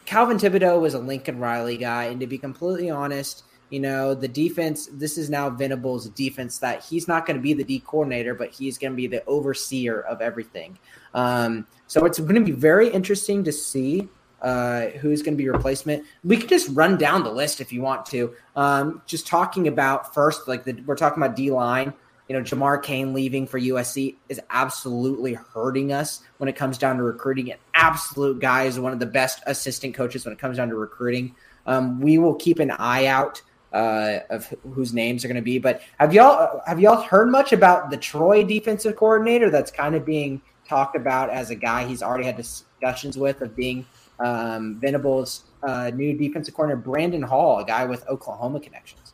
Calvin 0.05 0.37
Thibodeaux 0.37 0.81
was 0.81 0.93
a 0.93 0.99
Lincoln 0.99 1.39
Riley 1.39 1.77
guy, 1.77 2.05
and 2.05 2.19
to 2.19 2.27
be 2.27 2.37
completely 2.37 2.89
honest, 2.89 3.43
you 3.69 3.79
know, 3.79 4.13
the 4.13 4.27
defense, 4.27 4.87
this 4.91 5.17
is 5.17 5.29
now 5.29 5.49
Venables' 5.49 6.09
defense 6.09 6.59
that 6.59 6.83
he's 6.83 7.07
not 7.07 7.25
going 7.25 7.35
to 7.35 7.41
be 7.41 7.53
the 7.53 7.63
D 7.63 7.79
coordinator, 7.79 8.35
but 8.35 8.51
he's 8.51 8.77
going 8.77 8.93
to 8.93 8.97
be 8.97 9.07
the 9.07 9.25
overseer 9.25 10.01
of 10.01 10.21
everything. 10.21 10.77
Um, 11.13 11.65
so 11.87 12.05
it's 12.05 12.19
going 12.19 12.35
to 12.35 12.41
be 12.41 12.51
very 12.51 12.89
interesting 12.89 13.43
to 13.43 13.51
see 13.51 14.07
uh, 14.41 14.87
who's 14.99 15.23
going 15.23 15.33
to 15.33 15.37
be 15.41 15.49
replacement. 15.49 16.05
We 16.23 16.37
could 16.37 16.49
just 16.49 16.69
run 16.69 16.97
down 16.97 17.23
the 17.23 17.31
list 17.31 17.61
if 17.61 17.73
you 17.73 17.81
want 17.81 18.05
to. 18.07 18.33
Um, 18.55 19.01
just 19.07 19.25
talking 19.25 19.67
about 19.67 20.13
first, 20.13 20.47
like 20.47 20.63
the, 20.63 20.73
we're 20.85 20.95
talking 20.95 21.21
about 21.21 21.35
D 21.35 21.49
line. 21.51 21.93
You 22.29 22.35
know, 22.35 22.41
Jamar 22.41 22.81
Cain 22.81 23.13
leaving 23.13 23.45
for 23.45 23.59
USC 23.59 24.15
is 24.29 24.39
absolutely 24.49 25.33
hurting 25.33 25.91
us 25.91 26.21
when 26.37 26.47
it 26.47 26.55
comes 26.55 26.77
down 26.77 26.97
to 26.97 27.03
recruiting. 27.03 27.51
An 27.51 27.57
absolute 27.75 28.39
guy 28.39 28.63
is 28.63 28.79
one 28.79 28.93
of 28.93 28.99
the 28.99 29.05
best 29.05 29.41
assistant 29.45 29.93
coaches 29.93 30.25
when 30.25 30.33
it 30.33 30.39
comes 30.39 30.57
down 30.57 30.69
to 30.69 30.75
recruiting. 30.75 31.35
Um, 31.67 31.99
we 31.99 32.17
will 32.17 32.35
keep 32.35 32.59
an 32.59 32.71
eye 32.71 33.05
out 33.05 33.41
uh, 33.75 34.19
of 34.29 34.53
whose 34.73 34.93
names 34.93 35.25
are 35.25 35.27
going 35.27 35.35
to 35.35 35.41
be. 35.41 35.59
But 35.59 35.81
have 35.99 36.13
y'all 36.13 36.61
have 36.65 36.79
y'all 36.79 37.01
heard 37.01 37.29
much 37.29 37.51
about 37.51 37.89
the 37.89 37.97
Troy 37.97 38.43
defensive 38.43 38.95
coordinator 38.95 39.49
that's 39.49 39.69
kind 39.69 39.95
of 39.95 40.05
being 40.05 40.41
talked 40.67 40.95
about 40.95 41.29
as 41.29 41.49
a 41.49 41.55
guy 41.55 41.85
he's 41.85 42.01
already 42.01 42.23
had 42.23 42.37
discussions 42.37 43.17
with 43.17 43.41
of 43.41 43.55
being 43.55 43.85
um, 44.19 44.79
Venables' 44.79 45.43
uh, 45.61 45.91
new 45.93 46.17
defensive 46.17 46.53
coordinator, 46.53 46.89
Brandon 46.89 47.21
Hall, 47.21 47.59
a 47.59 47.65
guy 47.65 47.85
with 47.85 48.07
Oklahoma 48.07 48.61
connections. 48.61 49.13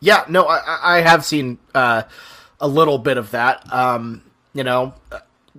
Yeah, 0.00 0.24
no, 0.28 0.46
I, 0.46 0.98
I 0.98 1.00
have 1.00 1.24
seen 1.24 1.58
uh, 1.74 2.04
a 2.60 2.68
little 2.68 2.98
bit 2.98 3.18
of 3.18 3.32
that. 3.32 3.70
Um, 3.72 4.22
you 4.54 4.62
know, 4.62 4.94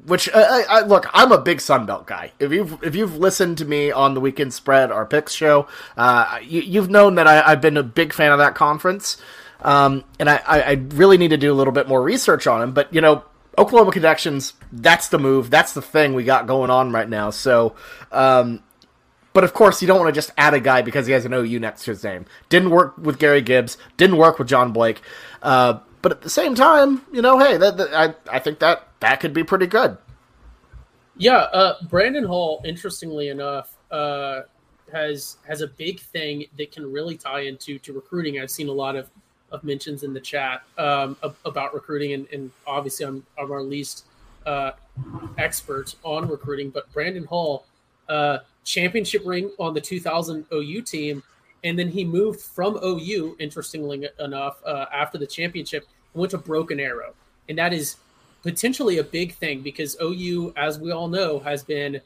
which 0.05 0.29
uh, 0.29 0.63
I, 0.69 0.81
look, 0.81 1.05
I'm 1.13 1.31
a 1.31 1.37
big 1.39 1.59
Sunbelt 1.59 2.05
guy. 2.05 2.31
If 2.39 2.51
you've 2.51 2.83
if 2.83 2.95
you've 2.95 3.17
listened 3.17 3.57
to 3.59 3.65
me 3.65 3.91
on 3.91 4.13
the 4.13 4.19
weekend 4.19 4.53
spread, 4.53 4.91
our 4.91 5.05
picks 5.05 5.33
show, 5.33 5.67
uh, 5.97 6.39
you, 6.41 6.79
have 6.81 6.89
known 6.89 7.15
that 7.15 7.27
I, 7.27 7.49
have 7.49 7.61
been 7.61 7.77
a 7.77 7.83
big 7.83 8.13
fan 8.13 8.31
of 8.31 8.39
that 8.39 8.55
conference, 8.55 9.17
um, 9.61 10.03
and 10.19 10.29
I, 10.29 10.41
I, 10.45 10.71
really 10.95 11.17
need 11.17 11.29
to 11.29 11.37
do 11.37 11.51
a 11.51 11.55
little 11.55 11.73
bit 11.73 11.87
more 11.87 12.01
research 12.01 12.47
on 12.47 12.61
him. 12.61 12.71
But 12.73 12.93
you 12.93 13.01
know, 13.01 13.23
Oklahoma 13.57 13.91
connections, 13.91 14.53
that's 14.71 15.09
the 15.09 15.19
move, 15.19 15.49
that's 15.49 15.73
the 15.73 15.81
thing 15.81 16.13
we 16.13 16.23
got 16.23 16.47
going 16.47 16.69
on 16.69 16.91
right 16.91 17.09
now. 17.09 17.29
So, 17.29 17.75
um, 18.11 18.63
but 19.33 19.43
of 19.43 19.53
course, 19.53 19.81
you 19.81 19.87
don't 19.87 19.99
want 19.99 20.09
to 20.13 20.17
just 20.17 20.31
add 20.37 20.53
a 20.53 20.59
guy 20.59 20.81
because 20.81 21.07
he 21.07 21.13
has 21.13 21.25
an 21.25 21.33
OU 21.33 21.59
next 21.59 21.85
to 21.85 21.91
his 21.91 22.03
name. 22.03 22.25
Didn't 22.49 22.71
work 22.71 22.97
with 22.97 23.19
Gary 23.19 23.41
Gibbs, 23.41 23.77
didn't 23.97 24.17
work 24.17 24.39
with 24.39 24.47
John 24.47 24.71
Blake. 24.71 25.01
Uh, 25.41 25.79
but 26.01 26.11
at 26.13 26.21
the 26.21 26.29
same 26.29 26.55
time, 26.55 27.01
you 27.11 27.21
know, 27.21 27.37
hey, 27.39 27.57
that, 27.57 27.77
that 27.77 27.93
I 27.93 28.35
I 28.35 28.39
think 28.39 28.59
that 28.59 28.88
that 28.99 29.19
could 29.19 29.33
be 29.33 29.43
pretty 29.43 29.67
good. 29.67 29.97
Yeah, 31.17 31.37
uh, 31.37 31.75
Brandon 31.89 32.23
Hall, 32.23 32.61
interestingly 32.63 33.29
enough, 33.29 33.75
uh, 33.91 34.41
has 34.91 35.37
has 35.47 35.61
a 35.61 35.67
big 35.67 35.99
thing 35.99 36.45
that 36.57 36.71
can 36.71 36.91
really 36.91 37.17
tie 37.17 37.41
into 37.41 37.77
to 37.79 37.93
recruiting. 37.93 38.39
I've 38.39 38.51
seen 38.51 38.69
a 38.69 38.73
lot 38.73 38.95
of, 38.95 39.09
of 39.51 39.63
mentions 39.63 40.03
in 40.03 40.13
the 40.13 40.19
chat 40.19 40.63
um, 40.77 41.17
about 41.45 41.73
recruiting, 41.73 42.13
and, 42.13 42.27
and, 42.31 42.51
obviously 42.65 43.05
I'm, 43.05 43.25
I'm 43.37 43.51
our 43.51 43.61
least 43.61 44.05
uh, 44.45 44.71
expert 45.37 45.95
on 46.03 46.27
recruiting, 46.27 46.69
but 46.69 46.91
Brandon 46.93 47.25
Hall, 47.25 47.65
uh, 48.07 48.39
championship 48.63 49.21
ring 49.25 49.51
on 49.59 49.73
the 49.73 49.81
2000 49.81 50.45
OU 50.53 50.81
team, 50.83 51.23
and 51.63 51.77
then 51.77 51.89
he 51.89 52.05
moved 52.05 52.39
from 52.39 52.79
OU, 52.83 53.35
interestingly 53.39 54.07
enough, 54.19 54.61
uh, 54.65 54.85
after 54.93 55.17
the 55.17 55.27
championship, 55.27 55.85
and 56.13 56.21
went 56.21 56.31
to 56.31 56.37
Broken 56.37 56.79
Arrow, 56.79 57.13
and 57.49 57.57
that 57.57 57.73
is 57.73 57.97
potentially 58.41 58.99
a 58.99 59.03
big 59.03 59.33
thing 59.35 59.61
because 59.61 59.97
OU, 60.01 60.53
as 60.55 60.79
we 60.79 60.91
all 60.91 61.07
know, 61.07 61.39
has 61.39 61.63
been 61.63 62.01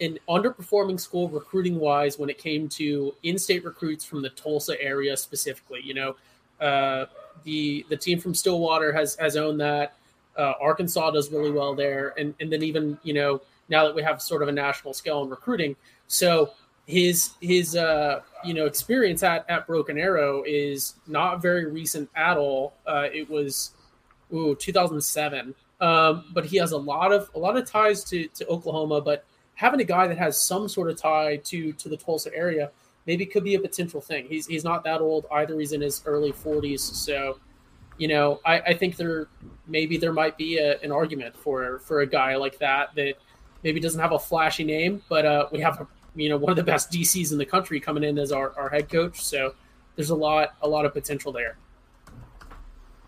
an 0.00 0.18
underperforming 0.28 0.98
school 0.98 1.28
recruiting 1.28 1.78
wise 1.78 2.18
when 2.18 2.28
it 2.28 2.38
came 2.38 2.68
to 2.68 3.14
in-state 3.22 3.64
recruits 3.64 4.04
from 4.04 4.22
the 4.22 4.30
Tulsa 4.30 4.80
area 4.80 5.16
specifically. 5.16 5.80
You 5.82 5.94
know, 5.94 6.16
uh, 6.60 7.06
the 7.44 7.86
the 7.88 7.96
team 7.96 8.18
from 8.18 8.34
Stillwater 8.34 8.92
has 8.92 9.14
has 9.16 9.36
owned 9.36 9.60
that. 9.60 9.96
Uh, 10.36 10.54
Arkansas 10.60 11.10
does 11.10 11.30
really 11.30 11.50
well 11.50 11.74
there, 11.74 12.14
and 12.18 12.34
and 12.40 12.52
then 12.52 12.62
even 12.62 12.98
you 13.02 13.12
know 13.14 13.40
now 13.68 13.84
that 13.84 13.94
we 13.94 14.02
have 14.02 14.20
sort 14.20 14.42
of 14.42 14.48
a 14.48 14.52
national 14.52 14.92
scale 14.94 15.22
in 15.22 15.28
recruiting, 15.30 15.76
so 16.08 16.52
his 16.86 17.34
his 17.40 17.76
uh, 17.76 18.20
you 18.44 18.54
know 18.54 18.66
experience 18.66 19.22
at 19.22 19.48
at 19.48 19.66
Broken 19.66 19.98
Arrow 19.98 20.42
is 20.46 20.94
not 21.06 21.40
very 21.40 21.66
recent 21.66 22.08
at 22.16 22.36
all. 22.36 22.74
Uh, 22.86 23.08
it 23.12 23.28
was 23.28 23.72
ooh, 24.32 24.54
2007. 24.54 25.54
Um, 25.80 26.24
but 26.32 26.46
he 26.46 26.58
has 26.58 26.72
a 26.72 26.78
lot 26.78 27.12
of 27.12 27.30
a 27.34 27.38
lot 27.38 27.56
of 27.56 27.68
ties 27.68 28.04
to, 28.04 28.28
to 28.28 28.46
Oklahoma. 28.46 29.00
But 29.00 29.24
having 29.54 29.80
a 29.80 29.84
guy 29.84 30.06
that 30.06 30.18
has 30.18 30.40
some 30.40 30.68
sort 30.68 30.90
of 30.90 30.96
tie 30.96 31.36
to 31.36 31.72
to 31.72 31.88
the 31.88 31.96
Tulsa 31.96 32.34
area 32.34 32.70
maybe 33.06 33.26
could 33.26 33.44
be 33.44 33.54
a 33.54 33.60
potential 33.60 34.00
thing. 34.00 34.26
He's 34.28 34.46
he's 34.46 34.64
not 34.64 34.84
that 34.84 35.00
old 35.00 35.26
either. 35.32 35.58
He's 35.58 35.72
in 35.72 35.80
his 35.80 36.02
early 36.06 36.32
40s, 36.32 36.80
so 36.80 37.38
you 37.98 38.08
know 38.08 38.40
I, 38.44 38.60
I 38.60 38.74
think 38.74 38.96
there 38.96 39.28
maybe 39.66 39.96
there 39.96 40.12
might 40.12 40.36
be 40.36 40.58
a, 40.58 40.78
an 40.80 40.92
argument 40.92 41.36
for 41.36 41.80
for 41.80 42.00
a 42.00 42.06
guy 42.06 42.36
like 42.36 42.58
that 42.58 42.94
that 42.94 43.14
maybe 43.62 43.80
doesn't 43.80 44.00
have 44.00 44.12
a 44.12 44.18
flashy 44.18 44.64
name, 44.64 45.02
but 45.08 45.24
uh, 45.24 45.48
we 45.52 45.60
have 45.60 45.80
a, 45.80 45.86
you 46.14 46.28
know 46.28 46.36
one 46.36 46.50
of 46.50 46.56
the 46.56 46.62
best 46.62 46.90
DCs 46.90 47.32
in 47.32 47.38
the 47.38 47.46
country 47.46 47.80
coming 47.80 48.04
in 48.04 48.18
as 48.18 48.32
our, 48.32 48.52
our 48.56 48.68
head 48.68 48.88
coach. 48.88 49.22
So 49.22 49.54
there's 49.96 50.10
a 50.10 50.16
lot 50.16 50.54
a 50.62 50.68
lot 50.68 50.84
of 50.84 50.92
potential 50.92 51.32
there. 51.32 51.56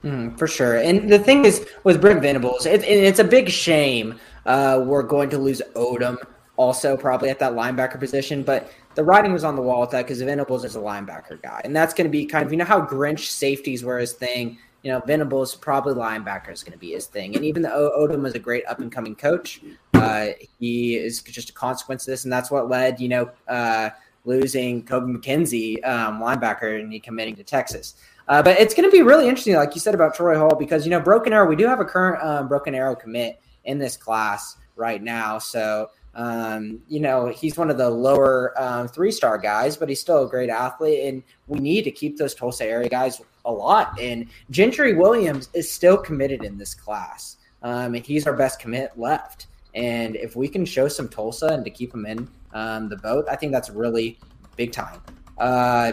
Mm, 0.05 0.39
for 0.39 0.47
sure. 0.47 0.77
And 0.77 1.11
the 1.11 1.19
thing 1.19 1.47
is 1.47 1.67
with 1.83 2.01
Brent 2.01 2.21
Venables, 2.21 2.67
it, 2.67 2.85
it's 2.85 3.19
a 3.19 3.25
big 3.25 3.49
shame 3.49 4.21
uh, 4.47 4.83
we're 4.85 5.03
going 5.03 5.31
to 5.31 5.39
lose 5.39 5.63
Odom 5.75 6.19
also 6.57 6.97
probably 6.97 7.31
at 7.31 7.39
that 7.39 7.53
linebacker 7.53 7.99
position. 7.99 8.43
But 8.43 8.71
the 8.95 9.03
writing 9.03 9.33
was 9.33 9.45
on 9.45 9.57
the 9.57 9.63
wall 9.63 9.81
with 9.81 9.91
that 9.91 10.03
because 10.03 10.21
Venables 10.21 10.65
is 10.65 10.77
a 10.77 10.81
linebacker 10.81 11.41
guy. 11.43 11.61
And 11.65 11.75
that's 11.75 11.95
going 11.95 12.07
to 12.07 12.11
be 12.11 12.27
kind 12.27 12.45
of, 12.45 12.53
you 12.53 12.59
know, 12.59 12.65
how 12.65 12.85
Grinch 12.85 13.27
safeties 13.31 13.83
were 13.83 13.99
his 13.99 14.13
thing. 14.13 14.59
You 14.83 14.93
know, 14.93 15.01
Venables 15.01 15.55
probably 15.55 15.95
linebacker 15.95 16.53
is 16.53 16.63
going 16.63 16.73
to 16.73 16.79
be 16.79 16.91
his 16.91 17.07
thing. 17.07 17.35
And 17.35 17.45
even 17.45 17.63
though 17.63 17.93
Odom 17.99 18.27
is 18.27 18.35
a 18.35 18.39
great 18.39 18.67
up 18.67 18.81
and 18.81 18.93
coming 18.93 19.17
coach, 19.17 19.63
uh, 19.95 20.29
he 20.61 20.97
is 20.97 21.23
just 21.23 21.49
a 21.49 21.55
consequence 21.55 22.07
of 22.07 22.13
this. 22.13 22.25
And 22.25 22.33
that's 22.33 22.51
what 22.51 22.69
led, 22.69 23.01
you 23.01 23.09
know, 23.09 23.31
uh, 23.49 23.91
losing 24.27 24.85
Kobe 24.85 25.07
McKinzie, 25.07 25.85
um, 25.87 26.21
linebacker, 26.21 26.81
and 26.81 26.93
he 26.93 27.01
committing 27.01 27.35
to 27.37 27.45
Texas. 27.45 27.95
Uh, 28.27 28.43
but 28.43 28.59
it's 28.59 28.75
going 28.75 28.89
to 28.89 28.95
be 28.95 29.03
really 29.03 29.29
interesting, 29.29 29.55
like 29.55 29.75
you 29.75 29.81
said 29.81 29.95
about 29.95 30.15
Troy 30.15 30.39
Hall, 30.39 30.55
because 30.55 30.85
you 30.87 30.91
know 30.91 31.01
Broken 31.01 31.33
Arrow, 31.33 31.47
we 31.47 31.57
do 31.57 31.67
have 31.67 31.81
a 31.81 31.85
current 31.85 32.23
um, 32.23 32.49
Broken 32.49 32.75
Arrow 32.75 32.95
commit 32.95 33.41
in 33.65 33.79
this 33.79 33.97
class 33.97 34.57
right 34.77 35.03
now. 35.03 35.39
So 35.39 35.91
um, 36.15 36.81
you 36.89 37.01
know 37.01 37.27
he's 37.29 37.57
one 37.57 37.71
of 37.71 37.77
the 37.77 37.91
lower 37.91 38.55
um, 38.61 38.89
three 38.89 39.11
star 39.11 39.37
guys, 39.37 39.77
but 39.77 39.89
he's 39.89 40.01
still 40.01 40.25
a 40.25 40.29
great 40.29 40.51
athlete, 40.51 41.05
and 41.07 41.23
we 41.49 41.59
need 41.59 41.83
to 41.83 41.91
keep 41.91 42.17
those 42.17 42.35
Tulsa 42.35 42.65
area 42.65 42.89
guys 42.89 43.21
a 43.45 43.53
lot. 43.53 44.01
And 44.01 44.27
Gentry 44.51 44.95
Williams 44.95 45.49
is 45.53 45.71
still 45.71 45.99
committed 45.99 46.45
in 46.45 46.57
this 46.57 46.75
class, 46.75 47.37
um, 47.63 47.95
and 47.95 48.05
he's 48.05 48.27
our 48.27 48.35
best 48.35 48.59
commit 48.59 48.93
left. 48.97 49.49
And 49.75 50.17
if 50.17 50.37
we 50.37 50.49
can 50.49 50.65
show 50.65 50.89
some 50.89 51.09
Tulsa 51.09 51.49
and 51.49 51.65
to 51.65 51.71
keep 51.71 51.93
him 51.93 52.07
in 52.07 52.29
um, 52.53 52.89
the 52.89 52.97
boat, 52.97 53.27
I 53.29 53.37
think 53.37 53.53
that's 53.53 53.71
really 53.71 54.19
big 54.57 54.73
time. 54.73 55.01
Uh, 55.37 55.93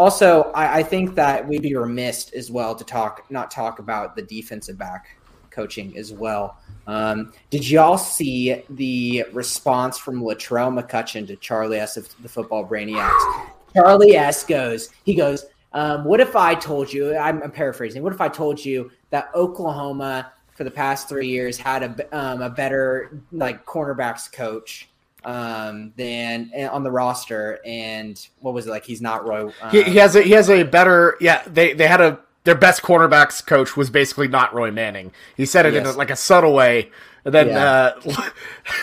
also, 0.00 0.44
I, 0.54 0.78
I, 0.78 0.82
think 0.82 1.14
that 1.16 1.46
we'd 1.46 1.60
be 1.60 1.74
remiss 1.74 2.30
as 2.30 2.50
well 2.50 2.74
to 2.74 2.84
talk 2.84 3.30
not 3.30 3.50
talk 3.50 3.80
about 3.80 4.16
the 4.16 4.22
defensive 4.22 4.78
back 4.78 5.18
coaching 5.50 5.94
as 5.98 6.10
well. 6.10 6.58
Um, 6.86 7.34
did 7.50 7.68
y'all 7.68 7.98
see 7.98 8.62
the 8.70 9.26
response 9.34 9.98
from 9.98 10.22
Latrell 10.22 10.72
McCutchin 10.72 11.26
to 11.26 11.36
Charlie 11.36 11.78
S. 11.78 11.98
of 11.98 12.08
the 12.22 12.30
Football 12.30 12.66
Brainiacs? 12.66 13.50
Charlie 13.74 14.16
S. 14.16 14.42
goes, 14.42 14.88
he 15.04 15.14
goes, 15.14 15.44
Um, 15.74 16.04
what 16.06 16.18
if 16.18 16.34
I 16.34 16.54
told 16.54 16.90
you? 16.90 17.14
I'm, 17.14 17.42
I'm, 17.42 17.50
paraphrasing. 17.50 18.02
What 18.02 18.14
if 18.14 18.22
I 18.22 18.28
told 18.28 18.64
you 18.64 18.90
that 19.10 19.30
Oklahoma 19.34 20.32
for 20.54 20.64
the 20.64 20.70
past 20.70 21.10
three 21.10 21.28
years 21.28 21.58
had 21.58 21.82
a 21.82 22.18
um, 22.18 22.40
a 22.40 22.48
better 22.48 23.20
like 23.32 23.66
cornerbacks 23.66 24.32
coach 24.32 24.88
um, 25.24 25.92
than 25.96 26.50
eh, 26.54 26.66
on 26.66 26.82
the 26.82 26.90
roster, 26.90 27.60
and 27.64 28.28
what 28.40 28.54
was 28.54 28.66
it 28.66 28.70
like? 28.70 28.84
He's 28.84 29.00
not 29.00 29.26
Roy. 29.26 29.52
Uh, 29.60 29.70
he, 29.70 29.82
he, 29.82 29.96
has 29.96 30.16
a 30.16 30.22
he 30.22 30.32
has 30.32 30.50
a 30.50 30.62
better. 30.62 31.16
Yeah, 31.20 31.42
they 31.46 31.72
they 31.72 31.86
had 31.86 32.00
a 32.00 32.20
their 32.44 32.54
best 32.54 32.82
cornerbacks 32.82 33.44
coach 33.44 33.76
was 33.76 33.90
basically 33.90 34.28
not 34.28 34.54
Roy 34.54 34.70
Manning. 34.70 35.12
He 35.36 35.46
said 35.46 35.66
it 35.66 35.74
yes. 35.74 35.86
in 35.86 35.94
a, 35.94 35.96
like 35.96 36.10
a 36.10 36.16
subtle 36.16 36.54
way. 36.54 36.90
And 37.24 37.34
then 37.34 37.48
yeah. 37.48 37.64
uh, 37.64 38.00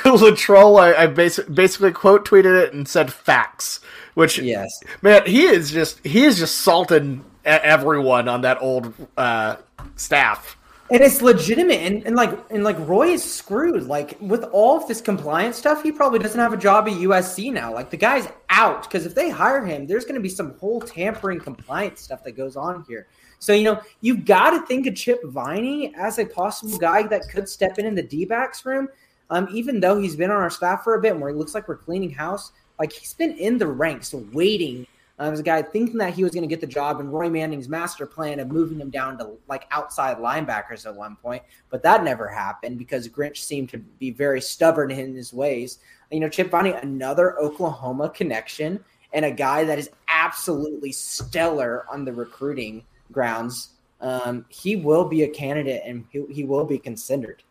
Latrell, 0.03 0.79
I, 0.79 1.03
I 1.03 1.07
basi- 1.07 1.53
basically 1.53 1.91
quote 1.91 2.27
tweeted 2.27 2.61
it 2.61 2.73
and 2.73 2.87
said 2.87 3.11
facts. 3.11 3.79
Which 4.13 4.39
yes, 4.39 4.79
man, 5.01 5.25
he 5.25 5.43
is 5.43 5.71
just 5.71 6.05
he 6.05 6.23
is 6.23 6.39
just 6.39 6.57
salting 6.57 7.23
everyone 7.45 8.27
on 8.27 8.41
that 8.41 8.61
old 8.61 8.93
uh, 9.15 9.57
staff. 9.95 10.56
And 10.89 11.01
it's 11.01 11.21
legitimate, 11.21 11.81
and, 11.81 12.05
and 12.05 12.15
like 12.15 12.31
and 12.49 12.63
like 12.63 12.77
Roy 12.87 13.09
is 13.09 13.21
screwed. 13.21 13.83
Like 13.83 14.17
with 14.21 14.43
all 14.45 14.77
of 14.77 14.87
this 14.87 15.01
compliance 15.01 15.57
stuff, 15.57 15.83
he 15.83 15.91
probably 15.91 16.19
doesn't 16.19 16.39
have 16.39 16.53
a 16.53 16.57
job 16.57 16.87
at 16.87 16.93
USC 16.93 17.51
now. 17.51 17.73
Like 17.73 17.89
the 17.89 17.97
guy's 17.97 18.29
out 18.49 18.83
because 18.83 19.05
if 19.05 19.13
they 19.13 19.29
hire 19.29 19.65
him, 19.65 19.85
there's 19.85 20.05
going 20.05 20.15
to 20.15 20.21
be 20.21 20.29
some 20.29 20.57
whole 20.59 20.79
tampering 20.79 21.41
compliance 21.41 22.01
stuff 22.01 22.23
that 22.23 22.37
goes 22.37 22.55
on 22.55 22.85
here. 22.87 23.07
So, 23.39 23.53
you 23.53 23.63
know, 23.63 23.81
you've 24.01 24.25
got 24.25 24.51
to 24.51 24.65
think 24.65 24.87
of 24.87 24.95
Chip 24.95 25.23
Viney 25.25 25.93
as 25.95 26.19
a 26.19 26.25
possible 26.25 26.77
guy 26.77 27.03
that 27.03 27.29
could 27.29 27.49
step 27.49 27.77
in 27.77 27.85
in 27.85 27.93
the 27.93 28.03
D 28.03 28.25
backs 28.25 28.65
room. 28.65 28.87
Um, 29.29 29.49
even 29.51 29.81
though 29.81 29.99
he's 29.99 30.15
been 30.15 30.31
on 30.31 30.37
our 30.37 30.49
staff 30.49 30.85
for 30.85 30.95
a 30.95 31.01
bit, 31.01 31.19
where 31.19 31.29
it 31.29 31.35
looks 31.35 31.53
like 31.53 31.67
we're 31.67 31.75
cleaning 31.75 32.11
house, 32.11 32.53
like 32.79 32.93
he's 32.93 33.13
been 33.13 33.33
in 33.33 33.57
the 33.57 33.67
ranks 33.67 34.13
waiting 34.13 34.87
um, 35.19 35.33
as 35.33 35.39
a 35.39 35.43
guy 35.43 35.61
thinking 35.61 35.97
that 35.97 36.13
he 36.13 36.23
was 36.23 36.33
going 36.33 36.43
to 36.43 36.47
get 36.47 36.61
the 36.61 36.67
job 36.67 36.99
and 36.99 37.11
Roy 37.11 37.29
Manning's 37.29 37.67
master 37.67 38.05
plan 38.05 38.39
of 38.39 38.49
moving 38.49 38.79
him 38.79 38.89
down 38.89 39.17
to 39.17 39.31
like 39.47 39.67
outside 39.71 40.17
linebackers 40.17 40.85
at 40.85 40.95
one 40.95 41.15
point. 41.15 41.41
But 41.69 41.83
that 41.83 42.03
never 42.03 42.27
happened 42.27 42.77
because 42.77 43.07
Grinch 43.09 43.37
seemed 43.37 43.69
to 43.69 43.77
be 43.77 44.11
very 44.11 44.41
stubborn 44.41 44.91
in 44.91 45.15
his 45.15 45.33
ways. 45.33 45.79
You 46.11 46.19
know, 46.19 46.29
Chip 46.29 46.51
Viney, 46.51 46.71
another 46.71 47.37
Oklahoma 47.39 48.09
connection 48.09 48.83
and 49.13 49.25
a 49.25 49.31
guy 49.31 49.63
that 49.63 49.79
is 49.79 49.89
absolutely 50.07 50.91
stellar 50.91 51.85
on 51.91 52.05
the 52.05 52.13
recruiting 52.13 52.83
grounds, 53.11 53.69
um, 54.01 54.45
he 54.49 54.75
will 54.75 55.05
be 55.05 55.23
a 55.23 55.27
candidate 55.27 55.81
and 55.85 56.05
he, 56.11 56.25
he 56.29 56.43
will 56.43 56.65
be 56.65 56.77
considered. 56.77 57.41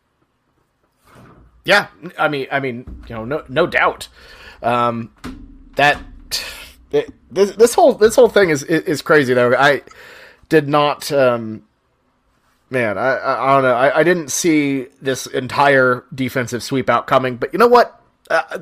Yeah, 1.65 1.87
I 2.17 2.29
mean, 2.29 2.47
I 2.49 2.61
mean, 2.61 3.03
you 3.09 3.15
know, 3.15 3.25
no, 3.25 3.43
no 3.49 3.67
doubt. 3.67 4.07
Um, 4.63 5.11
that 5.75 6.01
this 6.91 7.51
this 7.51 7.73
whole 7.73 7.93
this 7.93 8.15
whole 8.15 8.29
thing 8.29 8.49
is 8.49 8.63
is 8.63 9.01
crazy 9.01 9.33
though. 9.33 9.55
I 9.55 9.83
did 10.49 10.67
not. 10.67 11.11
Um, 11.11 11.63
man, 12.69 12.97
I, 12.97 13.15
I, 13.15 13.51
I 13.51 13.53
don't 13.55 13.63
know. 13.63 13.75
I, 13.75 13.99
I 13.99 14.03
didn't 14.03 14.31
see 14.31 14.87
this 15.01 15.27
entire 15.27 16.05
defensive 16.13 16.63
sweep 16.63 16.89
out 16.89 17.07
coming, 17.07 17.37
but 17.37 17.53
you 17.53 17.59
know 17.59 17.67
what? 17.67 18.01
Uh, 18.29 18.59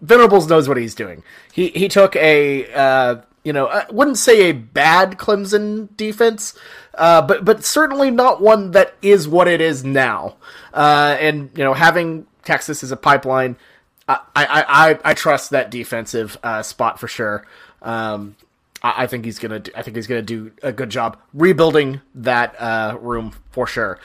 knows 0.00 0.68
what 0.68 0.76
he's 0.76 0.94
doing. 0.94 1.22
He 1.52 1.68
he 1.68 1.88
took 1.88 2.16
a 2.16 2.72
uh, 2.72 3.16
you 3.44 3.52
know, 3.52 3.68
I 3.68 3.86
wouldn't 3.90 4.18
say 4.18 4.50
a 4.50 4.52
bad 4.52 5.12
Clemson 5.12 5.96
defense, 5.96 6.54
uh, 6.94 7.22
but 7.22 7.44
but 7.44 7.64
certainly 7.64 8.10
not 8.10 8.40
one 8.40 8.72
that 8.72 8.94
is 9.00 9.26
what 9.26 9.48
it 9.48 9.60
is 9.60 9.82
now. 9.84 10.36
Uh, 10.74 11.16
and 11.18 11.50
you 11.56 11.64
know, 11.64 11.74
having 11.74 12.26
Texas 12.44 12.82
as 12.82 12.92
a 12.92 12.96
pipeline, 12.96 13.56
I 14.34 14.46
I, 14.46 14.90
I, 14.90 14.98
I 15.04 15.14
trust 15.14 15.50
that 15.50 15.70
defensive 15.70 16.36
uh, 16.42 16.62
spot 16.62 16.98
for 16.98 17.08
sure. 17.08 17.46
Um, 17.82 18.36
I, 18.82 19.04
I, 19.04 19.06
think 19.06 19.24
he's 19.24 19.38
gonna 19.38 19.60
do, 19.60 19.70
I 19.76 19.82
think 19.82 19.96
he's 19.96 20.06
gonna 20.06 20.22
do 20.22 20.52
a 20.62 20.72
good 20.72 20.90
job 20.90 21.18
rebuilding 21.32 22.00
that 22.14 22.54
uh, 22.60 22.96
room 23.00 23.34
for 23.50 23.66
sure. 23.66 23.98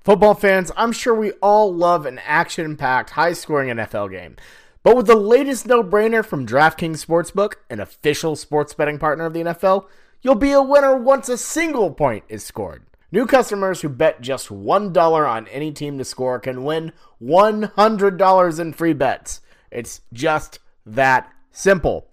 Football 0.00 0.34
fans, 0.34 0.70
I'm 0.76 0.92
sure 0.92 1.14
we 1.14 1.32
all 1.42 1.74
love 1.74 2.06
an 2.06 2.20
action-packed, 2.24 3.10
high-scoring 3.10 3.70
NFL 3.70 4.12
game. 4.12 4.36
But 4.84 4.96
with 4.96 5.08
the 5.08 5.16
latest 5.16 5.66
no 5.66 5.82
brainer 5.82 6.24
from 6.24 6.46
DraftKings 6.46 7.04
Sportsbook, 7.04 7.54
an 7.68 7.80
official 7.80 8.36
sports 8.36 8.72
betting 8.72 9.00
partner 9.00 9.26
of 9.26 9.32
the 9.32 9.40
NFL, 9.40 9.86
you'll 10.22 10.36
be 10.36 10.52
a 10.52 10.62
winner 10.62 10.96
once 10.96 11.28
a 11.28 11.36
single 11.36 11.90
point 11.90 12.22
is 12.28 12.44
scored. 12.44 12.84
New 13.16 13.24
customers 13.24 13.80
who 13.80 13.88
bet 13.88 14.20
just 14.20 14.50
$1 14.50 15.26
on 15.26 15.48
any 15.48 15.72
team 15.72 15.96
to 15.96 16.04
score 16.04 16.38
can 16.38 16.64
win 16.64 16.92
$100 17.22 18.60
in 18.60 18.72
free 18.74 18.92
bets. 18.92 19.40
It's 19.70 20.02
just 20.12 20.58
that 20.84 21.32
simple. 21.50 22.10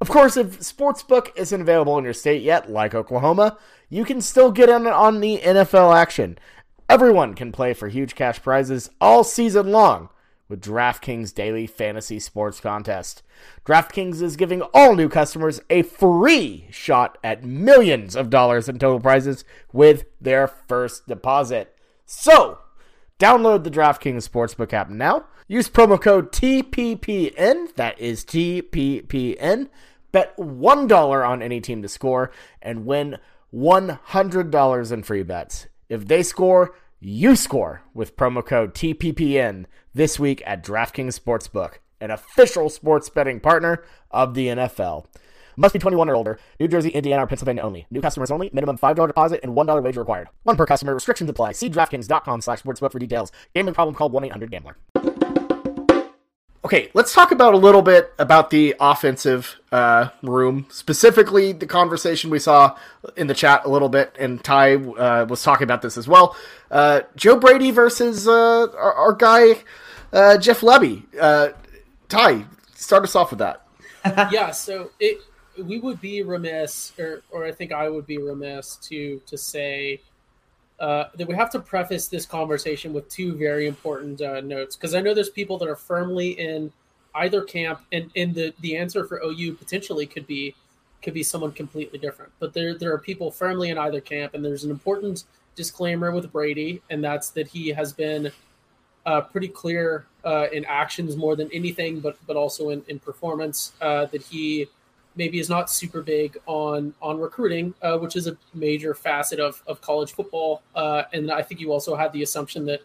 Of 0.00 0.08
course, 0.08 0.38
if 0.38 0.60
Sportsbook 0.60 1.28
isn't 1.36 1.60
available 1.60 1.98
in 1.98 2.04
your 2.04 2.14
state 2.14 2.40
yet, 2.40 2.70
like 2.70 2.94
Oklahoma, 2.94 3.58
you 3.90 4.06
can 4.06 4.22
still 4.22 4.50
get 4.50 4.70
in 4.70 4.86
on 4.86 5.20
the 5.20 5.42
NFL 5.44 5.94
action. 5.94 6.38
Everyone 6.88 7.34
can 7.34 7.52
play 7.52 7.74
for 7.74 7.88
huge 7.88 8.14
cash 8.14 8.42
prizes 8.42 8.88
all 8.98 9.24
season 9.24 9.70
long 9.70 10.08
with 10.48 10.62
DraftKings 10.62 11.34
Daily 11.34 11.66
Fantasy 11.66 12.18
Sports 12.18 12.60
Contest. 12.60 13.22
DraftKings 13.64 14.22
is 14.22 14.36
giving 14.36 14.62
all 14.74 14.94
new 14.94 15.08
customers 15.08 15.60
a 15.70 15.82
free 15.82 16.66
shot 16.70 17.18
at 17.24 17.44
millions 17.44 18.14
of 18.14 18.30
dollars 18.30 18.68
in 18.68 18.78
total 18.78 19.00
prizes 19.00 19.44
with 19.72 20.04
their 20.20 20.46
first 20.46 21.06
deposit. 21.06 21.76
So, 22.04 22.58
download 23.18 23.64
the 23.64 23.70
DraftKings 23.70 24.28
Sportsbook 24.28 24.72
app 24.72 24.88
now. 24.88 25.24
Use 25.48 25.68
promo 25.68 26.00
code 26.00 26.32
TPPN, 26.32 27.74
that 27.74 27.98
is 28.00 28.24
TPPN. 28.24 29.68
Bet 30.12 30.36
$1 30.36 31.28
on 31.28 31.42
any 31.42 31.60
team 31.60 31.82
to 31.82 31.88
score 31.88 32.30
and 32.62 32.86
win 32.86 33.18
$100 33.54 34.92
in 34.92 35.02
free 35.02 35.22
bets. 35.22 35.66
If 35.88 36.06
they 36.06 36.22
score, 36.22 36.74
you 37.00 37.36
score 37.36 37.82
with 37.94 38.16
promo 38.16 38.44
code 38.44 38.74
TPPN 38.74 39.66
this 39.94 40.18
week 40.18 40.42
at 40.46 40.64
DraftKings 40.64 41.18
Sportsbook, 41.18 41.74
an 42.00 42.10
official 42.10 42.68
sports 42.70 43.10
betting 43.10 43.40
partner 43.40 43.84
of 44.10 44.34
the 44.34 44.48
NFL. 44.48 45.06
Must 45.58 45.72
be 45.72 45.78
21 45.78 46.10
or 46.10 46.14
older. 46.14 46.38
New 46.60 46.68
Jersey, 46.68 46.90
Indiana, 46.90 47.24
or 47.24 47.26
Pennsylvania 47.26 47.62
only. 47.62 47.86
New 47.90 48.00
customers 48.00 48.30
only. 48.30 48.50
Minimum 48.52 48.78
$5 48.78 49.06
deposit 49.06 49.40
and 49.42 49.54
$1 49.54 49.82
wager 49.82 50.00
required. 50.00 50.28
One 50.42 50.56
per 50.56 50.66
customer. 50.66 50.92
Restrictions 50.92 51.30
apply. 51.30 51.52
See 51.52 51.70
DraftKings.com 51.70 52.42
slash 52.42 52.62
sportsbook 52.62 52.92
for 52.92 52.98
details. 52.98 53.32
Gambling 53.54 53.74
problem 53.74 53.94
call 53.94 54.10
1-800-GAMBLER. 54.10 55.15
Okay, 56.66 56.90
let's 56.94 57.14
talk 57.14 57.30
about 57.30 57.54
a 57.54 57.56
little 57.56 57.80
bit 57.80 58.12
about 58.18 58.50
the 58.50 58.74
offensive 58.80 59.54
uh, 59.70 60.08
room, 60.20 60.66
specifically 60.68 61.52
the 61.52 61.64
conversation 61.64 62.28
we 62.28 62.40
saw 62.40 62.76
in 63.16 63.28
the 63.28 63.34
chat 63.34 63.64
a 63.64 63.68
little 63.68 63.88
bit, 63.88 64.16
and 64.18 64.42
Ty 64.42 64.74
uh, 64.74 65.26
was 65.28 65.44
talking 65.44 65.62
about 65.62 65.80
this 65.80 65.96
as 65.96 66.08
well. 66.08 66.36
Uh, 66.68 67.02
Joe 67.14 67.36
Brady 67.36 67.70
versus 67.70 68.26
uh, 68.26 68.66
our, 68.72 68.92
our, 68.94 69.12
guy 69.12 69.62
uh, 70.12 70.38
Jeff 70.38 70.62
Lebby. 70.62 71.04
Uh, 71.16 71.50
Ty, 72.08 72.46
start 72.74 73.04
us 73.04 73.14
off 73.14 73.30
with 73.30 73.38
that. 73.38 73.64
yeah, 74.32 74.50
so 74.50 74.90
it 74.98 75.18
we 75.62 75.78
would 75.78 76.00
be 76.00 76.24
remiss, 76.24 76.92
or 76.98 77.22
or 77.30 77.44
I 77.44 77.52
think 77.52 77.70
I 77.70 77.88
would 77.88 78.08
be 78.08 78.18
remiss 78.18 78.74
to 78.88 79.22
to 79.24 79.38
say 79.38 80.00
uh, 80.78 81.04
that 81.14 81.26
we 81.26 81.34
have 81.34 81.50
to 81.50 81.58
preface 81.58 82.08
this 82.08 82.26
conversation 82.26 82.92
with 82.92 83.08
two 83.08 83.34
very 83.34 83.66
important 83.66 84.20
uh, 84.20 84.40
notes 84.40 84.76
because 84.76 84.94
I 84.94 85.00
know 85.00 85.14
there's 85.14 85.30
people 85.30 85.56
that 85.58 85.68
are 85.68 85.76
firmly 85.76 86.30
in 86.38 86.70
either 87.14 87.42
camp, 87.42 87.80
and, 87.92 88.10
and 88.16 88.34
the 88.34 88.52
the 88.60 88.76
answer 88.76 89.04
for 89.04 89.20
OU 89.24 89.54
potentially 89.54 90.06
could 90.06 90.26
be 90.26 90.54
could 91.02 91.14
be 91.14 91.22
someone 91.22 91.52
completely 91.52 91.98
different. 91.98 92.32
But 92.38 92.52
there 92.52 92.74
there 92.74 92.92
are 92.92 92.98
people 92.98 93.30
firmly 93.30 93.70
in 93.70 93.78
either 93.78 94.00
camp, 94.00 94.34
and 94.34 94.44
there's 94.44 94.64
an 94.64 94.70
important 94.70 95.24
disclaimer 95.54 96.12
with 96.12 96.30
Brady, 96.30 96.82
and 96.90 97.02
that's 97.02 97.30
that 97.30 97.48
he 97.48 97.68
has 97.68 97.92
been 97.92 98.30
uh, 99.06 99.22
pretty 99.22 99.48
clear 99.48 100.06
uh, 100.24 100.48
in 100.52 100.64
actions 100.66 101.16
more 101.16 101.36
than 101.36 101.50
anything, 101.52 102.00
but 102.00 102.18
but 102.26 102.36
also 102.36 102.70
in 102.70 102.84
in 102.88 102.98
performance 102.98 103.72
uh, 103.80 104.04
that 104.06 104.22
he 104.22 104.68
maybe 105.16 105.38
is 105.38 105.48
not 105.48 105.70
super 105.70 106.02
big 106.02 106.38
on 106.46 106.94
on 107.00 107.18
recruiting, 107.18 107.74
uh, 107.82 107.98
which 107.98 108.16
is 108.16 108.26
a 108.26 108.36
major 108.54 108.94
facet 108.94 109.40
of, 109.40 109.62
of 109.66 109.80
college 109.80 110.12
football. 110.12 110.62
Uh, 110.74 111.02
and 111.12 111.30
I 111.30 111.42
think 111.42 111.60
you 111.60 111.72
also 111.72 111.96
had 111.96 112.12
the 112.12 112.22
assumption 112.22 112.66
that 112.66 112.82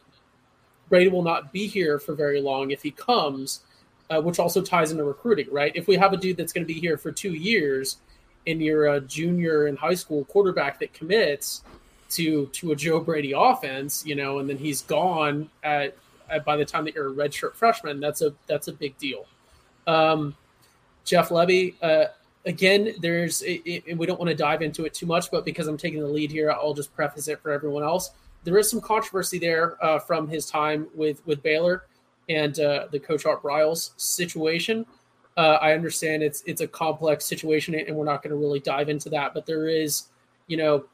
Brady 0.90 1.10
will 1.10 1.24
not 1.24 1.52
be 1.52 1.68
here 1.68 2.00
for 2.00 2.14
very 2.16 2.42
long 2.42 2.72
if 2.72 2.82
he 2.82 2.92
comes, 2.92 3.62
uh, 4.10 4.22
which 4.22 4.40
also 4.40 4.62
ties 4.62 4.92
into 4.92 5.04
recruiting, 5.04 5.48
right? 5.52 5.72
If 5.76 5.88
we 5.88 5.96
have 5.96 6.14
a 6.14 6.18
dude 6.18 6.38
that's 6.38 6.54
going 6.54 6.66
to 6.66 6.74
be 6.74 6.80
here 6.80 6.98
for 6.98 7.12
two 7.12 7.34
years, 7.34 7.98
and 8.48 8.62
you're 8.62 8.88
a 8.88 9.02
junior 9.02 9.68
in 9.68 9.76
high 9.76 9.94
school 9.94 10.26
quarterback 10.26 10.80
that 10.80 10.94
commits 10.94 11.64
to 12.12 12.48
to 12.48 12.72
a 12.72 12.76
Joe 12.76 13.00
Brady 13.00 13.34
offense, 13.36 14.06
you 14.06 14.16
know, 14.16 14.40
and 14.40 14.50
then 14.50 14.58
he's 14.58 14.82
gone 14.82 15.50
at, 15.64 15.96
by 16.46 16.58
the 16.58 16.66
time 16.66 16.86
that 16.86 16.96
you're 16.96 17.10
a 17.10 17.14
redshirt 17.14 17.56
freshman, 17.56 18.00
that's 18.00 18.22
a 18.22 18.34
that's 18.48 18.68
a 18.68 18.74
big 18.74 18.98
deal. 18.98 19.26
Um, 19.88 20.36
Jeff 21.06 21.30
Lebby, 21.30 21.76
uh, 21.82 22.06
again, 22.46 22.94
there's 23.00 23.42
it, 23.42 23.62
it, 23.66 23.98
we 23.98 24.06
don't 24.06 24.20
want 24.20 24.30
to 24.30 24.36
dive 24.36 24.62
into 24.62 24.86
it 24.86 24.94
too 24.94 25.06
much, 25.06 25.32
but 25.32 25.46
because 25.46 25.68
I'm 25.68 25.78
taking 25.78 26.00
the 26.00 26.08
lead 26.08 26.32
here, 26.32 26.52
I'll 26.52 26.74
just 26.74 26.94
preface 26.96 27.28
it 27.28 27.40
for 27.42 27.52
everyone 27.52 27.84
else. 27.84 28.12
There 28.44 28.58
is 28.58 28.70
some 28.70 28.82
controversy 28.82 29.38
there 29.38 29.84
uh, 29.84 30.00
from 30.00 30.28
his 30.28 30.46
time 30.46 30.88
with 30.96 31.26
with 31.26 31.44
Baylor 31.44 31.86
and 32.30 32.60
uh, 32.60 32.88
the 32.92 33.00
coach 33.00 33.26
Art 33.26 33.44
Briles 33.44 33.92
situation. 33.98 34.86
Uh, 35.38 35.58
I 35.62 35.74
understand 35.74 36.24
it's 36.24 36.44
it's 36.46 36.62
a 36.62 36.68
complex 36.68 37.26
situation, 37.26 37.76
and 37.76 37.96
we're 37.96 38.06
not 38.06 38.24
going 38.24 38.32
to 38.32 38.38
really 38.38 38.60
dive 38.60 38.90
into 38.90 39.10
that. 39.10 39.34
But 39.34 39.46
there 39.46 39.68
is, 39.68 40.08
you 40.48 40.58
know, 40.58 40.86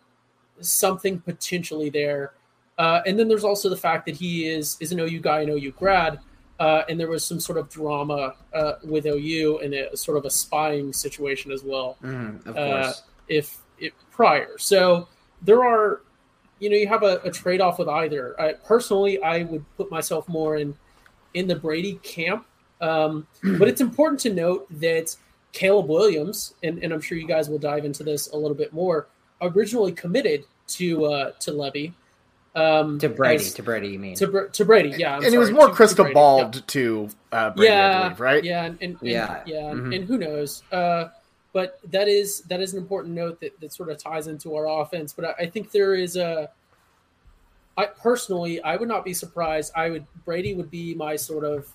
something 0.59 1.19
potentially 1.19 1.89
there. 1.89 2.33
Uh, 2.77 3.01
and 3.07 3.17
then 3.17 3.27
there's 3.27 3.43
also 3.43 3.69
the 3.69 3.77
fact 3.77 4.05
that 4.05 4.15
he 4.15 4.47
is 4.47 4.77
is 4.79 4.91
an 4.91 4.99
OU 4.99 5.21
guy, 5.21 5.41
an 5.41 5.49
OU 5.49 5.71
grad, 5.71 6.19
uh, 6.59 6.83
and 6.89 6.99
there 6.99 7.07
was 7.09 7.23
some 7.23 7.39
sort 7.39 7.57
of 7.57 7.69
drama 7.69 8.35
uh, 8.53 8.73
with 8.83 9.05
OU 9.05 9.59
and 9.63 9.73
a 9.73 9.95
sort 9.97 10.17
of 10.17 10.25
a 10.25 10.29
spying 10.29 10.91
situation 10.93 11.51
as 11.51 11.63
well. 11.63 11.97
Mm, 12.03 12.45
of 12.45 12.57
Uh, 12.57 12.83
course. 12.83 13.03
if, 13.27 13.57
if 13.79 13.93
prior, 14.11 14.57
so 14.57 15.07
there 15.41 15.63
are, 15.63 16.01
you 16.59 16.69
know, 16.69 16.75
you 16.75 16.87
have 16.87 17.03
a, 17.03 17.19
a 17.23 17.29
trade 17.31 17.61
off 17.61 17.77
with 17.77 17.87
either. 17.87 18.39
I, 18.41 18.53
personally, 18.53 19.21
I 19.21 19.43
would 19.43 19.63
put 19.77 19.91
myself 19.91 20.27
more 20.27 20.57
in 20.57 20.75
in 21.33 21.45
the 21.47 21.55
Brady 21.55 21.99
camp, 22.01 22.47
um, 22.81 23.27
but 23.59 23.67
it's 23.67 23.81
important 23.81 24.19
to 24.21 24.33
note 24.33 24.65
that 24.79 25.15
Caleb 25.51 25.87
Williams, 25.87 26.55
and, 26.63 26.79
and 26.83 26.91
I'm 26.91 27.01
sure 27.01 27.17
you 27.17 27.27
guys 27.27 27.47
will 27.49 27.59
dive 27.59 27.85
into 27.85 28.03
this 28.03 28.31
a 28.31 28.35
little 28.35 28.57
bit 28.57 28.73
more, 28.73 29.07
originally 29.41 29.91
committed 29.91 30.45
to 30.69 31.05
uh, 31.05 31.31
to 31.41 31.51
Lebby. 31.51 31.93
Um, 32.57 32.97
to 32.99 33.09
Brady, 33.09 33.35
as- 33.43 33.53
to 33.53 33.63
Brady, 33.63 33.89
you 33.89 33.99
mean? 33.99 34.15
to, 34.15 34.27
Br- 34.27 34.45
to 34.45 34.65
Brady, 34.65 34.95
yeah, 34.97 35.15
I'm 35.17 35.23
and 35.23 35.31
he 35.31 35.37
was 35.37 35.51
more 35.51 35.67
to- 35.67 35.71
to 35.71 35.75
crystal 35.75 36.05
Brady, 36.05 36.13
balled 36.15 36.67
to 36.67 37.09
uh, 37.31 37.51
Brady, 37.51 37.71
yeah, 37.71 37.99
I 37.99 38.03
believe, 38.03 38.19
right? 38.19 38.43
Yeah, 38.43 38.63
and, 38.65 38.77
and, 38.81 38.97
and- 39.01 39.09
Yeah. 39.09 39.43
yeah, 39.45 39.69
and- 39.69 39.81
Mhm. 39.81 39.95
and 39.95 40.05
who 40.05 40.17
knows? 40.17 40.63
Uh, 40.71 41.09
but 41.53 41.79
that 41.91 42.07
is 42.07 42.41
that 42.41 42.59
is 42.61 42.73
an 42.73 42.79
important 42.79 43.13
note 43.15 43.39
that, 43.41 43.59
that 43.61 43.73
sort 43.73 43.89
of 43.89 43.97
ties 43.97 44.27
into 44.27 44.55
our 44.55 44.67
offense. 44.81 45.13
But 45.13 45.25
I, 45.25 45.43
I 45.43 45.45
think 45.49 45.71
there 45.71 45.93
is 45.95 46.15
a. 46.17 46.49
I 47.77 47.85
personally, 47.85 48.59
I 48.61 48.75
would 48.75 48.87
not 48.87 49.05
be 49.05 49.13
surprised. 49.13 49.71
I 49.75 49.89
would 49.91 50.05
Brady 50.25 50.53
would 50.55 50.71
be 50.71 50.95
my 50.95 51.15
sort 51.15 51.43
of 51.43 51.69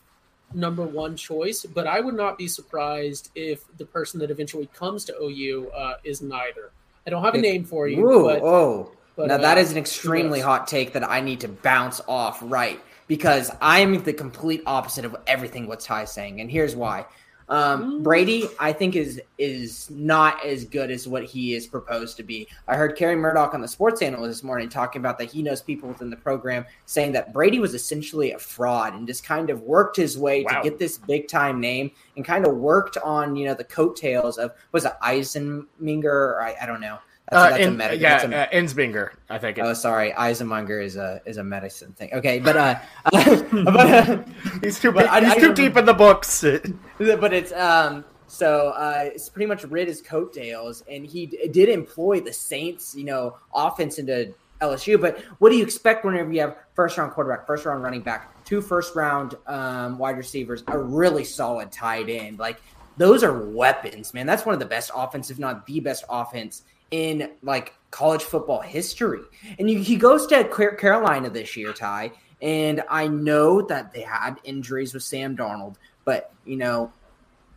number 0.53 0.83
one 0.85 1.17
choice, 1.17 1.65
but 1.65 1.87
I 1.87 2.01
would 2.01 2.15
not 2.15 2.37
be 2.39 2.49
surprised 2.49 3.31
if 3.35 3.65
the 3.79 3.85
person 3.87 4.19
that 4.21 4.31
eventually 4.31 4.69
comes 4.75 5.05
to 5.07 5.15
OU 5.21 5.71
uh, 5.77 5.95
is 6.05 6.21
neither. 6.23 6.71
I 7.07 7.11
don't 7.11 7.23
have 7.25 7.35
a 7.35 7.39
name 7.39 7.65
for 7.65 7.89
you, 7.89 8.07
Ooh, 8.09 8.25
but, 8.25 8.43
oh, 8.43 8.93
but, 9.17 9.29
now 9.29 9.35
uh, 9.35 9.39
that 9.39 9.59
is 9.59 9.71
an 9.73 9.79
extremely 9.79 10.41
hot 10.41 10.67
take 10.67 10.93
that 10.95 11.09
I 11.09 11.21
need 11.21 11.41
to 11.41 11.49
bounce 11.49 12.01
off 12.09 12.39
right 12.43 12.81
because 13.09 13.51
I'm 13.61 14.03
the 14.05 14.13
complete 14.13 14.63
opposite 14.67 15.05
of 15.05 15.17
everything 15.27 15.67
what 15.67 15.81
Ty's 15.81 16.11
saying, 16.13 16.41
and 16.41 16.51
here's 16.51 16.75
why. 16.77 17.07
Um, 17.49 18.01
Mm. 18.01 18.03
Brady, 18.05 18.49
I 18.61 18.73
think 18.73 18.95
is 18.97 19.21
is 19.37 19.91
not 19.91 20.43
as 20.47 20.65
good 20.65 20.91
as 20.91 21.07
what 21.09 21.25
he 21.25 21.55
is 21.55 21.67
proposed 21.67 22.17
to 22.19 22.23
be. 22.23 22.49
I 22.69 22.77
heard 22.77 22.97
Carey 22.97 23.17
Murdock 23.17 23.53
on 23.53 23.61
the 23.61 23.69
Sports 23.69 24.01
Channel 24.01 24.23
this 24.27 24.43
morning 24.43 24.69
talking 24.71 25.01
about 25.01 25.19
that 25.19 25.31
he 25.31 25.43
knows 25.43 25.61
people 25.61 25.89
within 25.89 26.09
the 26.09 26.17
program 26.17 26.65
saying 26.87 27.13
that 27.13 27.33
Brady 27.35 27.59
was 27.59 27.75
essentially 27.75 28.33
a 28.33 28.39
fraud 28.39 28.95
and 28.95 29.07
just 29.07 29.25
kind 29.25 29.51
of 29.51 29.61
worked 29.63 29.97
his 29.97 30.17
way 30.17 30.45
Wow. 30.45 30.63
to 30.63 30.71
get 30.71 30.79
this 30.79 30.97
big 30.97 31.29
time 31.29 31.61
name 31.61 31.91
and 32.17 32.25
kind 32.25 32.47
of 32.47 32.55
worked 32.57 32.97
on 32.99 33.37
you 33.37 33.45
know 33.45 33.55
the 33.55 33.65
coattails 33.65 34.39
of 34.39 34.53
was 34.71 34.85
it 34.87 34.93
Eisenminger 35.03 36.05
or 36.05 36.41
I, 36.43 36.57
I 36.63 36.65
don't 36.67 36.81
know. 36.81 36.99
That's, 37.33 37.45
Uh, 37.47 37.51
that's 37.51 37.61
a 37.61 37.67
in- 37.69 37.77
meta. 37.77 37.97
yeah, 37.97 38.23
a- 38.23 38.37
uh, 38.43 38.47
Ensminger, 38.51 39.11
I 39.31 39.39
think. 39.39 39.59
Oh, 39.59 39.73
sorry, 39.75 40.13
Eisenmenger 40.13 40.85
is 40.85 40.97
a 40.97 41.21
is 41.25 41.39
a 41.39 41.45
medicine 41.45 41.93
thing. 41.93 42.11
Okay, 42.13 42.39
but 42.41 42.57
uh, 42.57 42.75
but, 43.11 43.77
uh, 44.09 44.23
he's 44.63 44.79
too, 44.79 44.93
but 44.93 45.09
I- 45.09 45.21
he's 45.21 45.31
I 45.31 45.35
too 45.37 45.41
don't- 45.47 45.55
deep 45.55 45.77
in 45.77 45.85
the 45.87 45.95
books. 45.95 46.43
but 46.99 47.33
it's 47.33 47.53
um 47.53 48.05
so 48.27 48.69
uh 48.71 49.01
it's 49.05 49.29
pretty 49.29 49.47
much 49.47 49.65
rid 49.65 49.89
his 49.89 50.01
coattails, 50.03 50.85
and 50.91 51.07
he 51.07 51.27
d- 51.27 51.49
did 51.49 51.69
employ 51.69 52.21
the 52.21 52.33
Saints, 52.33 52.95
you 52.95 53.05
know, 53.05 53.37
offense 53.55 53.99
into 53.99 54.35
LSU. 54.61 55.01
But 55.01 55.19
what 55.39 55.51
do 55.51 55.57
you 55.57 55.63
expect 55.65 56.05
whenever 56.05 56.31
you 56.33 56.41
have 56.41 56.57
first 56.75 56.97
round 56.99 57.13
quarterback, 57.13 57.47
first 57.47 57.65
round 57.65 57.83
running 57.83 58.03
back, 58.03 58.45
two 58.45 58.61
first 58.61 58.95
round 58.95 59.35
um, 59.47 59.99
wide 59.99 60.17
receivers, 60.19 60.65
a 60.69 60.79
really 60.79 61.25
solid 61.25 61.73
tight 61.73 62.09
end? 62.09 62.39
Like 62.39 62.61
those 62.99 63.25
are 63.25 63.47
weapons, 63.49 64.13
man. 64.13 64.27
That's 64.27 64.45
one 64.45 64.53
of 64.53 64.59
the 64.61 64.67
best 64.67 64.91
offense, 64.95 65.31
if 65.31 65.39
not 65.39 65.67
the 65.67 65.81
best 65.81 66.05
offense 66.11 66.63
in 66.93 67.31
like 67.43 67.75
college 67.91 68.23
football 68.23 68.61
history. 68.61 69.23
And 69.59 69.69
you, 69.69 69.81
he 69.81 69.97
goes 69.97 70.27
to 70.29 70.45
Carolina 70.45 71.29
this 71.29 71.57
year, 71.57 71.73
Ty. 71.73 72.13
And 72.41 72.83
I 72.89 73.09
know 73.09 73.63
that 73.63 73.93
they 73.93 74.03
had 74.03 74.37
injuries 74.45 74.95
with 74.95 75.03
Sam 75.03 75.37
Darnold, 75.37 75.77
but 76.05 76.33
you 76.45 76.57
know 76.57 76.93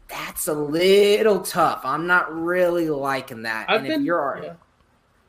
that's 0.07 0.47
a 0.47 0.53
little 0.53 1.41
tough. 1.41 1.81
I'm 1.83 2.07
not 2.07 2.33
really 2.33 2.89
liking 2.89 3.43
that. 3.43 3.69
I've 3.69 3.79
and 3.79 3.87
been. 3.87 4.01
if 4.01 4.05
you're, 4.05 4.41
yeah. 4.43 4.53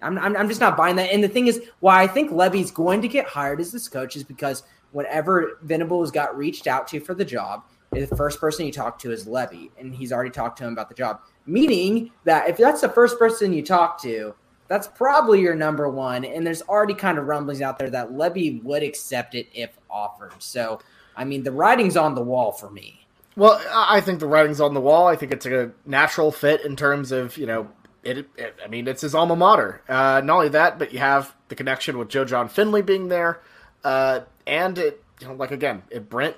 I'm, 0.02 0.18
I'm, 0.18 0.36
I'm 0.36 0.48
just 0.48 0.60
not 0.60 0.76
buying 0.76 0.96
that. 0.96 1.10
And 1.12 1.24
the 1.24 1.28
thing 1.28 1.46
is, 1.46 1.62
why 1.80 2.02
I 2.02 2.06
think 2.06 2.30
Lebby's 2.30 2.70
going 2.70 3.00
to 3.02 3.08
get 3.08 3.26
hired 3.26 3.60
as 3.60 3.72
this 3.72 3.88
coach 3.88 4.16
is 4.16 4.24
because 4.24 4.62
whenever 4.92 5.58
Venables 5.62 6.10
got 6.10 6.36
reached 6.36 6.66
out 6.66 6.86
to 6.88 7.00
for 7.00 7.14
the 7.14 7.24
job, 7.24 7.64
the 7.92 8.06
first 8.08 8.38
person 8.38 8.66
you 8.66 8.72
talked 8.72 9.00
to 9.02 9.12
is 9.12 9.26
Lebby, 9.26 9.70
and 9.78 9.94
he's 9.94 10.12
already 10.12 10.30
talked 10.30 10.58
to 10.58 10.64
him 10.64 10.72
about 10.72 10.88
the 10.88 10.94
job. 10.94 11.20
Meaning 11.46 12.10
that 12.24 12.48
if 12.48 12.56
that's 12.56 12.80
the 12.80 12.88
first 12.88 13.18
person 13.18 13.52
you 13.52 13.62
talk 13.62 14.02
to, 14.02 14.34
that's 14.68 14.88
probably 14.88 15.40
your 15.40 15.54
number 15.54 15.88
one. 15.88 16.24
And 16.24 16.46
there's 16.46 16.62
already 16.62 16.94
kind 16.94 17.18
of 17.18 17.26
rumblings 17.26 17.62
out 17.62 17.78
there 17.78 17.90
that 17.90 18.10
Lebby 18.10 18.62
would 18.62 18.82
accept 18.82 19.34
it 19.34 19.46
if 19.54 19.70
offered. 19.88 20.32
So, 20.40 20.80
I 21.16 21.24
mean, 21.24 21.44
the 21.44 21.52
writing's 21.52 21.96
on 21.96 22.14
the 22.14 22.22
wall 22.22 22.52
for 22.52 22.70
me. 22.70 23.06
Well, 23.36 23.62
I 23.70 24.00
think 24.00 24.20
the 24.20 24.26
writing's 24.26 24.60
on 24.60 24.72
the 24.72 24.80
wall. 24.80 25.06
I 25.06 25.14
think 25.14 25.30
it's 25.30 25.44
a 25.44 25.70
natural 25.84 26.32
fit 26.32 26.64
in 26.64 26.74
terms 26.74 27.12
of 27.12 27.36
you 27.36 27.46
know 27.46 27.68
it. 28.02 28.26
it 28.36 28.56
I 28.64 28.68
mean, 28.68 28.88
it's 28.88 29.02
his 29.02 29.14
alma 29.14 29.36
mater. 29.36 29.82
Uh, 29.88 30.22
not 30.24 30.36
only 30.36 30.48
that, 30.50 30.78
but 30.78 30.92
you 30.92 30.98
have 31.00 31.34
the 31.48 31.54
connection 31.54 31.98
with 31.98 32.08
Joe 32.08 32.24
Jon 32.24 32.48
Finley 32.48 32.80
being 32.80 33.08
there, 33.08 33.40
uh, 33.84 34.20
and 34.46 34.78
it 34.78 35.04
you 35.20 35.28
know 35.28 35.34
like 35.34 35.50
again, 35.50 35.82
if 35.90 36.08
Brent 36.08 36.36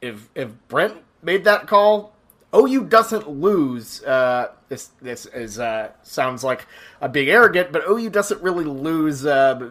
if 0.00 0.28
if 0.36 0.50
Brent 0.68 0.94
made 1.22 1.42
that 1.44 1.66
call, 1.66 2.14
OU 2.54 2.84
doesn't 2.84 3.28
lose. 3.28 4.02
Uh, 4.04 4.52
this 4.68 4.90
this 5.02 5.26
is 5.26 5.58
uh, 5.58 5.90
sounds 6.02 6.42
like 6.44 6.66
a 7.00 7.08
big 7.08 7.28
arrogant, 7.28 7.72
but 7.72 7.82
OU 7.88 8.10
doesn't 8.10 8.42
really 8.42 8.64
lose. 8.64 9.24
Uh, 9.26 9.70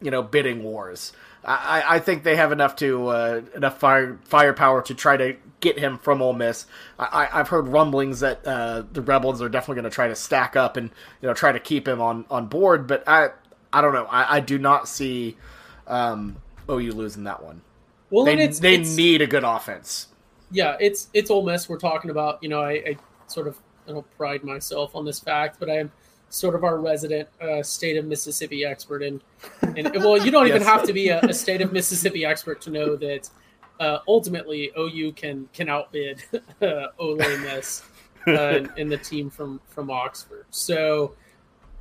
you 0.00 0.10
know, 0.10 0.22
bidding 0.22 0.62
wars. 0.62 1.12
I, 1.44 1.82
I- 1.86 1.98
think 2.00 2.22
they 2.24 2.36
have 2.36 2.52
enough 2.52 2.76
to 2.76 3.06
uh, 3.08 3.40
enough 3.54 3.78
fire 3.78 4.18
firepower 4.24 4.82
to 4.82 4.94
try 4.94 5.16
to 5.16 5.36
get 5.60 5.78
him 5.78 5.96
from 5.98 6.20
Ole 6.20 6.32
Miss. 6.32 6.66
I, 6.98 7.04
I- 7.30 7.40
I've 7.40 7.48
heard 7.48 7.68
rumblings 7.68 8.20
that 8.20 8.46
uh, 8.46 8.82
the 8.92 9.00
Rebels 9.00 9.40
are 9.40 9.48
definitely 9.48 9.76
going 9.82 9.90
to 9.90 9.94
try 9.94 10.08
to 10.08 10.14
stack 10.16 10.56
up 10.56 10.76
and 10.76 10.90
you 11.22 11.28
know 11.28 11.34
try 11.34 11.52
to 11.52 11.60
keep 11.60 11.86
him 11.88 12.00
on, 12.00 12.24
on 12.30 12.46
board. 12.46 12.86
But 12.86 13.04
I 13.08 13.28
I 13.72 13.80
don't 13.80 13.94
know. 13.94 14.06
I, 14.06 14.36
I 14.36 14.40
do 14.40 14.58
not 14.58 14.88
see 14.88 15.36
um, 15.86 16.36
OU 16.68 16.92
losing 16.92 17.24
that 17.24 17.42
one. 17.42 17.62
Well, 18.10 18.24
They 18.24 18.38
it's, 18.38 18.58
they 18.58 18.74
it's- 18.74 18.96
need 18.96 19.22
a 19.22 19.26
good 19.26 19.44
offense. 19.44 20.08
Yeah, 20.50 20.76
it's 20.80 21.08
it's 21.12 21.30
Ole 21.30 21.44
Miss 21.44 21.68
we're 21.68 21.78
talking 21.78 22.10
about. 22.10 22.42
You 22.42 22.48
know, 22.48 22.60
I, 22.60 22.72
I 22.72 22.96
sort 23.26 23.48
of 23.48 23.58
I 23.88 23.92
don't 23.92 24.16
pride 24.16 24.44
myself 24.44 24.94
on 24.94 25.04
this 25.04 25.20
fact, 25.20 25.58
but 25.58 25.68
I 25.70 25.78
am 25.78 25.92
sort 26.28 26.54
of 26.54 26.64
our 26.64 26.78
resident 26.78 27.28
uh, 27.40 27.62
state 27.62 27.96
of 27.96 28.04
Mississippi 28.04 28.64
expert, 28.64 29.02
and 29.02 29.20
and 29.62 29.92
well, 29.96 30.18
you 30.18 30.30
don't 30.30 30.46
even 30.46 30.62
have 30.74 30.84
to 30.84 30.92
be 30.92 31.08
a, 31.08 31.20
a 31.20 31.34
state 31.34 31.60
of 31.60 31.72
Mississippi 31.72 32.24
expert 32.24 32.60
to 32.62 32.70
know 32.70 32.96
that 32.96 33.28
uh, 33.80 33.98
ultimately 34.06 34.70
OU 34.78 35.12
can 35.12 35.48
can 35.52 35.68
outbid 35.68 36.22
uh, 36.62 36.86
Ole 36.98 37.16
Miss 37.16 37.82
uh, 38.26 38.66
and 38.76 38.90
the 38.90 38.98
team 38.98 39.30
from 39.30 39.60
from 39.68 39.90
Oxford. 39.90 40.46
So. 40.50 41.14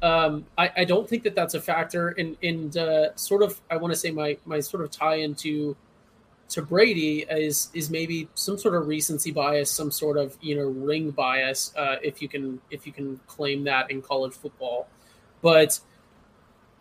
Um, 0.02 0.46
I, 0.58 0.70
I 0.78 0.84
don't 0.84 1.10
think 1.10 1.24
that 1.24 1.34
that's 1.34 1.56
a 1.56 1.62
factor, 1.62 2.10
and 2.10 2.38
and 2.44 2.78
uh, 2.78 3.16
sort 3.16 3.42
of 3.42 3.60
I 3.72 3.78
want 3.78 3.92
to 3.94 4.00
say 4.00 4.12
my 4.12 4.38
my 4.46 4.60
sort 4.60 4.84
of 4.84 4.92
tie 4.92 5.16
into 5.16 5.76
to 6.50 6.62
Brady 6.62 7.26
is 7.30 7.70
is 7.74 7.90
maybe 7.90 8.30
some 8.36 8.58
sort 8.58 8.76
of 8.76 8.88
recency 8.88 9.32
bias, 9.32 9.72
some 9.72 9.92
sort 9.92 10.18
of 10.18 10.38
you 10.42 10.56
know 10.56 10.68
ring 10.68 11.12
bias, 11.12 11.74
uh, 11.76 11.98
if 12.04 12.22
you 12.22 12.28
can 12.28 12.62
if 12.70 12.86
you 12.86 12.94
can 12.94 13.20
claim 13.28 13.64
that 13.64 13.90
in 13.92 14.02
college 14.02 14.34
football. 14.34 14.88
But 15.42 15.80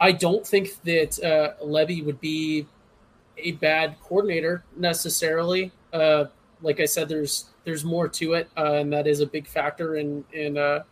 I 0.01 0.13
don't 0.13 0.47
think 0.47 0.83
that 0.83 1.23
uh, 1.23 1.65
Lebby 1.65 2.05
would 2.05 2.21
be 2.21 2.67
a 3.39 3.53
bad 3.53 3.97
coordinator 4.03 4.65
necessarily. 4.77 5.73
Uh, 5.93 6.27
like 6.63 6.81
I 6.81 6.85
said, 6.85 7.09
there's 7.09 7.47
there's 7.65 7.85
more 7.85 8.09
to 8.09 8.35
it, 8.35 8.49
uh, 8.57 8.75
and 8.75 8.93
that 8.93 9.07
is 9.07 9.21
a 9.21 9.27
big 9.27 9.47
factor 9.47 9.97
in 9.97 10.25
in 10.33 10.59
uh, 10.59 10.83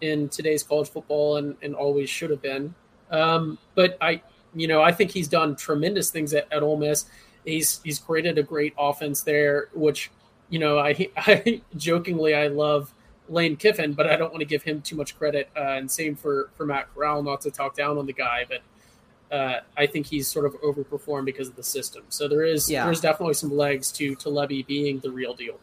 in 0.00 0.28
today's 0.28 0.62
college 0.62 0.88
football, 0.88 1.36
and, 1.36 1.56
and 1.62 1.74
always 1.74 2.08
should 2.10 2.30
have 2.30 2.42
been. 2.42 2.74
Um, 3.10 3.58
but 3.74 3.96
I, 4.00 4.22
you 4.54 4.66
know, 4.66 4.82
I 4.82 4.92
think 4.92 5.10
he's 5.10 5.28
done 5.28 5.56
tremendous 5.56 6.10
things 6.10 6.32
at, 6.32 6.50
at 6.52 6.62
Ole 6.62 6.76
Miss. 6.76 7.06
He's 7.44 7.80
he's 7.82 7.98
created 7.98 8.38
a 8.38 8.42
great 8.42 8.74
offense 8.78 9.22
there, 9.22 9.68
which 9.72 10.10
you 10.48 10.58
know 10.58 10.78
I, 10.78 11.08
I 11.16 11.60
jokingly 11.76 12.34
I 12.34 12.48
love 12.48 12.92
Lane 13.28 13.56
Kiffin, 13.56 13.92
but 13.94 14.06
I 14.08 14.16
don't 14.16 14.30
want 14.32 14.40
to 14.40 14.46
give 14.46 14.62
him 14.62 14.82
too 14.82 14.96
much 14.96 15.16
credit. 15.18 15.48
Uh, 15.56 15.60
and 15.78 15.90
same 15.90 16.16
for 16.16 16.50
for 16.54 16.66
Matt 16.66 16.92
Corral, 16.94 17.22
not 17.22 17.40
to 17.42 17.50
talk 17.50 17.74
down 17.76 17.98
on 17.98 18.06
the 18.06 18.12
guy, 18.12 18.46
but 18.48 18.62
uh, 19.34 19.60
I 19.76 19.86
think 19.86 20.06
he's 20.06 20.26
sort 20.26 20.44
of 20.44 20.60
overperformed 20.60 21.24
because 21.24 21.48
of 21.48 21.56
the 21.56 21.62
system. 21.62 22.02
So 22.08 22.26
there 22.26 22.44
is 22.44 22.68
Yeah. 22.68 22.84
there's 22.84 23.00
definitely 23.00 23.34
some 23.34 23.56
legs 23.56 23.92
to 23.92 24.14
to 24.16 24.28
Lebby 24.28 24.66
being 24.66 24.98
the 24.98 25.10
real 25.10 25.34
deal. 25.34 25.58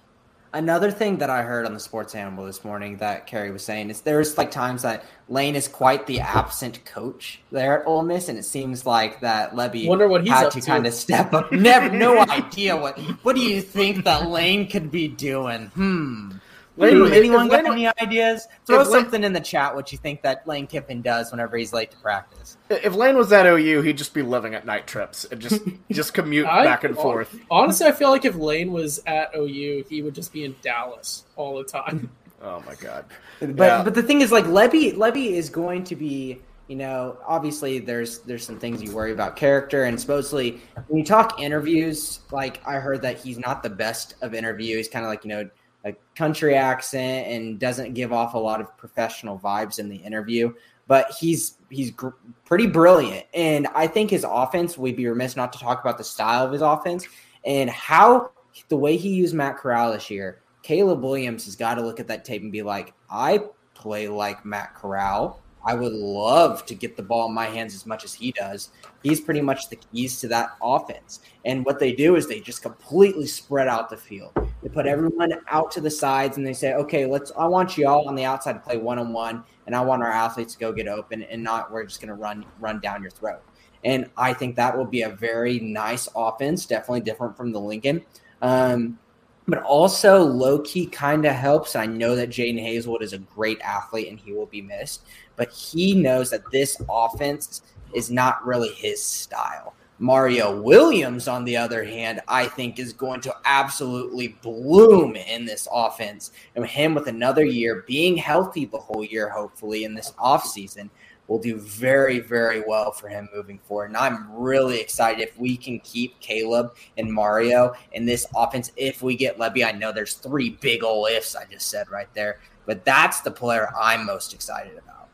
Another 0.53 0.91
thing 0.91 1.17
that 1.17 1.29
I 1.29 1.41
heard 1.43 1.65
on 1.65 1.73
the 1.73 1.79
Sports 1.79 2.15
Animal 2.15 2.45
this 2.45 2.63
morning 2.63 2.97
that 2.97 3.27
Carey 3.27 3.51
was 3.51 3.63
saying 3.63 3.89
is 3.89 4.01
there's 4.01 4.37
like 4.37 4.49
times 4.49 4.83
that 4.83 5.03
Lane 5.27 5.55
is 5.55 5.67
quite 5.67 6.07
the 6.07 6.21
absent 6.21 6.83
coach 6.85 7.41
there 7.51 7.81
at 7.81 7.87
Ole 7.87 8.03
Miss, 8.03 8.29
and 8.29 8.37
it 8.37 8.43
seems 8.43 8.85
like 8.85 9.19
that 9.19 9.53
Lebby 9.53 9.87
Wonder 9.87 10.07
what 10.07 10.21
he's 10.23 10.31
had 10.31 10.51
to 10.51 10.61
to. 10.61 10.65
kind 10.65 10.87
of 10.87 10.93
step 10.93 11.33
up. 11.33 11.51
Never, 11.51 11.89
no 11.89 12.19
idea 12.19 12.77
what. 12.77 12.97
What 13.23 13.35
do 13.35 13.41
you 13.41 13.61
think 13.61 14.05
that 14.05 14.29
Lane 14.29 14.67
could 14.67 14.89
be 14.89 15.07
doing? 15.07 15.67
Hmm. 15.67 16.31
Lane- 16.77 17.11
anyone 17.11 17.47
got 17.47 17.63
Lane- 17.65 17.73
any 17.73 17.87
ideas? 18.01 18.47
Throw 18.65 18.81
if 18.81 18.87
Lane- 18.89 19.03
something 19.03 19.23
in 19.23 19.33
the 19.33 19.39
chat. 19.39 19.75
What 19.75 19.91
you 19.91 19.97
think 19.97 20.21
that 20.21 20.47
Lane 20.47 20.67
Kiffin 20.67 21.01
does 21.01 21.31
whenever 21.31 21.57
he's 21.57 21.73
late 21.73 21.91
to 21.91 21.97
practice? 21.97 22.57
If 22.69 22.95
Lane 22.95 23.17
was 23.17 23.31
at 23.33 23.45
OU, 23.45 23.81
he'd 23.81 23.97
just 23.97 24.13
be 24.13 24.21
living 24.21 24.53
at 24.55 24.65
night 24.65 24.87
trips 24.87 25.25
and 25.25 25.41
just 25.41 25.61
just 25.91 26.13
commute 26.13 26.47
I- 26.47 26.63
back 26.63 26.83
and 26.83 26.95
forth. 26.95 27.35
Honestly, 27.51 27.87
I 27.87 27.91
feel 27.91 28.09
like 28.09 28.25
if 28.25 28.35
Lane 28.35 28.71
was 28.71 29.01
at 29.07 29.31
OU, 29.35 29.85
he 29.89 30.01
would 30.01 30.15
just 30.15 30.31
be 30.31 30.45
in 30.45 30.55
Dallas 30.61 31.23
all 31.35 31.57
the 31.57 31.63
time. 31.63 32.09
Oh 32.39 32.61
my 32.67 32.75
god. 32.75 33.05
But 33.39 33.55
Yeah. 33.57 33.83
but 33.83 33.95
the 33.95 34.03
thing 34.03 34.21
is, 34.21 34.31
like 34.31 34.45
Lebby, 34.45 34.93
Lebby 34.95 35.31
is 35.31 35.49
going 35.49 35.83
to 35.85 35.95
be, 35.95 36.39
you 36.67 36.75
know, 36.75 37.17
obviously 37.25 37.79
there's 37.79 38.19
there's 38.19 38.45
some 38.45 38.59
things 38.59 38.83
you 38.83 38.91
worry 38.91 39.11
about 39.11 39.35
character, 39.35 39.85
and 39.85 39.99
supposedly 39.99 40.61
when 40.87 40.99
you 40.99 41.03
talk 41.03 41.41
interviews, 41.41 42.19
like 42.31 42.61
I 42.63 42.75
heard 42.75 43.01
that 43.01 43.17
he's 43.17 43.39
not 43.39 43.63
the 43.63 43.71
best 43.71 44.13
of 44.21 44.35
interview. 44.35 44.77
He's 44.77 44.87
kind 44.87 45.03
of 45.03 45.09
like 45.09 45.23
you 45.25 45.29
know 45.29 45.49
a 45.87 45.95
country 46.15 46.55
accent 46.55 47.27
and 47.27 47.59
doesn't 47.59 47.93
give 47.93 48.11
off 48.13 48.33
a 48.33 48.37
lot 48.37 48.61
of 48.61 48.75
professional 48.77 49.39
vibes 49.39 49.79
in 49.79 49.89
the 49.89 49.95
interview. 49.95 50.53
But 50.87 51.11
he's 51.11 51.57
he's 51.69 51.91
gr- 51.91 52.09
pretty 52.45 52.67
brilliant, 52.67 53.25
and 53.33 53.67
I 53.75 53.87
think 53.87 54.09
his 54.09 54.25
offense. 54.27 54.77
We'd 54.77 54.95
be 54.95 55.07
remiss 55.07 55.35
not 55.35 55.51
to 55.53 55.59
talk 55.59 55.81
about 55.81 55.97
the 55.97 56.03
style 56.03 56.45
of 56.45 56.51
his 56.51 56.61
offense 56.61 57.05
and 57.45 57.69
how 57.69 58.31
the 58.69 58.77
way 58.77 58.97
he 58.97 59.09
used 59.09 59.35
Matt 59.35 59.57
Corral 59.57 59.91
this 59.91 60.09
year. 60.09 60.41
Caleb 60.63 61.01
Williams 61.01 61.45
has 61.45 61.55
got 61.55 61.75
to 61.75 61.81
look 61.81 61.99
at 61.99 62.07
that 62.07 62.25
tape 62.25 62.41
and 62.41 62.51
be 62.51 62.61
like, 62.61 62.93
I 63.09 63.41
play 63.73 64.07
like 64.07 64.45
Matt 64.45 64.75
Corral. 64.75 65.41
I 65.67 65.73
would 65.73 65.91
love 65.91 66.65
to 66.67 66.73
get 66.73 66.95
the 66.95 67.03
ball 67.03 67.27
in 67.27 67.35
my 67.35 67.47
hands 67.47 67.75
as 67.75 67.85
much 67.85 68.05
as 68.05 68.13
he 68.13 68.31
does. 68.31 68.69
He's 69.03 69.19
pretty 69.19 69.41
much 69.41 69.67
the 69.67 69.75
keys 69.75 70.17
to 70.21 70.29
that 70.29 70.51
offense. 70.61 71.19
And 71.43 71.65
what 71.65 71.77
they 71.77 71.91
do 71.91 72.15
is 72.15 72.25
they 72.25 72.39
just 72.39 72.61
completely 72.61 73.27
spread 73.27 73.67
out 73.67 73.89
the 73.89 73.97
field. 73.97 74.31
They 74.63 74.69
put 74.69 74.85
everyone 74.85 75.33
out 75.49 75.69
to 75.71 75.81
the 75.81 75.91
sides 75.91 76.37
and 76.37 76.47
they 76.47 76.53
say, 76.53 76.73
okay, 76.75 77.05
let's, 77.05 77.33
I 77.37 77.47
want 77.47 77.77
you 77.77 77.85
all 77.85 78.07
on 78.07 78.15
the 78.15 78.23
outside 78.23 78.53
to 78.53 78.59
play 78.59 78.77
one 78.77 78.97
on 78.97 79.11
one. 79.11 79.43
And 79.65 79.75
I 79.75 79.81
want 79.81 80.03
our 80.03 80.11
athletes 80.11 80.53
to 80.53 80.59
go 80.59 80.71
get 80.71 80.87
open 80.87 81.23
and 81.23 81.43
not, 81.43 81.69
we're 81.69 81.83
just 81.83 81.99
going 81.99 82.15
to 82.15 82.15
run, 82.15 82.45
run 82.61 82.79
down 82.79 83.01
your 83.01 83.11
throat. 83.11 83.41
And 83.83 84.09
I 84.15 84.33
think 84.33 84.55
that 84.55 84.75
will 84.77 84.85
be 84.85 85.01
a 85.01 85.09
very 85.09 85.59
nice 85.59 86.07
offense, 86.15 86.65
definitely 86.65 87.01
different 87.01 87.35
from 87.35 87.51
the 87.51 87.59
Lincoln. 87.59 88.05
Um, 88.41 88.99
but 89.47 89.63
also 89.63 90.19
low 90.21 90.59
key 90.59 90.85
kind 90.85 91.25
of 91.25 91.33
helps. 91.33 91.75
I 91.75 91.85
know 91.85 92.15
that 92.15 92.29
Jadon 92.29 92.61
Haselwood 92.61 93.01
is 93.01 93.13
a 93.13 93.19
great 93.19 93.59
athlete 93.61 94.09
and 94.09 94.19
he 94.19 94.33
will 94.33 94.45
be 94.45 94.61
missed, 94.61 95.03
but 95.35 95.51
he 95.51 95.93
knows 95.93 96.29
that 96.31 96.51
this 96.51 96.81
offense 96.89 97.61
is 97.93 98.11
not 98.11 98.45
really 98.45 98.73
his 98.73 99.01
style. 99.01 99.73
Mario 99.99 100.61
Williams, 100.61 101.27
on 101.27 101.43
the 101.43 101.57
other 101.57 101.83
hand, 101.83 102.21
I 102.27 102.45
think 102.45 102.77
is 102.77 102.93
going 102.93 103.21
to 103.21 103.35
absolutely 103.45 104.37
bloom 104.43 105.15
in 105.15 105.45
this 105.45 105.67
offense. 105.71 106.31
And 106.55 106.65
him 106.65 106.93
with 106.93 107.07
another 107.07 107.43
year, 107.43 107.83
being 107.87 108.15
healthy 108.15 108.65
the 108.65 108.77
whole 108.77 109.03
year, 109.03 109.27
hopefully, 109.29 109.85
in 109.85 109.95
this 109.95 110.11
offseason, 110.19 110.89
will 111.27 111.39
do 111.39 111.57
very, 111.57 112.19
very 112.19 112.61
well 112.65 112.91
for 112.91 113.09
him 113.09 113.27
moving 113.35 113.59
forward. 113.67 113.85
And 113.85 113.97
I'm 113.97 114.31
really 114.33 114.79
excited 114.79 115.21
if 115.21 115.37
we 115.37 115.57
can 115.57 115.79
keep 115.79 116.19
Caleb 116.19 116.75
and 116.97 117.11
Mario 117.11 117.73
in 117.91 118.05
this 118.05 118.25
offense. 118.35 118.71
If 118.77 119.01
we 119.01 119.15
get 119.15 119.37
Lebby, 119.37 119.65
I 119.65 119.73
know 119.73 119.91
there's 119.91 120.13
three 120.13 120.51
big 120.51 120.83
ol' 120.83 121.05
ifs 121.05 121.35
I 121.35 121.45
just 121.45 121.67
said 121.69 121.89
right 121.89 122.07
there, 122.13 122.39
but 122.65 122.85
that's 122.85 123.21
the 123.21 123.31
player 123.31 123.69
I'm 123.77 124.05
most 124.05 124.33
excited 124.33 124.77
about. 124.77 125.09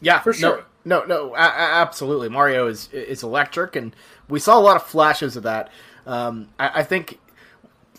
Yeah, 0.00 0.20
For 0.20 0.32
sure. 0.32 0.64
No, 0.84 1.00
no, 1.00 1.06
no 1.06 1.34
a- 1.34 1.38
a- 1.38 1.74
absolutely. 1.80 2.28
Mario 2.28 2.66
is 2.66 2.88
is 2.92 3.22
electric, 3.22 3.76
and 3.76 3.94
we 4.28 4.38
saw 4.38 4.58
a 4.58 4.60
lot 4.60 4.76
of 4.76 4.82
flashes 4.82 5.36
of 5.36 5.44
that. 5.44 5.70
Um, 6.06 6.48
I, 6.58 6.80
I 6.80 6.82
think. 6.82 7.18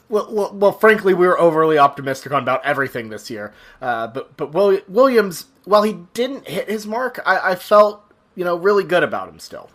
Well, 0.07 0.27
well, 0.31 0.53
well, 0.53 0.71
frankly, 0.71 1.13
we 1.13 1.25
were 1.25 1.39
overly 1.39 1.77
optimistic 1.77 2.31
on 2.31 2.43
about 2.43 2.63
everything 2.63 3.09
this 3.09 3.29
year. 3.29 3.53
Uh, 3.81 4.07
but 4.07 4.37
but 4.37 4.53
Will, 4.53 4.79
Williams, 4.87 5.45
while 5.63 5.83
he 5.83 5.93
didn't 6.13 6.47
hit 6.47 6.69
his 6.69 6.85
mark, 6.85 7.19
I, 7.25 7.51
I 7.51 7.55
felt 7.55 8.03
you 8.35 8.43
know 8.43 8.55
really 8.55 8.83
good 8.83 9.03
about 9.03 9.27
him 9.29 9.39
still. 9.39 9.69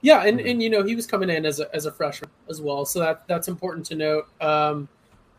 Yeah, 0.00 0.24
and, 0.24 0.40
and 0.40 0.62
you 0.62 0.70
know 0.70 0.82
he 0.82 0.94
was 0.94 1.06
coming 1.06 1.30
in 1.30 1.44
as 1.44 1.60
a, 1.60 1.74
as 1.74 1.84
a 1.84 1.92
freshman 1.92 2.30
as 2.48 2.60
well, 2.60 2.84
so 2.84 3.00
that 3.00 3.26
that's 3.26 3.48
important 3.48 3.86
to 3.86 3.96
note. 3.96 4.28
Um, 4.40 4.88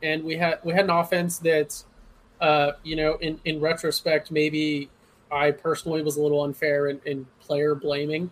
and 0.03 0.23
we 0.23 0.35
had 0.37 0.59
we 0.63 0.73
had 0.73 0.85
an 0.85 0.89
offense 0.91 1.39
that, 1.39 1.83
uh, 2.41 2.73
you 2.83 2.95
know, 2.95 3.15
in 3.15 3.39
in 3.45 3.59
retrospect, 3.59 4.29
maybe 4.29 4.89
I 5.31 5.51
personally 5.51 6.01
was 6.01 6.17
a 6.17 6.21
little 6.21 6.43
unfair 6.43 6.87
in, 6.87 7.01
in 7.05 7.25
player 7.39 7.75
blaming, 7.75 8.29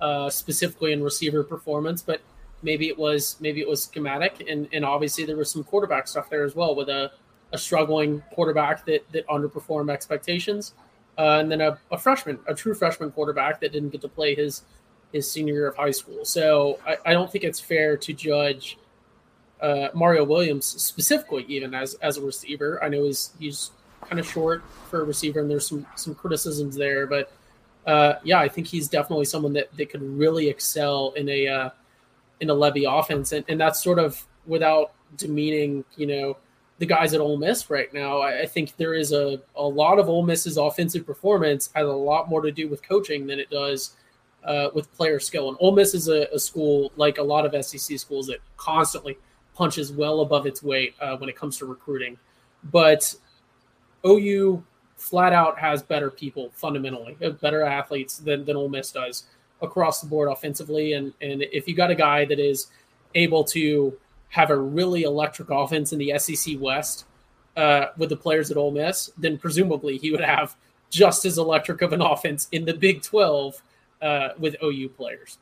uh, 0.00 0.30
specifically 0.30 0.92
in 0.92 1.02
receiver 1.02 1.42
performance, 1.42 2.02
but 2.02 2.20
maybe 2.62 2.88
it 2.88 2.98
was 2.98 3.36
maybe 3.40 3.60
it 3.60 3.68
was 3.68 3.82
schematic, 3.82 4.44
and 4.48 4.68
and 4.72 4.84
obviously 4.84 5.24
there 5.24 5.36
was 5.36 5.50
some 5.50 5.64
quarterback 5.64 6.08
stuff 6.08 6.28
there 6.30 6.44
as 6.44 6.54
well 6.54 6.74
with 6.74 6.88
a, 6.88 7.12
a 7.52 7.58
struggling 7.58 8.22
quarterback 8.32 8.84
that 8.86 9.10
that 9.12 9.26
underperformed 9.28 9.90
expectations, 9.92 10.74
uh, 11.18 11.38
and 11.40 11.50
then 11.50 11.60
a, 11.60 11.78
a 11.90 11.98
freshman, 11.98 12.38
a 12.46 12.54
true 12.54 12.74
freshman 12.74 13.10
quarterback 13.10 13.60
that 13.60 13.72
didn't 13.72 13.90
get 13.90 14.00
to 14.00 14.08
play 14.08 14.34
his 14.34 14.62
his 15.12 15.30
senior 15.30 15.54
year 15.54 15.68
of 15.68 15.76
high 15.76 15.90
school. 15.90 16.24
So 16.24 16.78
I, 16.86 16.96
I 17.06 17.12
don't 17.12 17.30
think 17.30 17.44
it's 17.44 17.60
fair 17.60 17.96
to 17.96 18.12
judge 18.12 18.78
uh, 19.60 19.88
Mario 19.94 20.24
Williams 20.24 20.66
specifically, 20.66 21.44
even 21.48 21.74
as 21.74 21.94
as 21.94 22.16
a 22.16 22.22
receiver. 22.22 22.82
I 22.82 22.88
know 22.88 23.04
he's 23.04 23.32
he's 23.38 23.70
kind 24.06 24.20
of 24.20 24.26
short 24.26 24.62
for 24.90 25.02
a 25.02 25.04
receiver, 25.04 25.40
and 25.40 25.50
there's 25.50 25.66
some 25.66 25.86
some 25.96 26.14
criticisms 26.14 26.76
there, 26.76 27.06
but 27.06 27.32
uh, 27.86 28.18
yeah, 28.22 28.38
I 28.38 28.48
think 28.48 28.66
he's 28.66 28.86
definitely 28.86 29.24
someone 29.24 29.54
that, 29.54 29.74
that 29.76 29.90
could 29.90 30.02
really 30.02 30.48
excel 30.48 31.12
in 31.16 31.28
a 31.28 31.48
uh, 31.48 31.70
in 32.40 32.50
a 32.50 32.54
Lebby 32.54 32.84
offense, 32.86 33.32
and, 33.32 33.44
and 33.48 33.60
that's 33.60 33.82
sort 33.82 33.98
of 33.98 34.24
without 34.46 34.92
demeaning, 35.16 35.84
you 35.96 36.06
know, 36.06 36.36
the 36.78 36.86
guys 36.86 37.12
at 37.12 37.20
Ole 37.20 37.36
Miss 37.36 37.70
right 37.70 37.92
now. 37.92 38.18
I, 38.18 38.42
I 38.42 38.46
think 38.46 38.76
there 38.76 38.94
is 38.94 39.12
a, 39.12 39.40
a 39.56 39.62
lot 39.62 39.98
of 39.98 40.08
Ole 40.08 40.22
Miss's 40.22 40.56
offensive 40.56 41.04
performance 41.04 41.70
has 41.74 41.86
a 41.86 41.92
lot 41.92 42.28
more 42.28 42.40
to 42.42 42.52
do 42.52 42.68
with 42.68 42.86
coaching 42.86 43.26
than 43.26 43.38
it 43.40 43.50
does 43.50 43.96
uh, 44.44 44.68
with 44.74 44.92
player 44.94 45.18
skill. 45.18 45.48
And 45.48 45.58
Ole 45.60 45.72
Miss 45.72 45.94
is 45.94 46.08
a, 46.08 46.28
a 46.32 46.38
school 46.38 46.92
like 46.96 47.18
a 47.18 47.22
lot 47.22 47.44
of 47.44 47.64
SEC 47.64 47.98
schools 47.98 48.28
that 48.28 48.38
constantly 48.56 49.18
punches 49.54 49.92
well 49.92 50.20
above 50.20 50.46
its 50.46 50.62
weight 50.62 50.94
uh, 51.00 51.16
when 51.16 51.28
it 51.28 51.36
comes 51.36 51.58
to 51.58 51.66
recruiting. 51.66 52.16
But 52.70 53.12
OU 54.06 54.62
flat 54.96 55.32
out 55.32 55.58
has 55.58 55.82
better 55.82 56.10
people 56.10 56.50
fundamentally, 56.54 57.16
better 57.40 57.62
athletes 57.62 58.18
than, 58.18 58.44
than 58.44 58.56
Ole 58.56 58.68
Miss 58.68 58.92
does 58.92 59.24
across 59.60 60.00
the 60.00 60.06
board 60.06 60.28
offensively. 60.30 60.92
And 60.92 61.12
and 61.20 61.42
if 61.42 61.68
you 61.68 61.74
got 61.74 61.90
a 61.90 61.94
guy 61.94 62.24
that 62.24 62.38
is 62.38 62.68
able 63.14 63.44
to 63.44 63.98
have 64.30 64.50
a 64.50 64.56
really 64.56 65.02
electric 65.02 65.50
offense 65.50 65.92
in 65.92 65.98
the 65.98 66.18
SEC 66.18 66.56
West 66.60 67.04
uh, 67.56 67.86
with 67.96 68.10
the 68.10 68.16
players 68.16 68.50
at 68.50 68.56
Ole 68.56 68.70
Miss, 68.70 69.10
then 69.16 69.38
presumably 69.38 69.96
he 69.96 70.10
would 70.10 70.20
have 70.20 70.54
just 70.90 71.24
as 71.24 71.38
electric 71.38 71.82
of 71.82 71.92
an 71.92 72.00
offense 72.00 72.48
in 72.52 72.64
the 72.64 72.74
Big 72.74 73.02
Twelve 73.02 73.62
uh, 74.00 74.30
with 74.38 74.56
OU 74.62 74.90
players. 74.90 75.38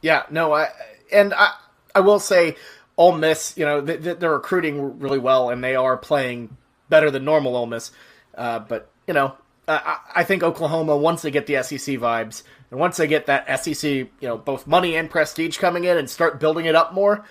Yeah, 0.00 0.22
no, 0.30 0.52
I 0.52 0.68
and 1.12 1.34
I 1.34 1.54
I 1.94 2.00
will 2.00 2.18
say, 2.18 2.56
Ole 2.96 3.12
Miss, 3.12 3.56
you 3.56 3.64
know, 3.64 3.80
they, 3.80 3.96
they're 3.96 4.32
recruiting 4.32 4.98
really 4.98 5.18
well, 5.18 5.50
and 5.50 5.62
they 5.62 5.76
are 5.76 5.96
playing 5.96 6.56
better 6.88 7.10
than 7.10 7.24
normal 7.24 7.56
Ole 7.56 7.66
Miss. 7.66 7.90
Uh, 8.34 8.60
but 8.60 8.90
you 9.06 9.14
know, 9.14 9.36
I, 9.84 9.98
I 10.16 10.24
think 10.24 10.42
Oklahoma 10.42 10.96
once 10.96 11.22
they 11.22 11.30
get 11.30 11.46
the 11.46 11.62
SEC 11.62 11.96
vibes, 11.96 12.42
and 12.70 12.80
once 12.80 12.96
they 12.96 13.06
get 13.06 13.26
that 13.26 13.60
SEC, 13.60 13.84
you 13.84 14.08
know, 14.20 14.38
both 14.38 14.66
money 14.66 14.96
and 14.96 15.10
prestige 15.10 15.58
coming 15.58 15.84
in, 15.84 15.96
and 15.96 16.08
start 16.08 16.40
building 16.40 16.66
it 16.66 16.74
up 16.74 16.92
more, 16.92 17.24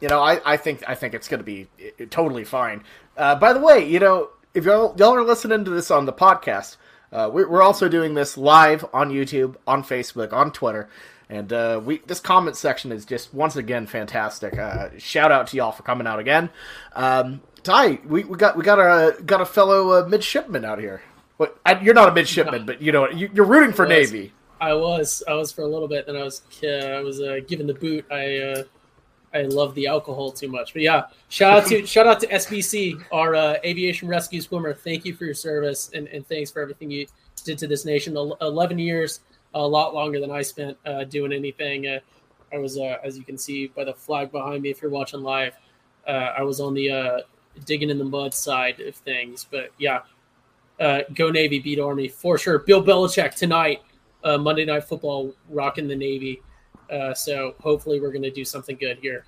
you 0.00 0.08
know, 0.08 0.20
I, 0.20 0.40
I 0.44 0.56
think 0.56 0.82
I 0.88 0.94
think 0.94 1.14
it's 1.14 1.28
going 1.28 1.38
to 1.38 1.44
be 1.44 1.68
uh, 1.80 2.04
totally 2.10 2.44
fine. 2.44 2.84
Uh, 3.16 3.36
by 3.36 3.52
the 3.52 3.60
way, 3.60 3.88
you 3.88 4.00
know, 4.00 4.30
if 4.52 4.64
y'all 4.64 4.94
y'all 4.98 5.14
are 5.14 5.24
listening 5.24 5.64
to 5.64 5.70
this 5.70 5.90
on 5.90 6.06
the 6.06 6.12
podcast, 6.12 6.76
uh, 7.12 7.30
we're, 7.32 7.48
we're 7.48 7.62
also 7.62 7.88
doing 7.88 8.14
this 8.14 8.36
live 8.36 8.84
on 8.92 9.10
YouTube, 9.10 9.56
on 9.66 9.82
Facebook, 9.82 10.32
on 10.32 10.52
Twitter, 10.52 10.88
and 11.28 11.52
uh, 11.52 11.80
we 11.82 11.98
this 12.06 12.20
comment 12.20 12.56
section 12.56 12.92
is 12.92 13.04
just 13.04 13.32
once 13.32 13.56
again 13.56 13.86
fantastic. 13.86 14.58
Uh, 14.58 14.90
shout 14.98 15.32
out 15.32 15.46
to 15.48 15.56
y'all 15.56 15.72
for 15.72 15.82
coming 15.84 16.06
out 16.06 16.18
again. 16.18 16.50
Um, 16.94 17.40
Ty, 17.62 18.00
we, 18.04 18.24
we 18.24 18.36
got 18.36 18.56
we 18.56 18.62
got 18.62 18.78
a 18.78 19.22
got 19.22 19.40
a 19.40 19.46
fellow 19.46 19.92
uh, 19.92 20.08
midshipman 20.08 20.64
out 20.64 20.78
here. 20.78 21.02
What 21.36 21.58
I, 21.66 21.80
you're 21.80 21.94
not 21.94 22.08
a 22.08 22.12
midshipman, 22.12 22.64
but 22.66 22.80
you 22.80 22.92
know 22.92 23.08
you, 23.08 23.30
you're 23.34 23.44
rooting 23.44 23.72
for 23.72 23.86
Was. 23.86 23.90
Navy. 23.90 24.32
I 24.60 24.72
was 24.72 25.22
I 25.28 25.34
was 25.34 25.52
for 25.52 25.62
a 25.62 25.68
little 25.68 25.88
bit, 25.88 26.06
then 26.06 26.16
I 26.16 26.22
was 26.22 26.42
uh, 26.62 26.66
I 26.66 27.00
was 27.00 27.20
uh, 27.20 27.40
given 27.46 27.66
the 27.66 27.74
boot. 27.74 28.06
I 28.10 28.38
uh, 28.38 28.62
I 29.34 29.42
love 29.42 29.74
the 29.74 29.88
alcohol 29.88 30.30
too 30.30 30.48
much, 30.48 30.72
but 30.72 30.82
yeah. 30.82 31.06
Shout 31.28 31.64
out 31.64 31.68
to 31.68 31.84
shout 31.94 32.06
out 32.06 32.20
to 32.20 32.26
SBC, 32.28 33.04
our 33.12 33.34
uh, 33.34 33.56
aviation 33.64 34.08
rescue 34.08 34.40
swimmer. 34.40 34.72
Thank 34.72 35.04
you 35.04 35.14
for 35.14 35.24
your 35.24 35.34
service 35.34 35.90
and, 35.92 36.06
and 36.08 36.26
thanks 36.28 36.50
for 36.50 36.62
everything 36.62 36.90
you 36.90 37.06
did 37.42 37.58
to 37.58 37.66
this 37.66 37.84
nation. 37.84 38.16
Eleven 38.16 38.78
years, 38.78 39.20
a 39.54 39.66
lot 39.66 39.94
longer 39.94 40.20
than 40.20 40.30
I 40.30 40.42
spent 40.42 40.76
uh, 40.86 41.04
doing 41.04 41.32
anything. 41.32 41.86
Uh, 41.86 41.98
I 42.52 42.58
was, 42.58 42.78
uh, 42.78 42.98
as 43.02 43.18
you 43.18 43.24
can 43.24 43.36
see 43.36 43.66
by 43.68 43.84
the 43.84 43.94
flag 43.94 44.30
behind 44.30 44.62
me, 44.62 44.70
if 44.70 44.80
you're 44.80 44.90
watching 44.90 45.22
live, 45.22 45.54
uh, 46.06 46.32
I 46.38 46.42
was 46.42 46.60
on 46.60 46.74
the 46.74 46.90
uh, 46.90 47.18
digging 47.64 47.90
in 47.90 47.98
the 47.98 48.04
mud 48.04 48.32
side 48.32 48.80
of 48.80 48.94
things. 48.94 49.46
But 49.50 49.70
yeah, 49.78 50.00
uh, 50.80 51.00
go 51.14 51.30
Navy, 51.30 51.58
beat 51.58 51.78
Army 51.78 52.08
for 52.08 52.38
sure. 52.38 52.58
Bill 52.58 52.82
Belichick 52.82 53.34
tonight, 53.34 53.82
uh, 54.22 54.38
Monday 54.38 54.64
Night 54.64 54.84
Football, 54.84 55.34
rocking 55.48 55.88
the 55.88 55.96
Navy. 55.96 56.42
Uh, 56.90 57.14
so 57.14 57.54
hopefully 57.60 58.00
we're 58.00 58.12
going 58.12 58.22
to 58.22 58.30
do 58.30 58.44
something 58.44 58.76
good 58.76 58.98
here. 58.98 59.24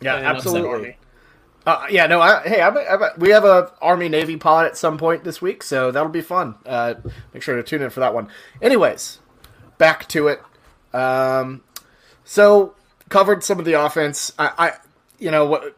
Yeah, 0.00 0.16
absolutely. 0.16 0.96
Uh, 1.66 1.86
yeah, 1.90 2.06
no, 2.06 2.20
I, 2.20 2.40
hey, 2.48 2.60
I, 2.60 2.68
I, 2.68 3.10
we 3.18 3.30
have 3.30 3.44
a 3.44 3.72
Army 3.82 4.08
Navy 4.08 4.36
pod 4.36 4.66
at 4.66 4.76
some 4.76 4.96
point 4.96 5.24
this 5.24 5.42
week, 5.42 5.62
so 5.62 5.90
that'll 5.90 6.08
be 6.08 6.22
fun. 6.22 6.54
Uh, 6.64 6.94
make 7.34 7.42
sure 7.42 7.56
to 7.56 7.62
tune 7.62 7.82
in 7.82 7.90
for 7.90 8.00
that 8.00 8.14
one. 8.14 8.28
Anyways, 8.62 9.18
back 9.76 10.08
to 10.08 10.28
it. 10.28 10.40
Um, 10.94 11.62
so 12.24 12.74
covered 13.08 13.44
some 13.44 13.58
of 13.58 13.64
the 13.64 13.74
offense. 13.74 14.32
I, 14.38 14.52
I 14.58 14.72
you 15.18 15.30
know, 15.30 15.46
what 15.46 15.76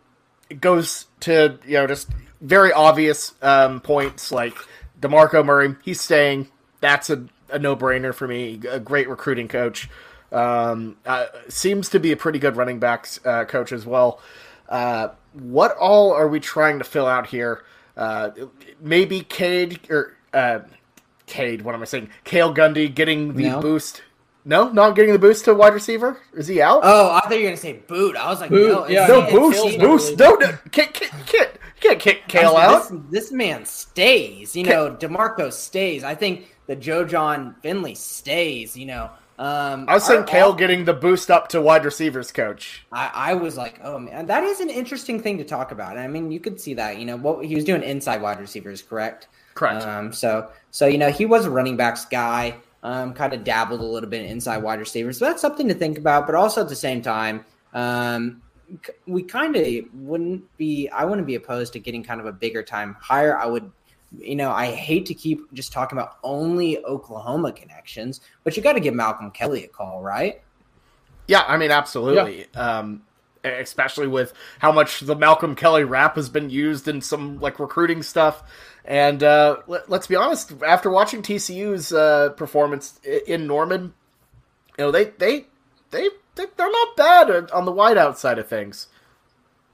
it 0.48 0.60
goes 0.60 1.06
to 1.20 1.58
you 1.66 1.74
know 1.74 1.86
just 1.86 2.08
very 2.40 2.72
obvious 2.72 3.34
um, 3.42 3.80
points 3.80 4.30
like 4.32 4.56
Demarco 5.00 5.44
Murray. 5.44 5.76
He's 5.82 6.00
staying. 6.00 6.48
That's 6.80 7.10
a, 7.10 7.24
a 7.50 7.58
no 7.58 7.76
brainer 7.76 8.14
for 8.14 8.28
me. 8.28 8.60
A 8.68 8.80
great 8.80 9.08
recruiting 9.08 9.48
coach. 9.48 9.88
Um, 10.32 10.96
uh, 11.04 11.26
seems 11.48 11.88
to 11.90 11.98
be 12.00 12.12
a 12.12 12.16
pretty 12.16 12.38
good 12.38 12.56
running 12.56 12.78
backs 12.78 13.18
uh, 13.24 13.44
coach 13.44 13.72
as 13.72 13.84
well. 13.84 14.20
Uh, 14.68 15.08
what 15.32 15.76
all 15.76 16.12
are 16.12 16.28
we 16.28 16.40
trying 16.40 16.78
to 16.78 16.84
fill 16.84 17.06
out 17.06 17.26
here? 17.26 17.64
Uh, 17.96 18.30
maybe 18.80 19.22
Cade 19.22 19.80
or 19.90 20.16
uh, 20.32 20.60
Cade. 21.26 21.62
What 21.62 21.74
am 21.74 21.82
I 21.82 21.84
saying? 21.84 22.10
Cale 22.24 22.54
Gundy 22.54 22.92
getting 22.94 23.34
the 23.34 23.44
no. 23.44 23.60
boost. 23.60 24.02
No, 24.44 24.70
not 24.70 24.96
getting 24.96 25.12
the 25.12 25.18
boost 25.18 25.44
to 25.44 25.54
wide 25.54 25.74
receiver. 25.74 26.18
Is 26.34 26.46
he 26.46 26.62
out? 26.62 26.80
Oh, 26.82 27.10
I 27.12 27.20
thought 27.20 27.32
you 27.32 27.38
were 27.40 27.44
gonna 27.44 27.56
say 27.58 27.74
boot. 27.74 28.16
I 28.16 28.30
was 28.30 28.40
like, 28.40 28.50
boot. 28.50 28.72
no, 28.72 28.88
yeah, 28.88 29.06
no 29.06 29.30
boost, 29.30 29.78
boost. 29.78 30.18
No, 30.18 30.34
no, 30.36 30.56
can't, 30.70 30.94
can't, 30.94 31.26
can't, 31.26 31.50
can't 31.80 32.00
kick 32.00 32.28
Cale 32.28 32.56
out. 32.56 32.88
This, 32.88 33.00
this, 33.10 33.32
man 33.32 33.64
stays. 33.64 34.54
You 34.54 34.64
know, 34.64 34.94
Demarco 34.94 35.52
stays. 35.52 36.04
I 36.04 36.14
think 36.14 36.54
the 36.66 36.76
Joe 36.76 37.04
Jon 37.04 37.54
Finley 37.62 37.94
stays. 37.94 38.76
You 38.76 38.86
know, 38.86 39.10
um, 39.40 39.86
I 39.88 39.94
was 39.94 40.04
saying 40.04 40.24
Cale 40.24 40.52
getting 40.52 40.84
the 40.84 40.92
boost 40.92 41.30
up 41.30 41.48
to 41.48 41.62
wide 41.62 41.86
receivers 41.86 42.30
coach. 42.30 42.84
I, 42.92 43.10
I, 43.14 43.34
was 43.34 43.56
like, 43.56 43.80
oh 43.82 43.98
man, 43.98 44.26
that 44.26 44.44
is 44.44 44.60
an 44.60 44.68
interesting 44.68 45.22
thing 45.22 45.38
to 45.38 45.44
talk 45.44 45.72
about. 45.72 45.96
I 45.96 46.06
mean, 46.08 46.30
you 46.30 46.38
could 46.40 46.60
see 46.60 46.74
that. 46.74 46.98
You 46.98 47.06
know, 47.06 47.16
what 47.16 47.46
he 47.46 47.54
was 47.54 47.64
doing 47.64 47.82
inside 47.82 48.20
wide 48.20 48.38
receivers, 48.38 48.82
correct? 48.82 49.28
Correct. 49.54 49.82
Um, 49.82 50.12
so, 50.12 50.50
so 50.70 50.86
you 50.86 50.98
know, 50.98 51.10
he 51.10 51.24
was 51.24 51.46
a 51.46 51.50
running 51.50 51.78
backs 51.78 52.04
guy. 52.04 52.56
Um, 52.82 53.12
kind 53.12 53.34
of 53.34 53.44
dabbled 53.44 53.80
a 53.80 53.84
little 53.84 54.08
bit 54.08 54.24
inside 54.24 54.58
wide 54.58 54.78
receivers, 54.78 55.18
so 55.18 55.26
that's 55.26 55.42
something 55.42 55.68
to 55.68 55.74
think 55.74 55.98
about. 55.98 56.26
But 56.26 56.34
also 56.34 56.62
at 56.62 56.68
the 56.70 56.76
same 56.76 57.02
time, 57.02 57.44
um, 57.74 58.40
we 59.06 59.22
kind 59.22 59.56
of 59.56 59.66
wouldn't 59.94 60.56
be. 60.56 60.88
I 60.88 61.04
wouldn't 61.04 61.26
be 61.26 61.34
opposed 61.34 61.72
to 61.74 61.78
getting 61.78 62.02
kind 62.02 62.20
of 62.20 62.26
a 62.26 62.32
bigger 62.32 62.62
time 62.62 62.96
hire. 63.00 63.36
I 63.36 63.46
would 63.46 63.70
you 64.18 64.34
know, 64.34 64.50
I 64.50 64.66
hate 64.72 65.06
to 65.06 65.14
keep 65.14 65.52
just 65.52 65.72
talking 65.72 65.96
about 65.96 66.18
only 66.22 66.84
Oklahoma 66.84 67.52
connections, 67.52 68.20
but 68.42 68.56
you 68.56 68.62
got 68.62 68.72
to 68.72 68.80
give 68.80 68.94
Malcolm 68.94 69.30
Kelly 69.30 69.64
a 69.64 69.68
call, 69.68 70.02
right? 70.02 70.42
Yeah, 71.28 71.44
I 71.46 71.56
mean, 71.56 71.70
absolutely. 71.70 72.46
Yeah. 72.52 72.60
Um, 72.60 73.02
especially 73.44 74.08
with 74.08 74.32
how 74.58 74.72
much 74.72 75.00
the 75.00 75.14
Malcolm 75.14 75.54
Kelly 75.54 75.84
rap 75.84 76.16
has 76.16 76.28
been 76.28 76.50
used 76.50 76.88
in 76.88 77.00
some 77.00 77.38
like 77.40 77.60
recruiting 77.60 78.02
stuff. 78.02 78.42
And 78.84 79.22
uh, 79.22 79.58
let, 79.66 79.90
us 79.90 80.06
be 80.06 80.16
honest, 80.16 80.52
after 80.66 80.90
watching 80.90 81.22
TCU's 81.22 81.92
uh, 81.92 82.30
performance 82.30 82.98
in 83.04 83.46
Norman, 83.46 83.94
you 84.76 84.84
know 84.84 84.90
they 84.90 85.04
they 85.04 85.46
they 85.90 86.08
they're 86.56 86.70
not 86.70 86.96
bad 86.96 87.50
on 87.50 87.64
the 87.64 87.72
wideout 87.72 88.16
side 88.16 88.38
of 88.38 88.48
things. 88.48 88.88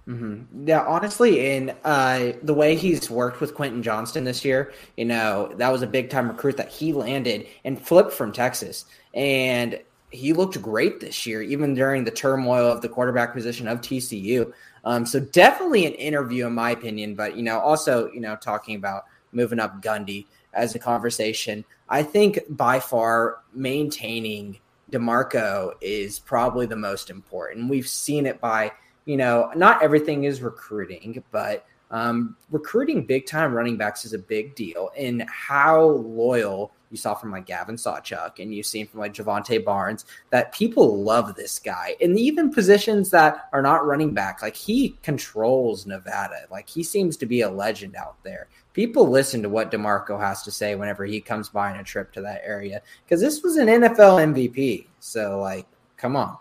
Mm-hmm. 0.08 0.68
Yeah, 0.68 0.84
honestly, 0.86 1.56
in 1.56 1.74
uh, 1.84 2.32
the 2.42 2.54
way 2.54 2.76
he's 2.76 3.10
worked 3.10 3.40
with 3.40 3.54
Quentin 3.54 3.82
Johnston 3.82 4.22
this 4.22 4.44
year, 4.44 4.72
you 4.96 5.04
know, 5.04 5.52
that 5.56 5.72
was 5.72 5.82
a 5.82 5.86
big 5.86 6.10
time 6.10 6.28
recruit 6.28 6.56
that 6.58 6.68
he 6.68 6.92
landed 6.92 7.48
and 7.64 7.80
flipped 7.80 8.12
from 8.12 8.30
Texas. 8.30 8.84
And 9.14 9.80
he 10.10 10.32
looked 10.32 10.62
great 10.62 11.00
this 11.00 11.26
year, 11.26 11.42
even 11.42 11.74
during 11.74 12.04
the 12.04 12.12
turmoil 12.12 12.70
of 12.70 12.82
the 12.82 12.88
quarterback 12.88 13.34
position 13.34 13.66
of 13.66 13.80
TCU. 13.80 14.52
Um, 14.84 15.04
so 15.06 15.18
definitely 15.18 15.86
an 15.86 15.94
interview, 15.94 16.46
in 16.46 16.54
my 16.54 16.70
opinion. 16.70 17.16
But, 17.16 17.36
you 17.36 17.42
know, 17.42 17.58
also, 17.58 18.08
you 18.12 18.20
know, 18.20 18.36
talking 18.36 18.76
about 18.76 19.04
moving 19.32 19.58
up 19.58 19.82
Gundy 19.82 20.26
as 20.52 20.76
a 20.76 20.78
conversation, 20.78 21.64
I 21.88 22.04
think 22.04 22.38
by 22.48 22.78
far 22.78 23.40
maintaining 23.52 24.60
DeMarco 24.96 25.72
is 25.80 26.18
probably 26.18 26.66
the 26.66 26.76
most 26.76 27.10
important. 27.10 27.70
We've 27.70 27.88
seen 27.88 28.26
it 28.26 28.40
by– 28.40 28.72
you 29.06 29.16
know, 29.16 29.50
not 29.56 29.82
everything 29.82 30.24
is 30.24 30.42
recruiting, 30.42 31.22
but 31.30 31.64
um, 31.90 32.36
recruiting 32.50 33.06
big 33.06 33.24
time 33.24 33.54
running 33.54 33.76
backs 33.76 34.04
is 34.04 34.12
a 34.12 34.18
big 34.18 34.54
deal. 34.54 34.90
And 34.98 35.24
how 35.30 35.80
loyal 35.80 36.72
you 36.90 36.96
saw 36.96 37.14
from 37.14 37.30
like 37.30 37.46
Gavin 37.46 37.76
Sawchuk 37.76 38.40
and 38.40 38.52
you've 38.52 38.66
seen 38.66 38.86
from 38.86 39.00
like 39.00 39.14
Jovantae 39.14 39.64
Barnes 39.64 40.04
that 40.30 40.52
people 40.52 41.02
love 41.02 41.36
this 41.36 41.58
guy. 41.60 41.94
And 42.00 42.18
even 42.18 42.52
positions 42.52 43.10
that 43.10 43.48
are 43.52 43.62
not 43.62 43.86
running 43.86 44.12
back, 44.12 44.42
like 44.42 44.56
he 44.56 44.96
controls 45.02 45.86
Nevada. 45.86 46.46
Like 46.50 46.68
he 46.68 46.82
seems 46.82 47.16
to 47.18 47.26
be 47.26 47.40
a 47.40 47.50
legend 47.50 47.94
out 47.94 48.16
there. 48.24 48.48
People 48.76 49.08
listen 49.08 49.42
to 49.42 49.48
what 49.48 49.70
DeMarco 49.70 50.20
has 50.20 50.42
to 50.42 50.50
say 50.50 50.74
whenever 50.74 51.06
he 51.06 51.22
comes 51.22 51.48
by 51.48 51.70
on 51.70 51.80
a 51.80 51.82
trip 51.82 52.12
to 52.12 52.20
that 52.20 52.42
area 52.44 52.82
because 53.06 53.22
this 53.22 53.42
was 53.42 53.56
an 53.56 53.68
NFL 53.68 54.34
MVP. 54.34 54.84
So, 55.00 55.40
like, 55.40 55.66
come 55.96 56.14
on. 56.14 56.36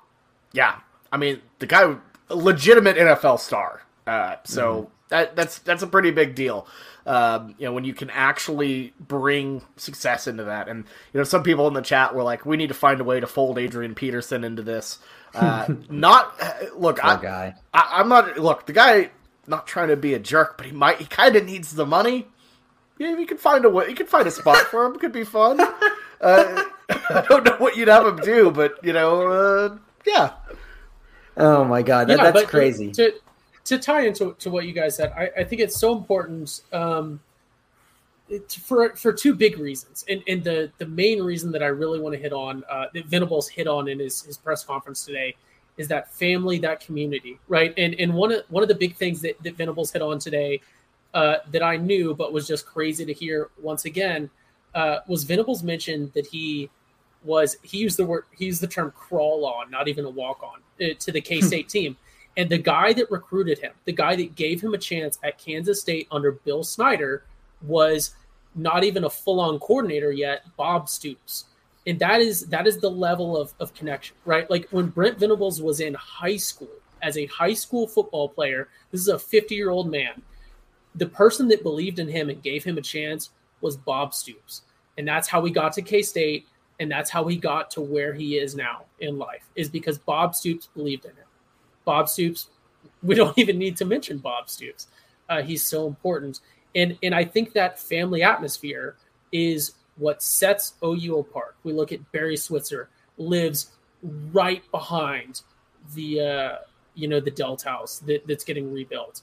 Yeah. 0.51 0.81
I 1.13 1.15
mean, 1.15 1.39
the 1.59 1.65
guy 1.65 1.95
a 2.29 2.35
legitimate 2.35 2.97
NFL 2.97 3.39
star. 3.39 3.83
Uh, 4.05 4.35
so 4.43 4.73
mm-hmm. 4.73 4.89
that 5.11 5.37
that's 5.37 5.59
that's 5.59 5.81
a 5.81 5.87
pretty 5.87 6.11
big 6.11 6.35
deal. 6.35 6.67
Um, 7.05 7.55
you 7.57 7.65
know, 7.67 7.71
when 7.71 7.85
you 7.85 7.93
can 7.93 8.09
actually 8.09 8.93
bring 8.99 9.61
success 9.77 10.27
into 10.27 10.43
that, 10.43 10.67
and 10.67 10.83
you 11.13 11.19
know, 11.19 11.23
some 11.23 11.41
people 11.41 11.69
in 11.69 11.73
the 11.73 11.81
chat 11.81 12.13
were 12.13 12.23
like, 12.23 12.45
"We 12.45 12.57
need 12.57 12.67
to 12.67 12.73
find 12.73 12.99
a 12.99 13.05
way 13.05 13.21
to 13.21 13.27
fold 13.27 13.57
Adrian 13.57 13.95
Peterson 13.95 14.43
into 14.43 14.61
this." 14.61 14.99
Uh, 15.33 15.67
not 15.89 16.35
look, 16.75 17.01
I, 17.01 17.15
guy. 17.21 17.55
I, 17.73 18.01
am 18.01 18.09
not 18.09 18.37
look 18.37 18.65
the 18.65 18.73
guy. 18.73 19.11
Not 19.47 19.67
trying 19.67 19.89
to 19.89 19.95
be 19.95 20.13
a 20.13 20.19
jerk, 20.19 20.57
but 20.57 20.65
he 20.65 20.71
might. 20.71 20.97
He 20.97 21.05
kind 21.05 21.35
of 21.35 21.45
needs 21.45 21.71
the 21.71 21.85
money. 21.85 22.27
Yeah, 22.97 23.17
you 23.17 23.25
could 23.25 23.39
find 23.39 23.65
a 23.65 23.69
way. 23.69 23.89
You 23.89 23.95
could 23.95 24.09
find 24.09 24.27
a 24.27 24.31
spot 24.31 24.57
for 24.67 24.85
him. 24.85 24.95
It 24.95 25.01
could 25.01 25.13
be 25.13 25.23
fun. 25.23 25.59
Uh, 26.21 26.63
I 26.89 27.25
don't 27.27 27.43
know 27.43 27.57
what 27.57 27.75
you'd 27.75 27.89
have 27.89 28.07
him 28.07 28.15
do, 28.15 28.49
but 28.49 28.81
you 28.81 28.93
know, 28.93 29.27
uh, 29.27 29.77
yeah. 30.07 30.31
Oh 31.35 31.65
my 31.65 31.81
god, 31.81 32.07
that, 32.07 32.17
yeah, 32.17 32.31
that's 32.31 32.49
crazy. 32.49 32.91
To, 32.93 33.13
to 33.65 33.77
tie 33.77 34.07
into 34.07 34.33
to 34.39 34.49
what 34.49 34.65
you 34.65 34.71
guys 34.71 34.95
said, 34.95 35.11
I, 35.11 35.29
I 35.41 35.43
think 35.43 35.61
it's 35.61 35.75
so 35.75 35.95
important 35.95 36.61
um, 36.71 37.19
for 38.49 38.95
for 38.95 39.11
two 39.11 39.35
big 39.35 39.59
reasons, 39.59 40.05
and 40.07 40.23
and 40.27 40.41
the 40.41 40.71
the 40.77 40.85
main 40.87 41.21
reason 41.21 41.51
that 41.51 41.61
I 41.61 41.67
really 41.67 41.99
want 41.99 42.15
to 42.15 42.19
hit 42.19 42.31
on 42.31 42.63
uh, 42.69 42.85
that 42.93 43.05
Venables 43.07 43.49
hit 43.49 43.67
on 43.67 43.89
in 43.89 43.99
his 43.99 44.23
his 44.23 44.37
press 44.37 44.63
conference 44.63 45.05
today 45.05 45.35
is 45.77 45.87
that 45.89 46.13
family, 46.13 46.57
that 46.59 46.79
community, 46.79 47.39
right? 47.47 47.73
And 47.77 47.95
and 47.95 48.13
one 48.13 48.31
of 48.31 48.43
one 48.49 48.63
of 48.63 48.69
the 48.69 48.75
big 48.75 48.95
things 48.95 49.21
that, 49.21 49.41
that 49.43 49.55
Venables 49.55 49.91
hit 49.91 50.01
on 50.01 50.19
today 50.19 50.61
uh, 51.13 51.37
that 51.51 51.63
I 51.63 51.77
knew, 51.77 52.13
but 52.13 52.33
was 52.33 52.47
just 52.47 52.65
crazy 52.65 53.05
to 53.05 53.13
hear 53.13 53.49
once 53.61 53.85
again, 53.85 54.29
uh, 54.73 54.99
was 55.07 55.23
Venables 55.23 55.63
mentioned 55.63 56.11
that 56.13 56.27
he 56.27 56.69
was 57.23 57.57
he 57.63 57.79
used 57.79 57.97
the 57.97 58.05
word 58.05 58.25
he 58.37 58.45
used 58.45 58.61
the 58.61 58.67
term 58.67 58.91
crawl 58.91 59.45
on, 59.45 59.69
not 59.69 59.87
even 59.87 60.05
a 60.05 60.09
walk 60.09 60.43
on 60.43 60.59
uh, 60.85 60.93
to 60.99 61.11
the 61.11 61.21
K 61.21 61.41
State 61.41 61.69
team. 61.75 61.97
And 62.37 62.49
the 62.49 62.57
guy 62.57 62.91
that 62.93 63.09
recruited 63.09 63.59
him, 63.59 63.71
the 63.85 63.93
guy 63.93 64.17
that 64.17 64.35
gave 64.35 64.59
him 64.59 64.73
a 64.73 64.77
chance 64.77 65.17
at 65.23 65.37
Kansas 65.37 65.79
State 65.79 66.07
under 66.11 66.33
Bill 66.33 66.65
Snyder, 66.65 67.23
was 67.61 68.13
not 68.55 68.83
even 68.83 69.05
a 69.05 69.09
full 69.09 69.39
on 69.39 69.57
coordinator 69.59 70.11
yet, 70.11 70.45
Bob 70.57 70.89
Stoops. 70.89 71.45
And 71.87 71.99
that 71.99 72.21
is 72.21 72.47
that 72.47 72.65
is 72.67 72.79
the 72.79 72.89
level 72.89 73.39
of, 73.39 73.53
of 73.59 73.73
connection, 73.73 74.15
right? 74.25 74.49
Like 74.49 74.67
when 74.71 74.87
Brent 74.87 75.19
Venables 75.19 75.61
was 75.61 75.79
in 75.79 75.93
high 75.93 76.37
school 76.37 76.69
as 77.01 77.17
a 77.17 77.27
high 77.27 77.53
school 77.53 77.87
football 77.87 78.29
player, 78.29 78.69
this 78.91 79.01
is 79.01 79.07
a 79.07 79.19
50 79.19 79.53
year 79.55 79.69
old 79.69 79.91
man. 79.91 80.21
The 80.95 81.05
person 81.05 81.47
that 81.49 81.61
believed 81.61 81.99
in 81.99 82.07
him 82.07 82.29
and 82.29 82.41
gave 82.41 82.63
him 82.63 82.77
a 82.77 82.81
chance 82.81 83.29
was 83.61 83.77
Bob 83.77 84.13
Stoops. 84.13 84.63
And 84.97 85.07
that's 85.07 85.27
how 85.27 85.41
we 85.41 85.51
got 85.51 85.73
to 85.73 85.81
K 85.81 86.01
State 86.01 86.47
and 86.79 86.91
that's 86.91 87.09
how 87.09 87.25
he 87.27 87.37
got 87.37 87.71
to 87.71 87.81
where 87.81 88.13
he 88.13 88.37
is 88.37 88.55
now 88.55 88.83
in 88.99 89.17
life 89.17 89.49
is 89.55 89.69
because 89.69 89.97
Bob 89.97 90.35
Stoops 90.35 90.67
believed 90.75 91.05
in 91.05 91.11
him. 91.11 91.25
Bob 91.85 92.09
Stoops, 92.09 92.49
we 93.03 93.15
don't 93.15 93.37
even 93.37 93.57
need 93.57 93.77
to 93.77 93.85
mention 93.85 94.17
Bob 94.17 94.49
Stoops. 94.49 94.87
Uh, 95.29 95.41
he's 95.41 95.63
so 95.63 95.87
important, 95.87 96.41
and 96.75 96.97
and 97.01 97.15
I 97.15 97.25
think 97.25 97.53
that 97.53 97.79
family 97.79 98.21
atmosphere 98.21 98.95
is 99.31 99.73
what 99.97 100.21
sets 100.21 100.73
OU 100.83 101.19
apart. 101.19 101.55
We 101.63 101.73
look 101.73 101.91
at 101.91 102.11
Barry 102.11 102.37
Switzer 102.37 102.89
lives 103.17 103.71
right 104.03 104.63
behind 104.71 105.41
the 105.93 106.21
uh, 106.21 106.55
you 106.93 107.07
know 107.07 107.19
the 107.19 107.31
Delt 107.31 107.63
house 107.63 107.99
that, 107.99 108.27
that's 108.27 108.43
getting 108.43 108.71
rebuilt. 108.73 109.21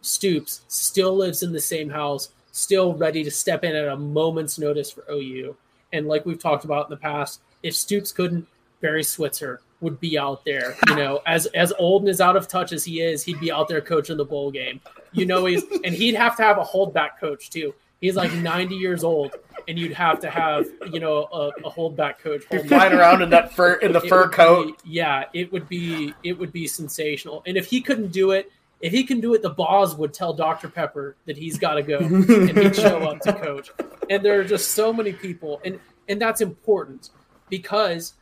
Stoops 0.00 0.62
still 0.68 1.16
lives 1.16 1.42
in 1.42 1.52
the 1.52 1.60
same 1.60 1.90
house, 1.90 2.30
still 2.52 2.94
ready 2.94 3.24
to 3.24 3.30
step 3.30 3.64
in 3.64 3.74
at 3.74 3.88
a 3.88 3.96
moment's 3.96 4.58
notice 4.58 4.90
for 4.90 5.04
OU. 5.10 5.56
And 5.92 6.06
like 6.06 6.26
we've 6.26 6.38
talked 6.38 6.64
about 6.64 6.86
in 6.86 6.90
the 6.90 6.96
past, 6.96 7.40
if 7.62 7.74
Stoops 7.74 8.12
couldn't, 8.12 8.46
Barry 8.80 9.02
Switzer 9.02 9.60
would 9.80 10.00
be 10.00 10.18
out 10.18 10.44
there. 10.44 10.76
You 10.88 10.96
know, 10.96 11.22
as 11.26 11.46
as 11.46 11.72
old 11.78 12.02
and 12.02 12.08
as 12.08 12.20
out 12.20 12.36
of 12.36 12.48
touch 12.48 12.72
as 12.72 12.84
he 12.84 13.00
is, 13.00 13.22
he'd 13.24 13.40
be 13.40 13.52
out 13.52 13.68
there 13.68 13.80
coaching 13.80 14.16
the 14.16 14.24
bowl 14.24 14.50
game. 14.50 14.80
You 15.12 15.26
know, 15.26 15.46
he's 15.46 15.62
and 15.84 15.94
he'd 15.94 16.14
have 16.14 16.36
to 16.36 16.42
have 16.42 16.58
a 16.58 16.64
holdback 16.64 17.18
coach 17.20 17.50
too. 17.50 17.74
He's 18.00 18.16
like 18.16 18.32
90 18.34 18.74
years 18.74 19.02
old, 19.02 19.32
and 19.68 19.78
you'd 19.78 19.92
have 19.92 20.20
to 20.20 20.30
have 20.30 20.66
you 20.92 21.00
know 21.00 21.28
a, 21.32 21.48
a 21.66 21.70
holdback 21.70 22.18
coach 22.18 22.42
You're 22.52 22.64
flying 22.64 22.92
around 22.92 23.22
in 23.22 23.30
that 23.30 23.52
fur 23.54 23.74
in 23.74 23.92
the 23.92 24.00
It 24.02 24.08
fur 24.08 24.28
coat. 24.28 24.82
be- 24.84 24.90
yeah, 24.90 25.24
it 25.32 25.52
would 25.52 25.68
be 25.68 26.12
it 26.22 26.38
would 26.38 26.52
be 26.52 26.66
sensational. 26.66 27.42
And 27.46 27.56
if 27.56 27.66
he 27.66 27.80
couldn't 27.80 28.12
do 28.12 28.32
it, 28.32 28.50
if 28.80 28.92
he 28.92 29.04
can 29.04 29.20
do 29.20 29.34
it, 29.34 29.42
the 29.42 29.50
boss 29.50 29.94
would 29.96 30.12
tell 30.12 30.32
Dr. 30.34 30.68
Pepper 30.68 31.16
that 31.26 31.36
he's 31.36 31.58
got 31.58 31.74
to 31.74 31.82
go, 31.82 31.98
and 31.98 32.58
he'd 32.58 32.76
show 32.76 32.98
up 33.08 33.20
to 33.20 33.32
coach. 33.32 33.70
And 34.10 34.22
there 34.24 34.38
are 34.40 34.44
just 34.44 34.72
so 34.72 34.92
many 34.92 35.12
people, 35.12 35.60
and 35.64 35.78
and 36.08 36.20
that's 36.20 36.40
important 36.40 37.10
because 37.48 38.14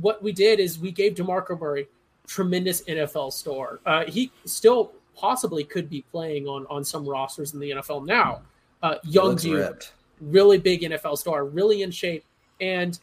what 0.00 0.22
we 0.22 0.32
did 0.32 0.60
is 0.60 0.78
we 0.78 0.90
gave 0.90 1.14
Demarco 1.14 1.58
Murray 1.58 1.86
tremendous 2.26 2.82
NFL 2.82 3.32
star. 3.32 3.80
Uh, 3.86 4.04
he 4.06 4.30
still 4.44 4.92
possibly 5.14 5.64
could 5.64 5.88
be 5.90 6.02
playing 6.10 6.46
on 6.46 6.66
on 6.68 6.84
some 6.84 7.06
rosters 7.08 7.54
in 7.54 7.60
the 7.60 7.70
NFL 7.70 8.04
now. 8.06 8.42
Uh, 8.82 8.96
young 9.04 9.36
dude, 9.36 9.58
ripped. 9.58 9.92
Really 10.22 10.58
big 10.58 10.82
NFL 10.82 11.18
star, 11.18 11.44
really 11.44 11.82
in 11.82 11.90
shape, 11.90 12.24
and 12.60 12.98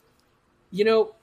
you 0.71 0.85
know, 0.85 1.13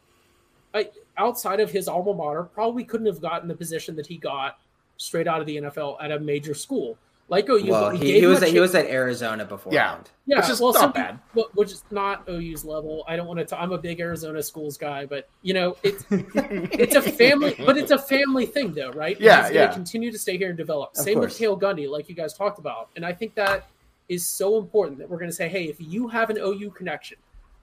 I, 0.75 0.91
outside 1.17 1.61
of 1.61 1.71
his 1.71 1.89
alma 1.89 2.15
mater, 2.15 2.43
probably 2.45 2.85
couldn't 2.85 3.07
have 3.07 3.21
gotten 3.21 3.49
the 3.49 3.55
position 3.55 3.97
that 3.97 4.07
he 4.07 4.17
got 4.17 4.59
straight 4.97 5.27
out 5.27 5.41
of 5.41 5.47
the 5.47 5.57
NFL 5.57 5.97
at 6.01 6.11
a 6.11 6.19
major 6.19 6.55
school 6.55 6.97
like 7.29 7.49
OU. 7.49 7.67
Well, 7.71 7.91
but 7.91 8.03
he, 8.03 8.21
he 8.21 8.27
was 8.27 8.43
a 8.43 8.47
at, 8.47 8.53
he 8.53 8.61
was 8.61 8.75
at 8.75 8.87
Arizona 8.87 9.45
before. 9.45 9.73
yeah, 9.73 9.99
yeah, 10.27 10.39
which 10.41 10.49
is 10.49 10.61
well, 10.61 10.73
not 10.73 10.81
some 10.81 10.93
bad. 10.93 11.19
people- 11.35 11.51
which 11.55 11.73
is 11.73 11.83
not 11.91 12.29
OU's 12.29 12.65
level. 12.65 13.05
I 13.09 13.17
don't 13.17 13.27
want 13.27 13.47
to. 13.47 13.61
I'm 13.61 13.73
a 13.73 13.79
big 13.79 14.01
Arizona 14.01 14.43
schools 14.43 14.77
guy, 14.77 15.07
but 15.07 15.29
you 15.43 15.55
know, 15.55 15.77
it's 15.83 16.05
it's 16.11 16.95
a 16.95 17.03
family, 17.03 17.55
but 17.59 17.77
it's 17.77 17.91
a 17.91 17.99
family 17.99 18.47
thing, 18.47 18.73
though, 18.75 18.93
right? 18.93 19.21
Yeah, 19.21 19.47
He's 19.47 19.55
yeah. 19.55 19.73
Continue 19.73 20.13
to 20.13 20.19
stay 20.19 20.39
here 20.39 20.49
and 20.49 20.57
develop. 20.57 20.91
Of 20.97 20.99
Same 20.99 21.15
course. 21.15 21.33
with 21.33 21.39
Cale 21.39 21.59
Gundy, 21.59 21.89
like 21.89 22.09
you 22.09 22.15
guys 22.15 22.33
talked 22.35 22.59
about, 22.59 22.91
and 22.97 23.05
I 23.05 23.13
think 23.13 23.35
that 23.35 23.67
is 24.09 24.27
so 24.27 24.59
important 24.59 24.99
that 24.99 25.09
we're 25.09 25.19
going 25.19 25.31
to 25.31 25.37
say, 25.37 25.49
hey, 25.49 25.65
if 25.65 25.77
you 25.79 26.09
have 26.09 26.31
an 26.31 26.39
OU 26.39 26.71
connection, 26.71 27.19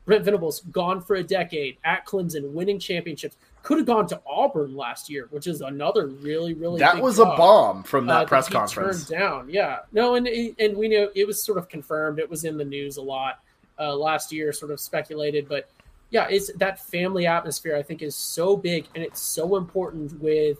Brent 0.06 0.26
Venables 0.26 0.62
gone 0.72 1.02
for 1.02 1.16
a 1.16 1.24
decade 1.24 1.78
at 1.86 2.06
Clemson, 2.06 2.52
winning 2.52 2.80
championships, 2.80 3.38
could 3.62 3.78
have 3.78 3.88
gone 3.88 4.06
to 4.08 4.22
Auburn 4.28 4.76
last 4.76 5.10
year, 5.10 5.28
which 5.32 5.48
is 5.48 5.62
another 5.62 6.08
really, 6.08 6.54
really 6.54 6.80
That 6.80 7.02
was 7.02 7.20
a 7.20 7.26
bomb 7.26 7.84
from 7.84 8.06
that 8.08 8.24
uh, 8.24 8.26
press 8.26 8.48
he 8.48 8.54
conference. 8.54 9.08
Turned 9.08 9.20
down, 9.20 9.50
yeah. 9.50 9.80
No, 9.94 10.16
and 10.16 10.28
and 10.28 10.76
we 10.76 10.90
know 10.90 11.10
it 11.16 11.26
was 11.26 11.42
sort 11.42 11.58
of 11.58 11.70
confirmed. 11.70 12.20
It 12.20 12.30
was 12.30 12.44
in 12.44 12.58
the 12.58 12.66
news 12.66 12.98
a 12.98 13.02
lot 13.02 13.40
uh, 13.80 13.96
last 13.96 14.34
year, 14.34 14.52
sort 14.52 14.72
of 14.72 14.82
speculated, 14.82 15.48
but 15.48 15.70
yeah, 16.10 16.28
it's 16.30 16.52
that 16.58 16.80
family 16.80 17.26
atmosphere. 17.26 17.78
I 17.78 17.82
think 17.82 18.02
is 18.02 18.18
so 18.18 18.58
big, 18.58 18.86
and 18.96 19.04
it's 19.04 19.22
so 19.22 19.56
important 19.56 20.20
with 20.22 20.58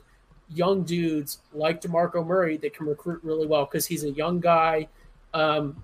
young 0.50 0.84
dudes 0.84 1.40
like 1.54 1.82
Demarco 1.82 2.26
Murray 2.26 2.58
that 2.58 2.74
can 2.74 2.86
recruit 2.86 3.22
really 3.24 3.48
well 3.48 3.66
because 3.66 3.86
he's 3.86 4.06
a 4.06 4.12
young 4.12 4.40
guy. 4.40 4.88
Um, 5.34 5.82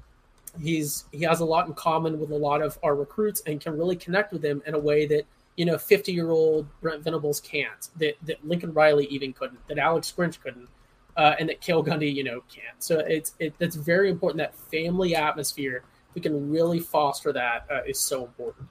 he's 0.62 1.06
he 1.12 1.24
has 1.24 1.40
a 1.40 1.46
lot 1.46 1.68
in 1.68 1.74
common 1.74 2.20
with 2.20 2.32
a 2.32 2.36
lot 2.36 2.62
of 2.62 2.78
our 2.84 2.96
recruits 2.96 3.42
and 3.46 3.62
can 3.62 3.78
really 3.78 3.96
connect 3.96 4.32
with 4.32 4.42
them 4.42 4.62
in 4.66 4.74
a 4.74 4.80
way 4.80 5.06
that 5.06 5.24
you 5.58 5.66
know 5.66 5.78
50 5.78 6.12
year 6.12 6.32
old 6.32 6.68
Brent 6.82 7.04
Venables 7.04 7.40
can't 7.40 7.90
that 7.98 8.16
that 8.24 8.46
Lincoln 8.48 8.74
Riley 8.74 9.06
even 9.08 9.34
couldn't 9.34 9.60
that 9.68 9.78
Alex 9.78 10.14
Grinch 10.16 10.40
couldn't 10.42 10.70
uh, 11.18 11.36
and 11.40 11.50
that 11.50 11.62
Cale 11.62 11.84
Gundy 11.84 12.14
you 12.14 12.24
know 12.24 12.42
can't. 12.54 12.78
So 12.80 13.00
it's 13.00 13.34
it, 13.40 13.54
that's 13.60 13.76
very 13.76 14.10
important 14.10 14.38
that 14.38 14.56
family 14.56 15.16
atmosphere 15.16 15.84
we 16.16 16.22
can 16.22 16.50
really 16.50 16.80
foster 16.80 17.32
that 17.34 17.68
uh, 17.72 17.82
is 17.86 18.00
so 18.00 18.26
important. 18.26 18.68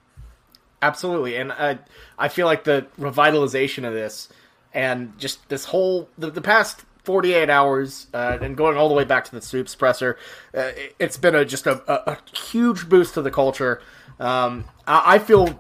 Absolutely, 0.83 1.37
and 1.37 1.53
I 1.53 1.79
I 2.19 2.29
feel 2.29 2.47
like 2.47 2.65
the 2.65 2.87
revitalization 2.99 3.87
of 3.87 3.93
this 3.93 4.29
and 4.75 5.17
just 5.19 5.49
this 5.49 5.65
whole 5.67 6.09
the, 6.19 6.31
the 6.31 6.41
past 6.41 6.85
48 7.09 7.49
hours 7.49 8.07
uh, 8.13 8.37
and 8.43 8.55
going 8.55 8.77
all 8.77 8.87
the 8.91 8.95
way 8.95 9.05
back 9.05 9.25
to 9.25 9.31
the 9.31 9.41
Stoops 9.41 9.75
presser, 9.75 10.19
uh, 10.55 10.73
it, 10.77 10.95
it's 10.99 11.17
been 11.17 11.35
a 11.35 11.43
just 11.43 11.67
a, 11.67 11.81
a, 11.91 12.13
a 12.13 12.37
huge 12.37 12.87
boost 12.87 13.15
to 13.15 13.23
the 13.23 13.31
culture. 13.31 13.81
Um, 14.21 14.67
I, 14.87 15.15
I 15.15 15.19
feel 15.19 15.59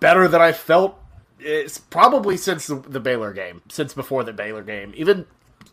better 0.00 0.28
than 0.28 0.42
I 0.42 0.52
felt. 0.52 1.02
It's 1.40 1.78
probably 1.78 2.36
since 2.36 2.66
the, 2.66 2.74
the 2.74 3.00
Baylor 3.00 3.32
game, 3.32 3.62
since 3.70 3.94
before 3.94 4.22
the 4.22 4.34
Baylor 4.34 4.62
game, 4.62 4.92
even 4.94 5.24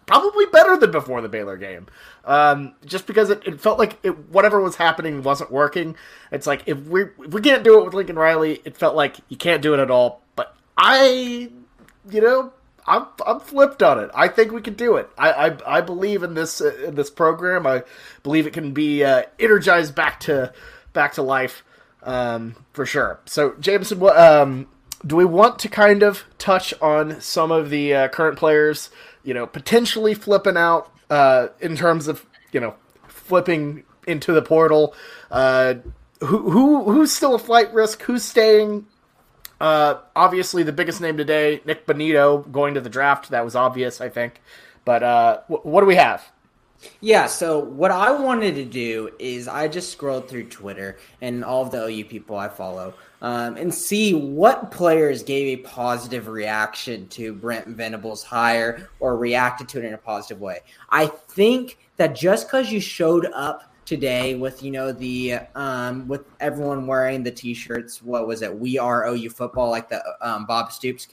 probably 0.06 0.46
better 0.46 0.78
than 0.78 0.92
before 0.92 1.20
the 1.20 1.28
Baylor 1.28 1.58
game. 1.58 1.88
Um, 2.24 2.76
just 2.86 3.06
because 3.06 3.30
it, 3.30 3.46
it 3.46 3.60
felt 3.60 3.78
like 3.78 4.00
it, 4.04 4.30
whatever 4.30 4.62
was 4.62 4.78
happening 4.78 5.22
wasn't 5.22 5.52
working. 5.52 5.98
It's 6.32 6.48
like 6.48 6.64
if 6.66 6.80
we 6.88 7.08
if 7.20 7.34
we 7.34 7.42
can't 7.42 7.66
do 7.66 7.78
it 7.78 7.84
with 7.84 7.94
Lincoln 7.94 8.16
Riley, 8.16 8.62
it 8.64 8.78
felt 8.78 8.96
like 8.96 9.18
you 9.28 9.36
can't 9.36 9.62
do 9.62 9.74
it 9.74 9.82
at 9.82 9.92
all. 9.92 10.22
But 10.38 10.56
I, 10.78 11.50
you 12.10 12.22
know, 12.22 12.54
I'm 12.90 13.06
I'm 13.26 13.40
flipped 13.40 13.84
on 13.84 14.00
it. 14.00 14.10
I 14.16 14.28
think 14.28 14.52
we 14.52 14.62
can 14.62 14.74
do 14.74 14.96
it. 14.96 15.10
I 15.18 15.32
I, 15.32 15.78
I 15.78 15.82
believe 15.82 16.24
in 16.24 16.34
this 16.34 16.60
uh, 16.60 16.76
in 16.86 16.96
this 16.96 17.10
program. 17.10 17.68
I 17.68 17.84
believe 18.24 18.48
it 18.48 18.54
can 18.54 18.74
be 18.74 19.04
uh, 19.04 19.24
energized 19.40 19.94
back 19.96 20.20
to 20.22 20.52
back 20.92 21.14
to 21.14 21.22
life 21.22 21.64
um, 22.04 22.56
for 22.74 22.86
sure. 22.86 23.20
So 23.26 23.54
Jameson, 23.60 24.00
what 24.00 24.18
um, 24.18 24.68
do 25.06 25.16
we 25.16 25.26
want 25.26 25.60
to 25.60 25.70
kind 25.70 26.02
of 26.02 26.24
touch 26.40 26.74
on 26.82 27.22
some 27.22 27.52
of 27.52 27.70
the 27.70 27.94
uh, 27.94 28.08
current 28.10 28.38
players? 28.38 28.90
You 29.24 29.36
know, 29.36 29.46
potentially 29.46 30.16
flipping 30.16 30.58
out 30.58 30.92
uh, 31.12 31.50
in 31.62 31.76
terms 31.76 32.08
of 32.08 32.26
you 32.52 32.60
know 32.60 32.74
flipping 33.08 33.84
into 34.08 34.34
the 34.34 34.42
portal. 34.42 34.96
Uh, 35.30 35.76
who 36.22 36.50
who 36.50 36.92
who's 36.92 37.12
still 37.12 37.36
a 37.36 37.40
flight 37.40 37.72
risk? 37.74 38.02
Who's 38.02 38.24
staying? 38.24 38.88
Uh, 39.60 40.00
obviously, 40.16 40.64
the 40.64 40.72
biggest 40.72 41.02
name 41.02 41.18
today, 41.18 41.62
Nik 41.66 41.86
Bonitto, 41.86 42.50
going 42.52 42.74
to 42.76 42.82
the 42.82 42.90
draft. 42.90 43.30
That 43.30 43.44
was 43.44 43.56
obvious, 43.56 44.00
I 44.02 44.10
think. 44.10 44.42
But 44.86 45.04
uh, 45.04 45.42
wh- 45.48 45.66
what 45.66 45.82
do 45.82 45.88
we 45.88 45.96
have? 45.96 46.32
Yeah, 47.02 47.26
so 47.26 47.60
what 47.60 47.92
I 47.92 48.12
wanted 48.12 48.56
to 48.56 48.66
do 48.66 49.12
is 49.20 49.48
I 49.48 49.68
just 49.68 49.92
scrolled 49.92 50.30
through 50.30 50.46
Twitter 50.46 50.98
and 51.22 51.44
all 51.44 51.64
of 51.64 51.72
the 51.72 51.86
OU 51.86 52.06
people 52.06 52.38
I 52.38 52.48
follow 52.48 52.94
um, 53.22 53.58
and 53.58 53.74
see 53.74 54.14
what 54.14 54.72
players 54.72 55.24
gave 55.24 55.60
a 55.60 55.62
positive 55.64 56.28
reaction 56.28 57.08
to 57.10 57.34
Brent 57.34 57.68
Venables' 57.68 58.24
hire 58.24 58.90
or 59.00 59.18
reacted 59.18 59.68
to 59.70 59.80
it 59.80 59.86
in 59.86 59.94
a 59.94 59.98
positive 59.98 60.40
way. 60.40 60.60
I 60.90 61.08
think 61.08 61.78
that 61.98 62.16
just 62.16 62.48
because 62.48 62.72
you 62.72 62.80
showed 62.80 63.28
up 63.34 63.74
today 63.90 64.36
with 64.36 64.62
you 64.62 64.70
know 64.70 64.92
the 64.92 65.34
um, 65.56 66.08
with 66.08 66.22
everyone 66.40 66.86
wearing 66.86 67.24
the 67.24 67.32
t-shirts, 67.32 68.04
what 68.04 68.28
was 68.28 68.44
it? 68.44 68.58
We 68.58 68.78
are 68.78 69.08
OU 69.08 69.32
football, 69.32 69.72
like 69.72 69.90
the 69.90 70.02
um, 70.22 70.46
Bob 70.46 70.72
Stoops 70.72 71.08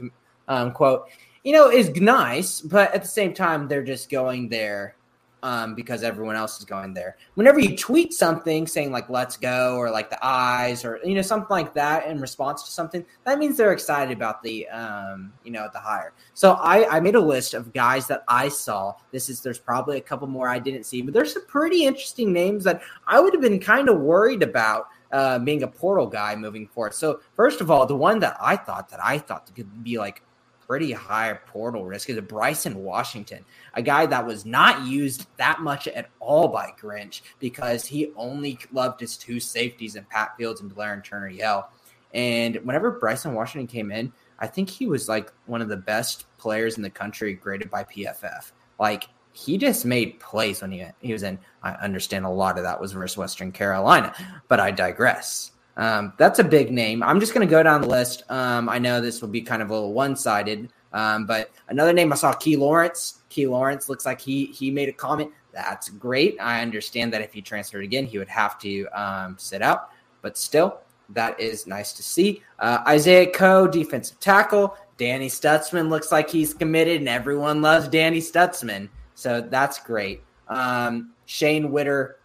um, 0.47 0.73
quote. 0.73 1.09
You 1.43 1.55
know, 1.55 1.71
is 1.71 1.91
nice, 1.97 2.61
but 2.61 2.93
at 2.95 3.03
the 3.03 3.09
same 3.09 3.33
time, 3.33 3.67
they're 3.67 3.83
just 3.83 4.11
going 4.11 4.49
there 4.49 4.97
um, 5.47 5.77
because 5.77 6.03
everyone 6.03 6.35
else 6.35 6.59
is 6.59 6.65
going 6.65 6.93
there. 6.93 7.17
Whenever 7.35 7.61
you 7.61 7.77
tweet 7.77 8.13
something 8.13 8.67
saying 8.67 8.91
like 8.91 9.09
"Let's 9.09 9.37
go" 9.37 9.77
or 9.77 9.93
like 9.93 10.11
the 10.11 10.19
eyes 10.21 10.85
or 10.85 10.99
you 11.05 11.15
know 11.15 11.23
something 11.23 11.47
like 11.49 11.73
that 11.75 12.09
in 12.09 12.21
response 12.21 12.65
to 12.65 12.73
something, 12.73 13.07
that 13.25 13.39
means 13.39 13.57
they're 13.57 13.73
excited 13.73 14.17
about 14.17 14.43
the 14.43 14.69
um, 14.71 15.33
you 15.45 15.53
know 15.53 15.69
the 15.73 15.79
hire. 15.79 16.15
So 16.35 16.55
I, 16.55 16.97
I 16.97 16.99
made 16.99 17.15
a 17.15 17.21
list 17.21 17.55
of 17.55 17.73
guys 17.73 18.09
that 18.09 18.25
I 18.27 18.49
saw. 18.49 18.95
This 19.13 19.29
is 19.29 19.41
there's 19.41 19.61
probably 19.61 19.99
a 19.99 20.01
couple 20.01 20.27
more 20.27 20.49
I 20.49 20.59
didn't 20.59 20.83
see, 20.83 21.01
but 21.01 21.15
there's 21.15 21.33
some 21.33 21.47
pretty 21.47 21.85
interesting 21.85 22.33
names 22.33 22.65
that 22.65 22.83
I 23.07 23.21
would 23.21 23.33
have 23.33 23.43
been 23.43 23.61
kind 23.61 23.89
of 23.89 24.01
worried 24.01 24.43
about. 24.43 24.89
Uh, 25.13 25.39
being 25.39 25.63
a 25.63 25.69
portal 25.69 26.09
guy 26.09 26.35
moving 26.35 26.67
forward. 26.67 26.93
So 26.93 27.21
first 27.37 27.61
of 27.61 27.71
all, 27.71 27.87
the 27.87 27.97
one 27.97 28.19
that 28.19 28.37
I 28.41 28.57
thought 28.57 28.89
that 28.89 28.99
I 29.03 29.19
thought 29.19 29.49
could 29.55 29.85
be 29.85 29.99
like 29.99 30.21
pretty 30.67 30.93
high 30.93 31.33
portal 31.47 31.85
risk 31.85 32.11
is 32.11 32.17
a 32.17 32.23
Bryson 32.23 32.83
Washington, 32.83 33.45
a 33.75 33.83
guy 33.83 34.07
that 34.07 34.27
was 34.27 34.45
not 34.45 34.87
used 34.87 35.27
that 35.37 35.61
much 35.61 35.87
at 35.89 36.11
all 36.21 36.49
by 36.49 36.73
Grinch 36.81 37.23
because 37.39 37.85
he 37.85 38.13
only 38.17 38.59
loved 38.73 39.01
his 39.01 39.17
two 39.17 39.41
safeties 39.41 39.97
and 39.97 40.09
Pat 40.09 40.37
Fields 40.37 40.61
and 40.61 40.75
Blair 40.75 40.93
and 40.95 41.05
Turner 41.05 41.29
Yell. 41.29 41.71
And 42.15 42.57
whenever 42.57 42.91
Bryson 42.93 43.35
Washington 43.35 43.67
came 43.67 43.91
in, 43.91 44.13
I 44.39 44.47
think 44.47 44.69
he 44.69 44.87
was 44.87 45.09
like 45.09 45.33
one 45.47 45.63
of 45.63 45.69
the 45.69 45.77
best 45.77 46.27
players 46.39 46.77
in 46.77 46.83
the 46.83 46.91
country 46.91 47.35
graded 47.35 47.71
by 47.71 47.85
PFF. 47.85 48.53
Like 48.79 49.09
he 49.33 49.59
just 49.59 49.85
made 49.85 50.19
plays 50.19 50.63
when 50.63 50.71
he 50.71 50.85
he 51.01 51.13
was 51.13 51.23
in. 51.23 51.39
I 51.63 51.73
understand 51.73 52.25
a 52.25 52.31
lot 52.31 52.57
of 52.57 52.65
that 52.65 52.81
was 52.81 52.93
versus 52.93 53.17
Western 53.17 53.53
Carolina, 53.53 54.15
but 54.49 54.61
I 54.61 54.71
digress. 54.71 55.53
Um, 55.77 56.13
that's 56.17 56.39
a 56.39 56.45
big 56.45 56.71
name. 56.71 57.03
I'm 57.03 57.21
just 57.21 57.35
going 57.35 57.47
to 57.47 57.51
go 57.51 57.63
down 57.63 57.83
the 57.83 57.89
list. 57.89 58.23
Um, 58.31 58.69
I 58.69 58.79
know 58.79 59.01
this 59.01 59.21
will 59.21 59.29
be 59.29 59.43
kind 59.43 59.61
of 59.61 59.71
a 59.71 59.75
little 59.75 59.93
one 59.93 60.17
sided, 60.17 60.71
um, 60.93 61.27
but 61.27 61.51
another 61.69 61.93
name 61.93 62.13
I 62.13 62.17
saw, 62.17 62.33
Key 62.33 62.57
Lawrence. 62.57 63.21
Key 63.29 63.47
Lawrence 63.47 63.89
looks 63.89 64.07
like 64.07 64.21
he 64.21 64.47
he 64.47 64.71
made 64.71 64.89
a 64.89 64.93
comment. 64.93 65.31
That's 65.53 65.89
great. 65.89 66.37
I 66.41 66.63
understand 66.63 67.13
that 67.13 67.21
if 67.21 67.33
he 67.33 67.43
transferred 67.43 67.85
again, 67.85 68.07
he 68.07 68.19
would 68.19 68.29
have 68.29 68.59
to 68.61 68.87
um, 68.89 69.37
sit 69.39 69.63
out, 69.63 69.91
but 70.23 70.37
still, 70.37 70.81
that 71.11 71.39
is 71.39 71.67
nice 71.67 71.93
to 71.95 72.03
see. 72.03 72.43
Uh, 72.59 72.79
Isaiah 72.87 73.31
Coe, 73.31 73.67
defensive 73.67 74.19
tackle. 74.21 74.77
Danny 74.99 75.29
Stutsman 75.29 75.89
looks 75.91 76.11
like 76.11 76.31
he's 76.31 76.55
committed, 76.55 76.99
and 76.99 77.09
everyone 77.09 77.61
loves 77.61 77.89
Danny 77.89 78.21
Stutsman. 78.21 78.89
So 79.15 79.41
that's 79.41 79.79
great. 79.79 80.23
Um, 80.49 81.13
Shane 81.27 81.71
Witter, 81.71 82.19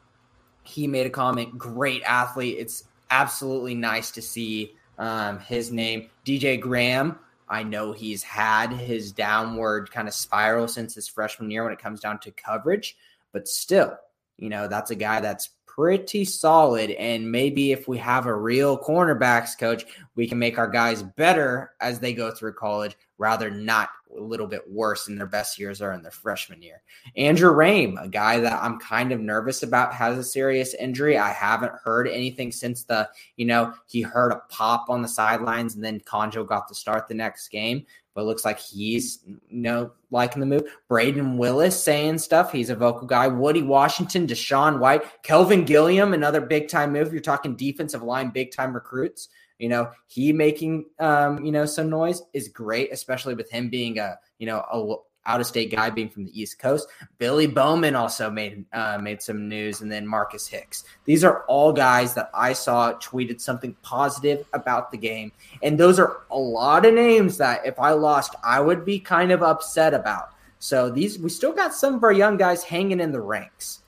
he 0.64 0.88
made 0.88 1.06
a 1.06 1.10
comment. 1.10 1.58
Great 1.58 2.02
athlete. 2.04 2.58
It's 2.60 2.86
absolutely 3.12 3.76
nice 3.76 4.10
to 4.12 4.22
see 4.22 4.76
um, 4.98 5.40
his 5.40 5.72
name. 5.72 6.10
DJ 6.26 6.60
Graham. 6.60 7.20
I 7.50 7.64
know 7.64 7.92
he's 7.92 8.24
had 8.24 8.72
his 8.72 9.12
downward 9.12 9.92
kind 9.92 10.08
of 10.08 10.14
spiral 10.14 10.68
since 10.70 10.96
his 10.96 11.08
freshman 11.08 11.52
year 11.52 11.64
when 11.66 11.74
it 11.74 11.80
comes 11.80 12.00
down 12.00 12.20
to 12.20 12.32
coverage, 12.32 12.96
but 13.34 13.48
still, 13.48 13.98
you 14.38 14.50
know, 14.50 14.70
that's 14.70 14.92
a 14.92 14.96
guy 14.96 15.20
that's 15.20 15.50
pretty 15.76 16.26
solid. 16.26 16.92
And 16.92 17.32
maybe 17.32 17.72
if 17.72 17.88
we 17.88 17.98
have 18.00 18.26
a 18.26 18.36
real 18.36 18.78
cornerbacks 18.78 19.58
coach, 19.58 19.86
we 20.16 20.28
can 20.28 20.40
make 20.40 20.58
our 20.58 20.68
guys 20.68 21.04
better 21.04 21.72
as 21.80 22.00
they 22.00 22.14
go 22.14 22.32
through 22.32 22.54
college 22.54 22.98
rather 23.18 23.50
not 23.50 23.90
a 24.18 24.20
little 24.20 24.48
bit 24.48 24.70
worse 24.70 25.08
in 25.08 25.16
their 25.16 25.28
best 25.28 25.58
years 25.58 25.82
are 25.82 25.94
in 25.94 26.02
their 26.02 26.12
freshman 26.12 26.62
year. 26.62 26.82
Andrew 27.16 27.54
Raym, 27.54 28.04
a 28.04 28.08
guy 28.08 28.40
that 28.40 28.62
I'm 28.62 28.80
kind 28.80 29.12
of 29.12 29.22
nervous 29.22 29.64
about, 29.64 29.94
has 29.94 30.18
a 30.18 30.24
serious 30.24 30.74
injury. 30.74 31.18
I 31.18 31.30
haven't 31.30 31.74
heard 31.84 32.08
anything 32.08 32.52
since 32.52 32.84
the, 32.84 33.08
you 33.38 33.46
know, 33.46 33.74
he 33.86 34.02
heard 34.02 34.32
a 34.32 34.42
pop 34.50 34.90
on 34.90 35.02
the 35.02 35.08
sidelines 35.08 35.76
and 35.76 35.84
then 35.84 36.02
Conjo 36.02 36.46
got 36.46 36.68
to 36.68 36.76
start 36.76 37.08
the 37.08 37.14
next 37.14 37.48
game 37.50 37.86
but 38.14 38.26
looks 38.26 38.46
like 38.46 38.60
he's 38.60 39.20
you 39.26 39.40
know 39.50 39.92
liking 40.10 40.40
the 40.40 40.46
move. 40.46 40.64
Brayden 40.90 41.38
Willis 41.38 41.82
saying 41.82 42.18
stuff. 42.18 42.52
He's 42.52 42.70
a 42.70 42.76
vocal 42.76 43.08
guy. 43.08 43.28
Woody 43.28 43.64
Washington, 43.64 44.28
DaShaun 44.28 44.80
White, 44.80 45.04
Kelvin 45.24 45.66
Gilliam, 45.66 46.14
another 46.14 46.42
big 46.42 46.68
time 46.68 46.94
move. 46.94 47.12
You're 47.12 47.22
talking 47.22 47.56
defensive 47.56 48.04
line, 48.04 48.30
big 48.30 48.52
time 48.52 48.74
recruits. 48.74 49.30
You 49.60 49.70
know, 49.70 49.92
he 50.08 50.34
making 50.34 50.86
um, 51.00 51.46
you 51.46 51.52
know 51.52 51.66
some 51.66 51.90
noise 51.90 52.22
is 52.34 52.48
great, 52.48 52.92
especially 52.92 53.36
with 53.36 53.50
him 53.52 53.70
being 53.70 54.00
a 54.00 54.18
you 54.40 54.48
know 54.48 54.66
a 54.72 54.96
out 55.26 55.40
of 55.40 55.46
state 55.46 55.72
guy 55.72 55.90
being 55.90 56.10
from 56.10 56.26
the 56.26 56.40
East 56.40 56.60
Coast. 56.60 56.88
Billy 57.18 57.48
Bowman 57.48 57.96
also 57.96 58.30
made 58.30 58.66
uh, 58.74 58.98
made 59.02 59.22
some 59.22 59.48
news, 59.48 59.82
and 59.82 59.92
then 59.92 60.08
Marcus 60.08 60.48
Hicks. 60.48 60.84
These 61.06 61.24
are 61.24 61.44
all 61.48 61.74
guys 61.74 62.14
that 62.16 62.30
I 62.34 62.54
saw 62.54 62.94
tweeted 62.94 63.40
something 63.42 63.76
positive 63.82 64.46
about 64.54 64.92
the 64.92 64.98
game, 64.98 65.32
and 65.62 65.80
those 65.80 66.00
are 66.00 66.22
a 66.32 66.38
lot 66.38 66.86
of 66.86 66.94
names 66.94 67.38
that 67.38 67.66
if 67.66 67.80
I 67.80 67.92
lost, 67.92 68.36
I 68.44 68.60
would 68.60 68.86
be 68.86 69.00
kind 69.00 69.32
of 69.32 69.44
upset 69.44 69.94
about. 69.94 70.30
So 70.60 70.90
these 70.90 71.18
we 71.18 71.30
still 71.30 71.54
got 71.54 71.74
some 71.74 71.96
of 71.96 72.04
our 72.04 72.12
young 72.12 72.38
guys 72.38 72.64
hanging 72.64 73.00
in 73.00 73.12
the 73.12 73.22
ranks. 73.22 73.82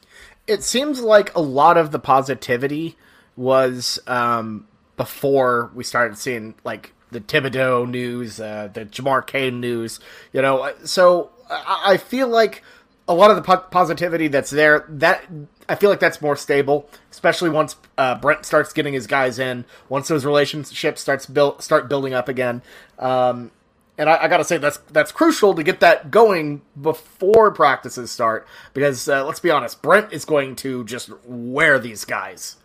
It 0.47 0.63
seems 0.63 1.01
like 1.01 1.33
a 1.35 1.41
lot 1.41 1.77
of 1.77 1.91
the 1.91 1.99
positivity 1.99 2.97
was 3.35 3.99
um, 4.07 4.67
before 4.97 5.71
we 5.73 5.83
started 5.83 6.17
seeing 6.17 6.55
like 6.63 6.92
the 7.13 7.21
Thibodeaux 7.21 7.89
news, 7.89 8.39
uh, 8.39 8.69
the 8.73 8.85
Jamar 8.85 9.25
Cain 9.25 9.59
news. 9.59 9.99
You 10.31 10.41
know, 10.41 10.73
so 10.83 11.31
I, 11.49 11.93
I 11.93 11.97
feel 11.97 12.27
like 12.27 12.63
a 13.07 13.13
lot 13.13 13.29
of 13.29 13.35
the 13.35 13.41
po- 13.41 13.57
positivity 13.69 14.27
that's 14.27 14.49
there 14.49 14.85
that 14.89 15.23
I 15.67 15.75
feel 15.75 15.89
like 15.89 15.99
that's 15.99 16.21
more 16.21 16.35
stable, 16.35 16.89
especially 17.11 17.49
once 17.49 17.75
uh, 17.97 18.15
Brent 18.15 18.45
starts 18.45 18.73
getting 18.73 18.93
his 18.93 19.07
guys 19.07 19.39
in. 19.39 19.65
Once 19.89 20.07
those 20.07 20.25
relationships 20.25 21.01
starts 21.01 21.25
build 21.25 21.61
start 21.61 21.89
building 21.89 22.13
up 22.13 22.27
again. 22.27 22.61
Um, 22.99 23.51
and 23.97 24.09
I, 24.09 24.23
I 24.23 24.27
got 24.27 24.37
to 24.37 24.43
say 24.43 24.57
that's 24.57 24.77
that's 24.91 25.11
crucial 25.11 25.53
to 25.53 25.63
get 25.63 25.79
that 25.81 26.11
going 26.11 26.61
before 26.81 27.51
practices 27.51 28.11
start 28.11 28.47
because 28.73 29.07
uh, 29.07 29.25
let's 29.25 29.39
be 29.39 29.51
honest, 29.51 29.81
Brent 29.81 30.11
is 30.11 30.25
going 30.25 30.55
to 30.57 30.83
just 30.85 31.09
wear 31.25 31.79
these 31.79 32.05
guys. 32.05 32.57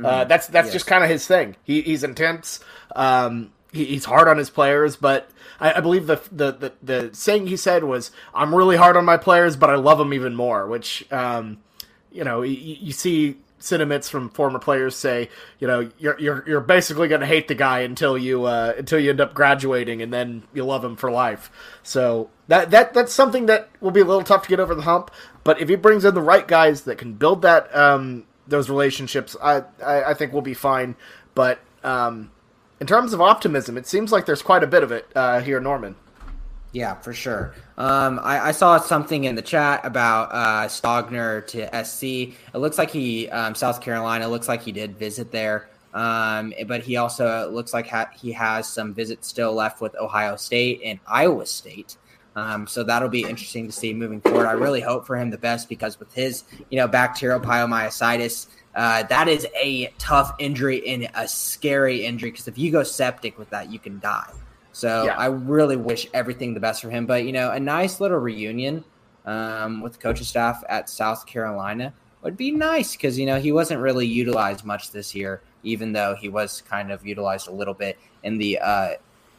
Uh, 0.00 0.02
mm-hmm. 0.02 0.28
that's 0.28 0.48
that's 0.48 0.66
yes. 0.66 0.72
just 0.72 0.86
kind 0.86 1.04
of 1.04 1.10
his 1.10 1.26
thing. 1.26 1.56
He, 1.62 1.82
he's 1.82 2.02
intense. 2.02 2.60
Um, 2.96 3.52
he's 3.74 4.04
hard 4.04 4.28
on 4.28 4.38
his 4.38 4.50
players, 4.50 4.96
but 4.96 5.30
I, 5.60 5.74
I 5.74 5.80
believe 5.80 6.06
the, 6.06 6.20
the, 6.30 6.52
the 6.52 6.72
the 6.82 7.10
saying 7.14 7.46
he 7.46 7.56
said 7.56 7.84
was, 7.84 8.10
"I'm 8.34 8.54
really 8.54 8.76
hard 8.76 8.96
on 8.96 9.04
my 9.04 9.16
players, 9.16 9.56
but 9.56 9.70
I 9.70 9.76
love 9.76 9.98
them 9.98 10.14
even 10.14 10.34
more." 10.34 10.66
Which, 10.66 11.10
um, 11.12 11.58
you 12.12 12.24
know, 12.24 12.42
you, 12.42 12.76
you 12.80 12.92
see 12.92 13.36
sentiments 13.58 14.10
from 14.10 14.28
former 14.28 14.58
players 14.58 14.94
say, 14.94 15.30
you 15.58 15.66
know, 15.66 15.90
you're 15.98 16.18
you're 16.20 16.44
you're 16.46 16.60
basically 16.60 17.08
going 17.08 17.22
to 17.22 17.26
hate 17.26 17.48
the 17.48 17.54
guy 17.54 17.80
until 17.80 18.16
you 18.16 18.44
uh, 18.44 18.74
until 18.76 18.98
you 18.98 19.10
end 19.10 19.20
up 19.20 19.34
graduating, 19.34 20.02
and 20.02 20.12
then 20.12 20.42
you 20.52 20.64
love 20.64 20.84
him 20.84 20.96
for 20.96 21.10
life. 21.10 21.50
So 21.82 22.30
that 22.48 22.70
that 22.70 22.94
that's 22.94 23.12
something 23.12 23.46
that 23.46 23.70
will 23.80 23.90
be 23.90 24.00
a 24.00 24.04
little 24.04 24.22
tough 24.22 24.42
to 24.44 24.48
get 24.48 24.60
over 24.60 24.74
the 24.74 24.82
hump. 24.82 25.10
But 25.42 25.60
if 25.60 25.68
he 25.68 25.76
brings 25.76 26.04
in 26.04 26.14
the 26.14 26.20
right 26.22 26.46
guys 26.46 26.82
that 26.82 26.98
can 26.98 27.14
build 27.14 27.42
that 27.42 27.74
um, 27.74 28.26
those 28.46 28.70
relationships, 28.70 29.36
I, 29.42 29.64
I, 29.84 30.04
I 30.04 30.14
think 30.14 30.32
we'll 30.32 30.42
be 30.42 30.54
fine. 30.54 30.96
But 31.34 31.58
um, 31.82 32.30
in 32.84 32.88
terms 32.88 33.14
of 33.14 33.20
optimism, 33.22 33.78
it 33.78 33.86
seems 33.86 34.12
like 34.12 34.26
there's 34.26 34.42
quite 34.42 34.62
a 34.62 34.66
bit 34.66 34.82
of 34.82 34.92
it 34.92 35.10
uh, 35.14 35.40
here, 35.40 35.58
Norman. 35.58 35.96
Yeah, 36.72 36.96
for 36.96 37.14
sure. 37.14 37.54
Um, 37.78 38.20
I, 38.22 38.48
I, 38.48 38.52
saw 38.52 38.76
something 38.76 39.24
in 39.24 39.36
the 39.36 39.40
chat 39.40 39.80
about 39.86 40.28
uh, 40.32 40.68
Stogner 40.68 41.46
to 41.46 41.82
SC. 41.82 42.36
It 42.52 42.58
looks 42.58 42.76
like 42.76 42.90
he, 42.90 43.30
um, 43.30 43.54
South 43.54 43.80
Carolina, 43.80 44.28
looks 44.28 44.48
like 44.48 44.60
he 44.60 44.70
did 44.70 44.98
visit 44.98 45.32
there. 45.32 45.70
Um, 45.94 46.52
but 46.66 46.82
he 46.82 46.98
also 46.98 47.50
looks 47.50 47.72
like 47.72 47.88
ha- 47.88 48.10
he 48.14 48.32
has 48.32 48.68
some 48.68 48.92
visits 48.92 49.28
still 49.28 49.54
left 49.54 49.80
with 49.80 49.96
Ohio 49.96 50.36
State 50.36 50.82
and 50.84 51.00
Iowa 51.06 51.46
State. 51.46 51.96
Um, 52.36 52.66
so 52.66 52.84
that'll 52.84 53.08
be 53.08 53.22
interesting 53.22 53.64
to 53.64 53.72
see 53.72 53.94
moving 53.94 54.20
forward. 54.20 54.46
I 54.46 54.52
really 54.52 54.82
hope 54.82 55.06
for 55.06 55.16
him 55.16 55.30
the 55.30 55.38
best 55.38 55.70
because 55.70 55.98
with 55.98 56.12
his, 56.12 56.44
you 56.68 56.76
know, 56.76 56.86
bacterial 56.86 57.40
pyomyositis, 57.40 58.48
uh, 58.74 59.04
that 59.04 59.28
is 59.28 59.46
a 59.54 59.92
tough 59.98 60.34
injury 60.38 60.86
and 60.86 61.08
a 61.14 61.28
scary 61.28 62.04
injury 62.04 62.30
because 62.30 62.48
if 62.48 62.58
you 62.58 62.72
go 62.72 62.82
septic 62.82 63.38
with 63.38 63.50
that, 63.50 63.70
you 63.70 63.78
can 63.78 64.00
die. 64.00 64.30
So 64.72 65.04
yeah. 65.04 65.16
I 65.16 65.26
really 65.26 65.76
wish 65.76 66.08
everything 66.12 66.54
the 66.54 66.60
best 66.60 66.82
for 66.82 66.90
him. 66.90 67.06
But 67.06 67.24
you 67.24 67.32
know, 67.32 67.52
a 67.52 67.60
nice 67.60 68.00
little 68.00 68.18
reunion 68.18 68.84
um, 69.24 69.80
with 69.80 69.92
the 69.94 69.98
coaching 69.98 70.24
staff 70.24 70.64
at 70.68 70.90
South 70.90 71.26
Carolina 71.26 71.92
would 72.22 72.36
be 72.36 72.50
nice 72.50 72.96
because 72.96 73.18
you 73.18 73.26
know 73.26 73.38
he 73.38 73.52
wasn't 73.52 73.80
really 73.80 74.06
utilized 74.06 74.64
much 74.64 74.90
this 74.90 75.14
year, 75.14 75.40
even 75.62 75.92
though 75.92 76.16
he 76.16 76.28
was 76.28 76.62
kind 76.62 76.90
of 76.90 77.06
utilized 77.06 77.46
a 77.46 77.52
little 77.52 77.74
bit 77.74 77.96
in 78.24 78.38
the 78.38 78.58
uh, 78.58 78.94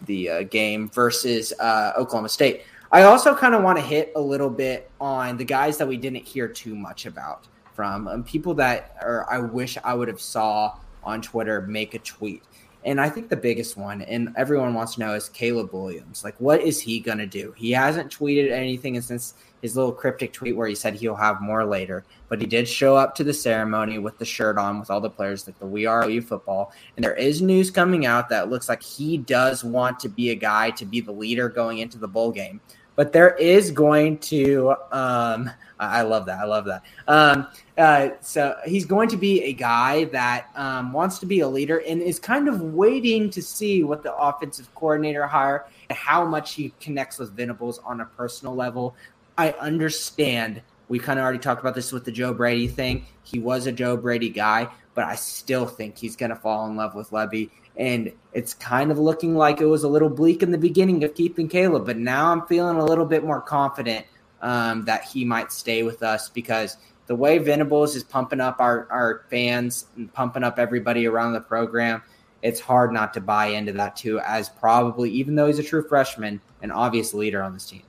the 0.05 0.29
uh, 0.29 0.43
game 0.43 0.89
versus 0.89 1.51
uh, 1.59 1.91
Oklahoma 1.97 2.29
State. 2.29 2.63
I 2.91 3.01
also 3.01 3.35
kind 3.35 3.53
of 3.53 3.63
want 3.63 3.77
to 3.77 3.83
hit 3.83 4.13
a 4.15 4.21
little 4.21 4.49
bit 4.49 4.89
on 5.01 5.35
the 5.35 5.43
guys 5.43 5.77
that 5.79 5.87
we 5.87 5.97
didn't 5.97 6.23
hear 6.25 6.47
too 6.47 6.75
much 6.75 7.05
about 7.05 7.47
from 7.75 8.07
and 8.07 8.25
people 8.25 8.53
that 8.55 8.95
are 9.01 9.27
I 9.29 9.39
wish 9.39 9.77
I 9.83 9.93
would 9.93 10.07
have 10.07 10.21
saw 10.21 10.77
on 11.03 11.21
Twitter 11.21 11.61
make 11.61 11.93
a 11.93 11.99
tweet. 11.99 12.43
And 12.85 13.01
I 13.01 13.09
think 13.09 13.29
the 13.29 13.35
biggest 13.35 13.77
one, 13.77 14.03
and 14.03 14.31
everyone 14.37 14.75
wants 14.75 14.93
to 14.93 14.99
know, 14.99 15.15
is 15.15 15.27
Caleb 15.27 15.73
Williams. 15.73 16.23
Like, 16.23 16.39
what 16.39 16.61
is 16.61 16.79
he 16.79 16.99
going 16.99 17.17
to 17.17 17.25
do? 17.25 17.51
He 17.57 17.71
hasn't 17.71 18.15
tweeted 18.15 18.51
anything 18.51 19.01
since 19.01 19.33
his 19.63 19.75
little 19.75 19.91
cryptic 19.91 20.31
tweet 20.33 20.55
where 20.55 20.67
he 20.67 20.75
said 20.75 20.93
he'll 20.93 21.15
have 21.15 21.41
more 21.41 21.65
later. 21.65 22.05
But 22.29 22.39
he 22.39 22.45
did 22.45 22.67
show 22.67 22.95
up 22.95 23.15
to 23.15 23.23
the 23.23 23.33
ceremony 23.33 23.97
with 23.97 24.19
the 24.19 24.25
shirt 24.25 24.59
on 24.59 24.79
with 24.79 24.91
all 24.91 25.01
the 25.01 25.09
players, 25.09 25.47
like 25.47 25.57
the 25.57 25.65
We 25.65 25.87
Are 25.87 26.07
OU 26.07 26.21
football. 26.21 26.73
And 26.95 27.03
there 27.03 27.15
is 27.15 27.41
news 27.41 27.71
coming 27.71 28.05
out 28.05 28.29
that 28.29 28.51
looks 28.51 28.69
like 28.69 28.83
he 28.83 29.17
does 29.17 29.63
want 29.63 29.99
to 30.01 30.09
be 30.09 30.29
a 30.29 30.35
guy 30.35 30.69
to 30.71 30.85
be 30.85 31.01
the 31.01 31.11
leader 31.11 31.49
going 31.49 31.79
into 31.79 31.97
the 31.97 32.07
bowl 32.07 32.31
game 32.31 32.61
but 32.95 33.11
there 33.13 33.35
is 33.35 33.71
going 33.71 34.17
to 34.19 34.75
um, 34.91 35.49
I 35.79 36.03
love 36.03 36.25
that. 36.27 36.39
I 36.39 36.45
love 36.45 36.65
that. 36.65 36.83
Um, 37.07 37.47
uh, 37.77 38.09
so 38.21 38.55
he's 38.65 38.85
going 38.85 39.09
to 39.09 39.17
be 39.17 39.43
a 39.43 39.53
guy 39.53 40.05
that 40.05 40.49
um, 40.55 40.93
wants 40.93 41.19
to 41.19 41.25
be 41.25 41.41
a 41.41 41.47
leader 41.47 41.81
and 41.81 42.01
is 42.01 42.19
kind 42.19 42.47
of 42.47 42.61
waiting 42.61 43.29
to 43.31 43.41
see 43.41 43.83
what 43.83 44.01
the 44.01 44.15
offensive 44.15 44.73
coordinator 44.75 45.27
hire 45.27 45.65
and 45.89 45.97
how 45.97 46.25
much 46.25 46.53
he 46.53 46.73
connects 46.79 47.19
with 47.19 47.35
Venables 47.35 47.79
on 47.79 48.01
a 48.01 48.05
personal 48.05 48.55
level. 48.55 48.95
I 49.37 49.51
understand. 49.51 50.61
We 50.87 50.99
kind 50.99 51.19
of 51.19 51.23
already 51.23 51.39
talked 51.39 51.61
about 51.61 51.75
this 51.75 51.91
with 51.91 52.05
the 52.05 52.11
Joe 52.11 52.33
Brady 52.33 52.67
thing. 52.67 53.05
He 53.23 53.39
was 53.39 53.65
a 53.65 53.71
Joe 53.71 53.97
Brady 53.97 54.29
guy, 54.29 54.69
but 54.93 55.03
I 55.03 55.15
still 55.15 55.65
think 55.65 55.97
he's 55.97 56.15
going 56.15 56.29
to 56.29 56.35
fall 56.35 56.67
in 56.67 56.77
love 56.77 56.95
with 56.95 57.09
Lebby 57.09 57.49
and 57.77 58.11
it's 58.33 58.53
kind 58.53 58.91
of 58.91 58.99
looking 58.99 59.35
like 59.35 59.61
it 59.61 59.65
was 59.65 59.83
a 59.83 59.87
little 59.87 60.09
bleak 60.09 60.43
in 60.43 60.51
the 60.51 60.57
beginning 60.57 61.03
of 61.03 61.13
keeping 61.13 61.47
Caleb, 61.47 61.85
but 61.85 61.97
now 61.97 62.31
I'm 62.31 62.45
feeling 62.47 62.77
a 62.77 62.85
little 62.85 63.05
bit 63.05 63.23
more 63.23 63.41
confident 63.41 64.05
um, 64.41 64.85
that 64.85 65.05
he 65.05 65.25
might 65.25 65.51
stay 65.51 65.83
with 65.83 66.03
us 66.03 66.29
because 66.29 66.77
the 67.07 67.15
way 67.15 67.37
Venables 67.37 67.95
is 67.95 68.03
pumping 68.03 68.41
up 68.41 68.59
our, 68.59 68.87
our 68.89 69.25
fans 69.29 69.85
and 69.95 70.11
pumping 70.13 70.43
up 70.43 70.59
everybody 70.59 71.05
around 71.05 71.33
the 71.33 71.41
program, 71.41 72.01
it's 72.41 72.59
hard 72.59 72.91
not 72.91 73.13
to 73.13 73.21
buy 73.21 73.47
into 73.47 73.73
that 73.73 73.95
too, 73.95 74.19
as 74.19 74.49
probably, 74.49 75.09
even 75.11 75.35
though 75.35 75.47
he's 75.47 75.59
a 75.59 75.63
true 75.63 75.87
freshman, 75.87 76.41
an 76.61 76.71
obvious 76.71 77.13
leader 77.13 77.41
on 77.41 77.53
this 77.53 77.65
team. 77.69 77.83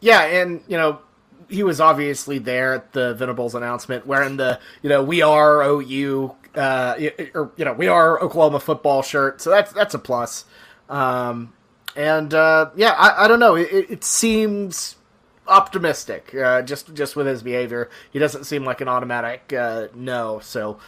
Yeah, 0.00 0.22
and, 0.22 0.62
you 0.68 0.76
know, 0.76 1.00
he 1.48 1.62
was 1.62 1.80
obviously 1.80 2.38
there 2.38 2.74
at 2.74 2.92
the 2.92 3.14
Venables 3.14 3.54
announcement 3.54 4.06
wearing 4.06 4.36
the, 4.36 4.58
you 4.82 4.88
know, 4.88 5.02
we 5.02 5.22
are 5.22 5.62
OU 5.62 6.34
uh, 6.56 6.96
or 7.34 7.52
you 7.56 7.64
know, 7.64 7.72
we 7.72 7.88
are 7.88 8.20
Oklahoma 8.20 8.60
football 8.60 9.02
shirt, 9.02 9.40
so 9.40 9.50
that's 9.50 9.72
that's 9.72 9.94
a 9.94 9.98
plus. 9.98 10.44
Um, 10.88 11.52
and 11.94 12.32
uh, 12.32 12.70
yeah, 12.76 12.92
I, 12.92 13.24
I 13.24 13.28
don't 13.28 13.40
know. 13.40 13.54
It, 13.54 13.68
it 13.70 14.04
seems 14.04 14.96
optimistic, 15.48 16.34
uh, 16.34 16.62
just 16.62 16.94
just 16.94 17.16
with 17.16 17.26
his 17.26 17.42
behavior. 17.42 17.90
He 18.10 18.18
doesn't 18.18 18.44
seem 18.44 18.64
like 18.64 18.80
an 18.80 18.88
automatic 18.88 19.52
uh, 19.52 19.88
no. 19.94 20.40
So, 20.40 20.78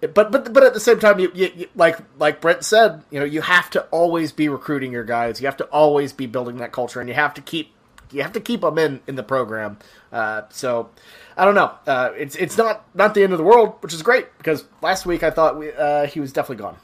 but 0.00 0.14
but 0.14 0.52
but 0.52 0.62
at 0.62 0.74
the 0.74 0.80
same 0.80 0.98
time, 0.98 1.18
you, 1.18 1.30
you, 1.34 1.50
you, 1.54 1.68
like 1.74 1.98
like 2.18 2.40
Brent 2.40 2.64
said, 2.64 3.02
you 3.10 3.18
know, 3.18 3.26
you 3.26 3.40
have 3.40 3.70
to 3.70 3.82
always 3.86 4.32
be 4.32 4.48
recruiting 4.48 4.92
your 4.92 5.04
guys. 5.04 5.40
You 5.40 5.46
have 5.46 5.56
to 5.58 5.64
always 5.66 6.12
be 6.12 6.26
building 6.26 6.58
that 6.58 6.72
culture, 6.72 7.00
and 7.00 7.08
you 7.08 7.14
have 7.14 7.34
to 7.34 7.40
keep 7.40 7.72
you 8.12 8.22
have 8.22 8.32
to 8.32 8.40
keep 8.40 8.60
them 8.60 8.78
in 8.78 9.00
in 9.06 9.14
the 9.14 9.22
program. 9.22 9.78
Uh, 10.12 10.42
so 10.50 10.90
I 11.36 11.44
don't 11.44 11.54
know. 11.54 11.72
Uh, 11.86 12.10
it's 12.16 12.36
it's 12.36 12.56
not 12.56 12.84
not 12.94 13.14
the 13.14 13.22
end 13.22 13.32
of 13.32 13.38
the 13.38 13.44
world, 13.44 13.74
which 13.80 13.92
is 13.92 14.02
great 14.02 14.26
because 14.38 14.64
last 14.82 15.06
week 15.06 15.22
I 15.22 15.30
thought 15.30 15.58
we, 15.58 15.72
uh, 15.72 16.06
he 16.06 16.20
was 16.20 16.32
definitely 16.32 16.62
gone. 16.62 16.76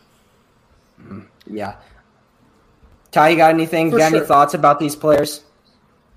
Mm, 1.01 1.27
yeah. 1.47 1.77
Ty, 3.11 3.31
you 3.31 3.37
got 3.37 3.55
anything? 3.55 3.91
For 3.91 3.99
got 3.99 4.11
sure. 4.11 4.19
any 4.19 4.27
thoughts 4.27 4.55
about 4.55 4.79
these 4.79 4.97
players? 4.97 5.45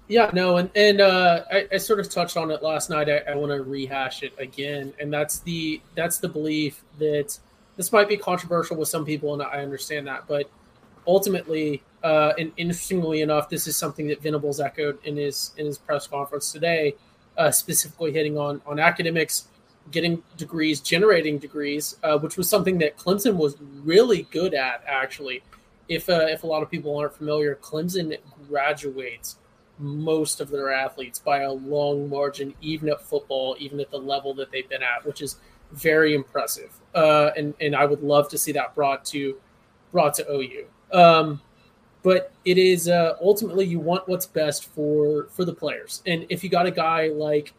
Yeah, 0.07 0.29
no, 0.33 0.57
and 0.57 0.69
and 0.75 0.99
uh, 0.99 1.43
I, 1.51 1.67
I 1.71 1.77
sort 1.77 1.99
of 1.99 2.09
touched 2.09 2.35
on 2.35 2.51
it 2.51 2.61
last 2.61 2.89
night. 2.89 3.09
I, 3.09 3.19
I 3.31 3.35
want 3.35 3.51
to 3.51 3.63
rehash 3.63 4.23
it 4.23 4.33
again, 4.37 4.93
and 4.99 5.13
that's 5.13 5.39
the 5.39 5.81
that's 5.95 6.17
the 6.17 6.27
belief 6.27 6.83
that 6.99 7.37
this 7.77 7.91
might 7.91 8.09
be 8.09 8.17
controversial 8.17 8.75
with 8.75 8.89
some 8.89 9.05
people, 9.05 9.33
and 9.33 9.41
I 9.41 9.61
understand 9.61 10.07
that, 10.07 10.27
but 10.27 10.49
ultimately, 11.07 11.83
uh, 12.03 12.33
and 12.37 12.51
interestingly 12.57 13.21
enough, 13.21 13.49
this 13.49 13.67
is 13.67 13.75
something 13.77 14.07
that 14.07 14.21
Venables 14.21 14.59
echoed 14.59 15.03
in 15.05 15.17
his 15.17 15.51
in 15.57 15.65
his 15.65 15.77
press 15.77 16.07
conference 16.07 16.51
today, 16.51 16.95
uh, 17.37 17.51
specifically 17.51 18.11
hitting 18.11 18.37
on 18.37 18.61
on 18.65 18.79
academics, 18.79 19.47
getting 19.91 20.23
degrees, 20.37 20.79
generating 20.79 21.37
degrees, 21.37 21.97
uh, 22.03 22.17
which 22.17 22.37
was 22.37 22.49
something 22.49 22.77
that 22.79 22.97
Clemson 22.97 23.35
was 23.35 23.55
really 23.83 24.23
good 24.31 24.53
at. 24.53 24.83
Actually, 24.87 25.43
if 25.87 26.09
uh, 26.09 26.25
if 26.29 26.43
a 26.43 26.47
lot 26.47 26.63
of 26.63 26.69
people 26.69 26.97
aren't 26.97 27.13
familiar, 27.13 27.55
Clemson 27.55 28.17
graduates 28.47 29.37
most 29.79 30.39
of 30.39 30.49
their 30.49 30.71
athletes 30.71 31.19
by 31.19 31.39
a 31.41 31.51
long 31.51 32.09
margin, 32.09 32.53
even 32.61 32.89
at 32.89 33.01
football, 33.01 33.55
even 33.59 33.79
at 33.79 33.89
the 33.89 33.97
level 33.97 34.33
that 34.35 34.51
they've 34.51 34.69
been 34.69 34.83
at, 34.83 35.05
which 35.05 35.21
is 35.21 35.37
very 35.71 36.13
impressive. 36.13 36.71
Uh, 36.93 37.31
and 37.35 37.53
and 37.59 37.75
I 37.75 37.85
would 37.85 38.01
love 38.01 38.29
to 38.29 38.37
see 38.37 38.51
that 38.53 38.75
brought 38.75 39.05
to 39.05 39.37
brought 39.91 40.13
to 40.15 40.31
OU. 40.31 40.65
Um, 40.93 41.41
but 42.03 42.31
it 42.45 42.57
is 42.57 42.87
uh, 42.87 43.15
ultimately 43.21 43.65
you 43.65 43.79
want 43.79 44.07
what's 44.07 44.25
best 44.25 44.65
for 44.65 45.27
for 45.31 45.45
the 45.45 45.53
players. 45.53 46.01
And 46.05 46.25
if 46.29 46.43
you 46.43 46.49
got 46.49 46.65
a 46.65 46.71
guy 46.71 47.09
like, 47.09 47.53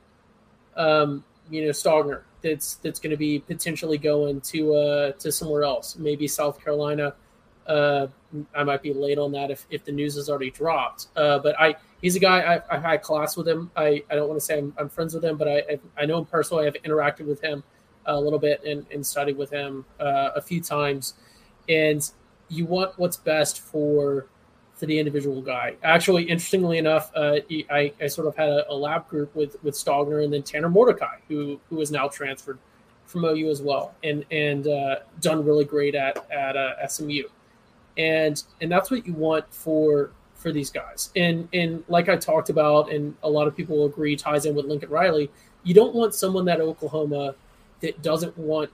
um, 0.77 1.25
you 1.51 1.65
know, 1.65 1.71
Stogner, 1.71 2.23
that's 2.43 2.77
that's 2.77 2.99
going 2.99 3.13
to 3.13 3.17
be 3.17 3.39
potentially 3.39 3.99
going 3.99 4.41
to 4.43 4.75
uh, 4.75 5.13
to 5.13 5.31
somewhere 5.31 5.63
else, 5.63 5.97
maybe 5.97 6.27
South 6.27 6.63
Carolina. 6.63 7.15
Uh, 7.67 8.09
I 8.57 8.65
might 8.65 8.83
be 8.83 8.93
late 8.93 9.19
on 9.19 9.31
that 9.33 9.53
if, 9.53 9.67
if 9.71 9.85
the 9.85 9.93
news 9.93 10.17
has 10.17 10.29
already 10.29 10.51
dropped. 10.51 11.07
Uh, 11.15 11.39
but 11.39 11.59
I 11.61 11.77
he's 12.01 12.17
a 12.17 12.21
guy 12.21 12.57
I, 12.57 12.63
I've 12.69 12.83
had 12.83 13.03
class 13.03 13.37
with 13.37 13.47
him. 13.47 13.71
I, 13.77 14.03
I 14.11 14.17
don't 14.17 14.29
want 14.29 14.41
to 14.41 14.45
say 14.45 14.59
I'm, 14.59 14.75
I'm 14.77 14.89
friends 14.89 15.15
with 15.15 15.25
him, 15.25 15.37
but 15.37 15.47
I 15.47 15.59
I, 15.59 15.81
I 15.99 16.07
know 16.07 16.19
him 16.19 16.27
personally. 16.27 16.67
I've 16.67 16.75
interacted 16.83 17.27
with 17.27 17.41
him 17.41 17.63
a 18.07 18.21
little 18.21 18.41
bit 18.41 18.65
and, 18.65 18.85
and 18.91 19.07
studied 19.07 19.37
with 19.37 19.51
him 19.51 19.85
uh, 20.01 20.31
a 20.35 20.43
few 20.43 20.61
times. 20.61 21.15
And 21.69 22.11
you 22.53 22.67
want 22.67 22.99
what's 22.99 23.17
best 23.17 23.61
for 23.61 24.27
for 24.75 24.87
the 24.87 24.99
individual 24.99 25.41
guy. 25.41 25.75
Actually, 25.83 26.25
interestingly 26.25 26.77
enough, 26.79 27.13
uh, 27.15 27.39
I, 27.71 27.93
I 28.01 28.07
sort 28.09 28.27
of 28.27 28.37
had 28.37 28.49
a, 28.49 28.71
a, 28.71 28.75
lab 28.75 29.09
group 29.09 29.35
with 29.35 29.63
with 29.63 29.75
Stogner 29.75 30.25
and 30.25 30.33
then 30.33 30.43
Tanner 30.43 30.69
Mordecai, 30.69 31.17
who 31.29 31.59
who 31.71 31.81
is 31.81 31.91
now 31.91 32.09
transferred 32.09 32.59
from 33.07 33.25
OU 33.25 33.51
as 33.51 33.63
well, 33.63 33.95
and 34.05 34.25
and 34.31 34.67
uh, 34.67 34.97
done 35.21 35.45
really 35.45 35.65
great 35.65 35.95
at 35.95 36.31
at 36.31 36.57
uh, 36.57 36.87
SMU, 36.87 37.25
and 37.97 38.43
and 38.61 38.71
that's 38.71 38.91
what 38.91 39.07
you 39.07 39.15
want 39.15 39.45
for 39.53 40.11
for 40.35 40.53
these 40.53 40.71
guys. 40.71 41.11
And 41.17 41.49
and 41.53 41.85
like 41.89 42.09
I 42.09 42.17
talked 42.17 42.51
about, 42.51 42.93
and 42.93 43.15
a 43.23 43.31
lot 43.31 43.47
of 43.47 43.57
people 43.57 43.87
agree 43.87 44.17
ties 44.17 44.45
in 44.45 44.55
with 44.55 44.67
Lincoln 44.67 44.91
Riley. 44.91 45.31
You 45.65 45.75
don't 45.75 45.95
want 45.95 46.15
someone 46.15 46.45
that 46.47 46.61
Oklahoma 46.61 47.35
that 47.81 48.03
doesn't 48.03 48.37
want 48.37 48.71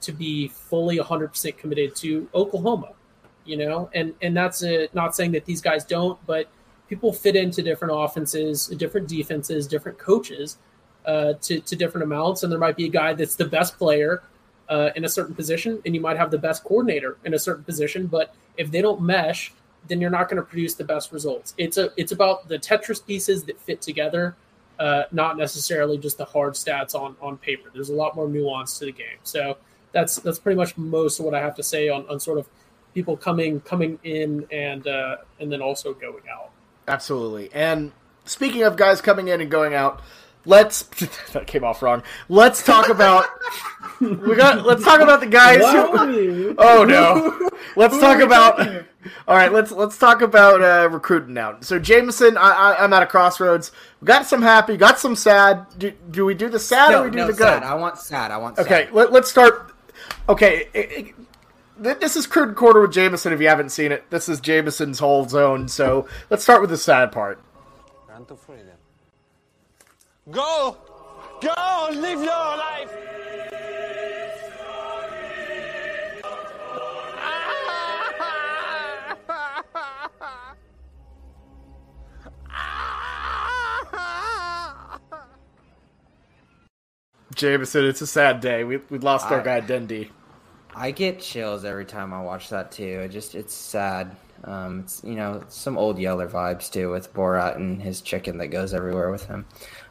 to 0.00 0.12
be 0.12 0.48
fully 0.48 0.98
100% 0.98 1.56
committed 1.56 1.96
to 1.96 2.28
Oklahoma 2.34 2.90
you 3.44 3.56
know? 3.56 3.90
And 3.94 4.14
and 4.22 4.36
that's 4.36 4.62
a, 4.62 4.88
not 4.92 5.14
saying 5.14 5.32
that 5.32 5.44
these 5.44 5.60
guys 5.60 5.84
don't 5.84 6.18
but 6.26 6.48
people 6.88 7.12
fit 7.12 7.36
into 7.36 7.62
different 7.62 7.94
offenses 7.96 8.68
different 8.68 9.08
defenses 9.08 9.66
different 9.66 9.98
coaches 9.98 10.58
uh, 11.06 11.34
to, 11.42 11.60
to 11.60 11.76
different 11.76 12.04
amounts. 12.04 12.42
And 12.42 12.52
there 12.52 12.58
might 12.58 12.76
be 12.76 12.86
a 12.86 12.90
guy 12.90 13.12
that's 13.12 13.36
the 13.36 13.44
best 13.44 13.76
player 13.76 14.22
uh, 14.68 14.90
in 14.96 15.04
a 15.04 15.08
certain 15.08 15.34
position 15.34 15.82
and 15.84 15.94
you 15.94 16.00
might 16.00 16.16
have 16.16 16.30
the 16.30 16.38
best 16.38 16.64
coordinator 16.64 17.18
in 17.24 17.34
a 17.34 17.38
certain 17.38 17.64
position 17.64 18.06
but 18.06 18.34
if 18.56 18.70
they 18.70 18.80
don't 18.80 19.02
mesh 19.02 19.52
then 19.86 20.00
you're 20.00 20.10
not 20.10 20.30
going 20.30 20.38
to 20.38 20.42
produce 20.42 20.72
the 20.74 20.84
best 20.84 21.12
results. 21.12 21.52
It's 21.58 21.76
a 21.76 21.90
it's 21.98 22.12
about 22.12 22.48
the 22.48 22.58
tetris 22.58 23.04
pieces 23.04 23.44
that 23.44 23.60
fit 23.60 23.82
together 23.82 24.34
uh, 24.78 25.04
not 25.12 25.36
necessarily 25.36 25.98
just 25.98 26.18
the 26.18 26.24
hard 26.24 26.54
stats 26.54 26.94
on 26.94 27.16
on 27.20 27.36
paper. 27.36 27.70
There's 27.72 27.90
a 27.90 27.94
lot 27.94 28.16
more 28.16 28.26
nuance 28.26 28.78
to 28.78 28.86
the 28.86 28.92
game. 28.92 29.18
So 29.22 29.58
that's 29.94 30.16
that's 30.16 30.38
pretty 30.38 30.56
much 30.56 30.76
most 30.76 31.18
of 31.18 31.24
what 31.24 31.34
i 31.34 31.40
have 31.40 31.54
to 31.54 31.62
say 31.62 31.88
on, 31.88 32.06
on 32.08 32.20
sort 32.20 32.36
of 32.36 32.46
people 32.94 33.16
coming 33.16 33.60
coming 33.60 33.98
in 34.04 34.46
and 34.50 34.86
uh, 34.86 35.16
and 35.40 35.50
then 35.50 35.60
also 35.60 35.92
going 35.92 36.22
out. 36.32 36.50
Absolutely. 36.86 37.50
And 37.52 37.92
speaking 38.24 38.62
of 38.62 38.76
guys 38.76 39.00
coming 39.00 39.28
in 39.28 39.40
and 39.40 39.50
going 39.50 39.74
out, 39.74 40.00
let's 40.44 40.82
that 41.32 41.46
came 41.46 41.64
off 41.64 41.82
wrong. 41.82 42.02
Let's 42.28 42.62
talk 42.62 42.88
about 42.88 43.26
we 44.00 44.36
got 44.36 44.64
let's 44.64 44.84
talk 44.84 45.00
about 45.00 45.20
the 45.20 45.26
guys 45.26 45.60
who 45.60 46.54
Oh 46.58 46.84
no. 46.84 47.50
Let's 47.76 47.98
talk 47.98 48.20
about 48.20 48.84
all 49.28 49.36
right, 49.36 49.52
let's 49.52 49.70
let's 49.70 49.98
talk 49.98 50.22
about 50.22 50.62
uh, 50.62 50.88
recruiting 50.90 51.34
now. 51.34 51.58
So 51.60 51.78
Jameson, 51.78 52.36
I, 52.36 52.50
I, 52.50 52.84
am 52.84 52.92
at 52.92 53.02
a 53.02 53.06
crossroads. 53.06 53.70
We 54.00 54.06
got 54.06 54.26
some 54.26 54.40
happy, 54.40 54.76
got 54.76 54.98
some 54.98 55.14
sad. 55.14 55.66
Do, 55.78 55.90
do 56.10 56.24
we 56.24 56.34
do 56.34 56.48
the 56.48 56.58
sad 56.58 56.90
no, 56.90 57.00
or 57.00 57.04
we 57.04 57.10
do 57.10 57.18
no, 57.18 57.26
the 57.26 57.32
good? 57.32 57.40
Sad. 57.40 57.62
I 57.62 57.74
want 57.74 57.98
sad. 57.98 58.30
I 58.30 58.38
want. 58.38 58.58
Okay, 58.58 58.86
sad. 58.86 58.94
let, 58.94 59.12
us 59.12 59.30
start. 59.30 59.74
Okay, 60.28 60.68
it, 60.72 60.92
it, 60.92 61.14
this 61.78 62.16
is 62.16 62.26
Crude 62.26 62.54
Quarter 62.56 62.82
with 62.82 62.92
Jameson. 62.92 63.32
If 63.32 63.40
you 63.40 63.48
haven't 63.48 63.70
seen 63.70 63.92
it, 63.92 64.08
this 64.10 64.28
is 64.28 64.40
Jameson's 64.40 64.98
whole 64.98 65.28
zone. 65.28 65.68
So 65.68 66.06
let's 66.30 66.42
start 66.42 66.60
with 66.60 66.70
the 66.70 66.76
sad 66.76 67.12
part. 67.12 67.40
Eh. 68.10 68.22
Go, 70.30 70.76
go, 71.40 71.88
live 71.92 72.22
your 72.22 72.56
life. 72.56 72.90
Jameson, 87.34 87.84
it's 87.84 88.00
a 88.00 88.06
sad 88.06 88.40
day. 88.40 88.62
We 88.62 88.78
we 88.90 88.98
lost 88.98 89.30
our 89.30 89.42
guy 89.42 89.58
Dindy. 89.60 90.10
I 90.76 90.90
get 90.90 91.20
chills 91.20 91.64
every 91.64 91.84
time 91.84 92.12
I 92.12 92.20
watch 92.20 92.48
that 92.50 92.72
too. 92.72 93.00
It 93.04 93.10
just 93.10 93.34
it's 93.34 93.54
sad. 93.54 94.16
Um, 94.44 94.80
it's 94.80 95.02
you 95.04 95.14
know 95.14 95.42
some 95.48 95.78
old 95.78 95.98
Yeller 95.98 96.28
vibes 96.28 96.70
too 96.70 96.90
with 96.90 97.12
Borat 97.14 97.56
and 97.56 97.80
his 97.80 98.00
chicken 98.00 98.38
that 98.38 98.48
goes 98.48 98.74
everywhere 98.74 99.10
with 99.10 99.26
him. 99.26 99.46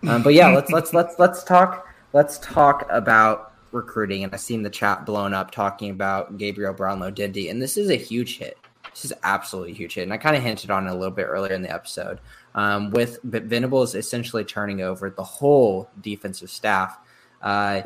Um, 0.07 0.21
but 0.23 0.34
yeah, 0.34 0.49
let's 0.49 0.71
let's 0.71 0.93
let's 0.93 1.17
let's 1.17 1.43
talk 1.43 1.88
let's 2.11 2.38
talk 2.39 2.86
about 2.89 3.53
recruiting. 3.71 4.23
And 4.23 4.34
I've 4.34 4.41
seen 4.41 4.63
the 4.63 4.69
chat 4.69 5.05
blown 5.05 5.34
up 5.34 5.51
talking 5.51 5.89
about 5.89 6.38
Gabriel 6.38 6.73
Brownlow 6.73 7.11
Dindy, 7.11 7.49
and 7.49 7.61
this 7.61 7.77
is 7.77 7.89
a 7.89 7.95
huge 7.95 8.38
hit. 8.38 8.57
This 8.91 9.05
is 9.05 9.13
absolutely 9.23 9.73
huge 9.73 9.95
hit, 9.95 10.03
and 10.03 10.13
I 10.13 10.17
kind 10.17 10.36
of 10.36 10.43
hinted 10.43 10.69
on 10.69 10.88
it 10.88 10.91
a 10.91 10.93
little 10.93 11.15
bit 11.15 11.23
earlier 11.23 11.53
in 11.53 11.61
the 11.61 11.73
episode. 11.73 12.19
Um, 12.53 12.91
with 12.91 13.19
Venables 13.23 13.95
essentially 13.95 14.43
turning 14.43 14.81
over 14.81 15.09
the 15.09 15.23
whole 15.23 15.89
defensive 16.01 16.51
staff. 16.51 16.99
Uh, 17.41 17.81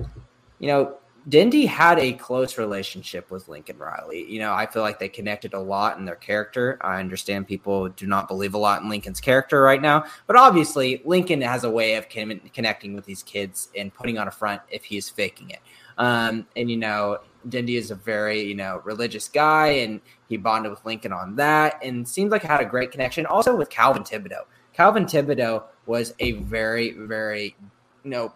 you 0.60 0.68
know, 0.68 0.98
Dindy 1.28 1.66
had 1.66 2.00
a 2.00 2.14
close 2.14 2.58
relationship 2.58 3.30
with 3.30 3.50
Lincoln 3.50 3.78
Riley. 3.78 4.26
You 4.32 4.40
know, 4.40 4.54
I 4.54 4.66
feel 4.66 4.82
like 4.82 4.98
they 4.98 5.10
connected 5.10 5.54
a 5.54 5.60
lot 5.60 5.98
in 5.98 6.06
their 6.06 6.16
character. 6.16 6.78
I 6.80 7.02
understand 7.02 7.48
people 7.48 7.90
do 7.90 8.08
not 8.08 8.30
believe 8.30 8.54
a 8.54 8.58
lot 8.58 8.82
in 8.82 8.90
Lincoln's 8.90 9.20
character 9.20 9.62
right 9.62 9.82
now, 9.82 10.06
but 10.26 10.38
obviously 10.38 11.02
Lincoln 11.04 11.42
has 11.42 11.66
a 11.66 11.70
way 11.70 11.96
of 11.96 12.08
con- 12.08 12.40
connecting 12.54 12.94
with 12.94 13.06
these 13.06 13.24
kids 13.24 13.70
and 13.76 13.94
putting 13.94 14.18
on 14.18 14.30
a 14.30 14.32
front 14.32 14.62
if 14.70 14.86
he's 14.86 15.10
faking 15.10 15.50
it. 15.50 15.60
Um, 15.98 16.48
and 16.56 16.72
you 16.72 16.78
know, 16.78 17.20
Dindy 17.50 17.76
is 17.76 17.92
a 17.92 17.96
very 17.96 18.44
you 18.44 18.56
know 18.56 18.82
religious 18.86 19.28
guy, 19.28 19.68
and 19.68 20.00
he 20.30 20.38
bonded 20.38 20.72
with 20.72 20.86
Lincoln 20.86 21.12
on 21.12 21.36
that, 21.36 21.80
and 21.84 22.08
seems 22.08 22.32
like 22.32 22.44
had 22.44 22.62
a 22.62 22.66
great 22.66 22.92
connection. 22.92 23.26
Also 23.26 23.56
with 23.56 23.70
Calvin 23.70 24.04
Thibodeaux. 24.04 24.46
Calvin 24.74 25.06
Thibodeaux 25.06 25.64
was 25.88 26.14
a 26.20 26.34
very 26.34 26.92
very 26.92 27.56
you 28.04 28.12
know 28.12 28.34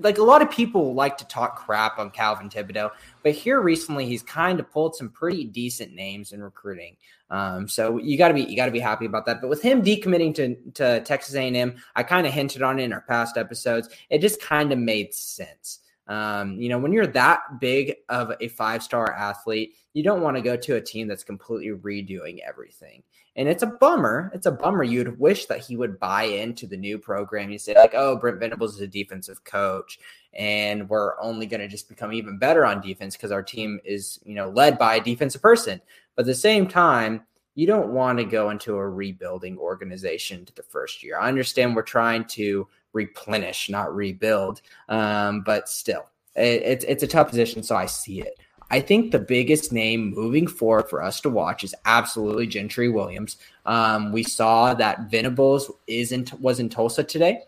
like 0.00 0.18
a 0.18 0.22
lot 0.22 0.42
of 0.42 0.50
people 0.50 0.94
like 0.94 1.16
to 1.18 1.26
talk 1.26 1.56
crap 1.56 1.98
on 1.98 2.10
Calvin 2.10 2.48
Thibodeaux, 2.48 2.90
but 3.22 3.32
here 3.32 3.60
recently 3.60 4.06
he's 4.06 4.22
kind 4.22 4.60
of 4.60 4.70
pulled 4.70 4.96
some 4.96 5.10
pretty 5.10 5.44
decent 5.44 5.92
names 5.92 6.32
in 6.32 6.42
recruiting. 6.42 6.96
Um, 7.30 7.68
so 7.68 7.98
you 7.98 8.16
got 8.16 8.28
to 8.28 8.34
be 8.34 8.42
you 8.42 8.56
got 8.56 8.66
to 8.66 8.72
be 8.72 8.80
happy 8.80 9.06
about 9.06 9.26
that. 9.26 9.40
But 9.40 9.48
with 9.48 9.62
him 9.62 9.82
decommitting 9.82 10.34
to 10.36 10.54
to 10.72 11.00
Texas 11.00 11.34
A&M, 11.34 11.76
I 11.94 12.02
kind 12.02 12.26
of 12.26 12.32
hinted 12.32 12.62
on 12.62 12.78
it 12.78 12.84
in 12.84 12.92
our 12.92 13.02
past 13.02 13.36
episodes. 13.36 13.88
It 14.10 14.20
just 14.20 14.40
kind 14.40 14.72
of 14.72 14.78
made 14.78 15.12
sense. 15.12 15.80
Um, 16.08 16.60
you 16.60 16.68
know, 16.68 16.78
when 16.78 16.92
you're 16.92 17.06
that 17.08 17.60
big 17.60 17.96
of 18.08 18.32
a 18.40 18.48
five 18.48 18.82
star 18.82 19.12
athlete, 19.12 19.74
you 19.92 20.02
don't 20.02 20.22
want 20.22 20.36
to 20.36 20.42
go 20.42 20.56
to 20.56 20.76
a 20.76 20.80
team 20.80 21.08
that's 21.08 21.24
completely 21.24 21.70
redoing 21.70 22.38
everything. 22.46 23.02
And 23.34 23.48
it's 23.48 23.62
a 23.62 23.66
bummer. 23.66 24.30
It's 24.34 24.46
a 24.46 24.52
bummer. 24.52 24.82
You'd 24.82 25.18
wish 25.18 25.46
that 25.46 25.64
he 25.64 25.76
would 25.76 25.98
buy 25.98 26.24
into 26.24 26.66
the 26.66 26.76
new 26.76 26.98
program. 26.98 27.50
You 27.50 27.58
say, 27.58 27.74
like, 27.74 27.94
oh, 27.94 28.16
Brent 28.16 28.40
Venables 28.40 28.76
is 28.76 28.80
a 28.80 28.86
defensive 28.86 29.44
coach, 29.44 29.98
and 30.32 30.88
we're 30.88 31.20
only 31.20 31.46
going 31.46 31.60
to 31.60 31.68
just 31.68 31.88
become 31.88 32.12
even 32.12 32.38
better 32.38 32.64
on 32.64 32.80
defense 32.80 33.16
because 33.16 33.32
our 33.32 33.42
team 33.42 33.78
is, 33.84 34.18
you 34.24 34.34
know, 34.34 34.48
led 34.48 34.78
by 34.78 34.96
a 34.96 35.02
defensive 35.02 35.42
person. 35.42 35.80
But 36.14 36.22
at 36.22 36.26
the 36.26 36.34
same 36.34 36.66
time, 36.66 37.26
you 37.54 37.66
don't 37.66 37.92
want 37.92 38.18
to 38.18 38.24
go 38.24 38.50
into 38.50 38.76
a 38.76 38.88
rebuilding 38.88 39.58
organization 39.58 40.44
to 40.44 40.54
the 40.54 40.62
first 40.62 41.02
year. 41.02 41.18
I 41.18 41.28
understand 41.28 41.74
we're 41.74 41.82
trying 41.82 42.24
to 42.26 42.68
replenish, 42.96 43.70
not 43.70 43.94
rebuild, 43.94 44.62
um, 44.88 45.42
but 45.42 45.68
still, 45.68 46.06
it, 46.34 46.62
it's 46.62 46.84
it's 46.84 47.02
a 47.04 47.06
tough 47.06 47.28
position. 47.28 47.62
So 47.62 47.76
I 47.76 47.86
see 47.86 48.20
it. 48.20 48.38
I 48.68 48.80
think 48.80 49.12
the 49.12 49.20
biggest 49.20 49.72
name 49.72 50.10
moving 50.10 50.48
forward 50.48 50.88
for 50.88 51.00
us 51.00 51.20
to 51.20 51.30
watch 51.30 51.62
is 51.62 51.74
absolutely 51.84 52.48
Gentry 52.48 52.88
Williams. 52.88 53.36
Um, 53.64 54.10
we 54.10 54.24
saw 54.24 54.74
that 54.74 55.08
Venables 55.08 55.70
isn't 55.86 56.32
was 56.40 56.58
in 56.58 56.68
Tulsa 56.68 57.04
today 57.04 57.42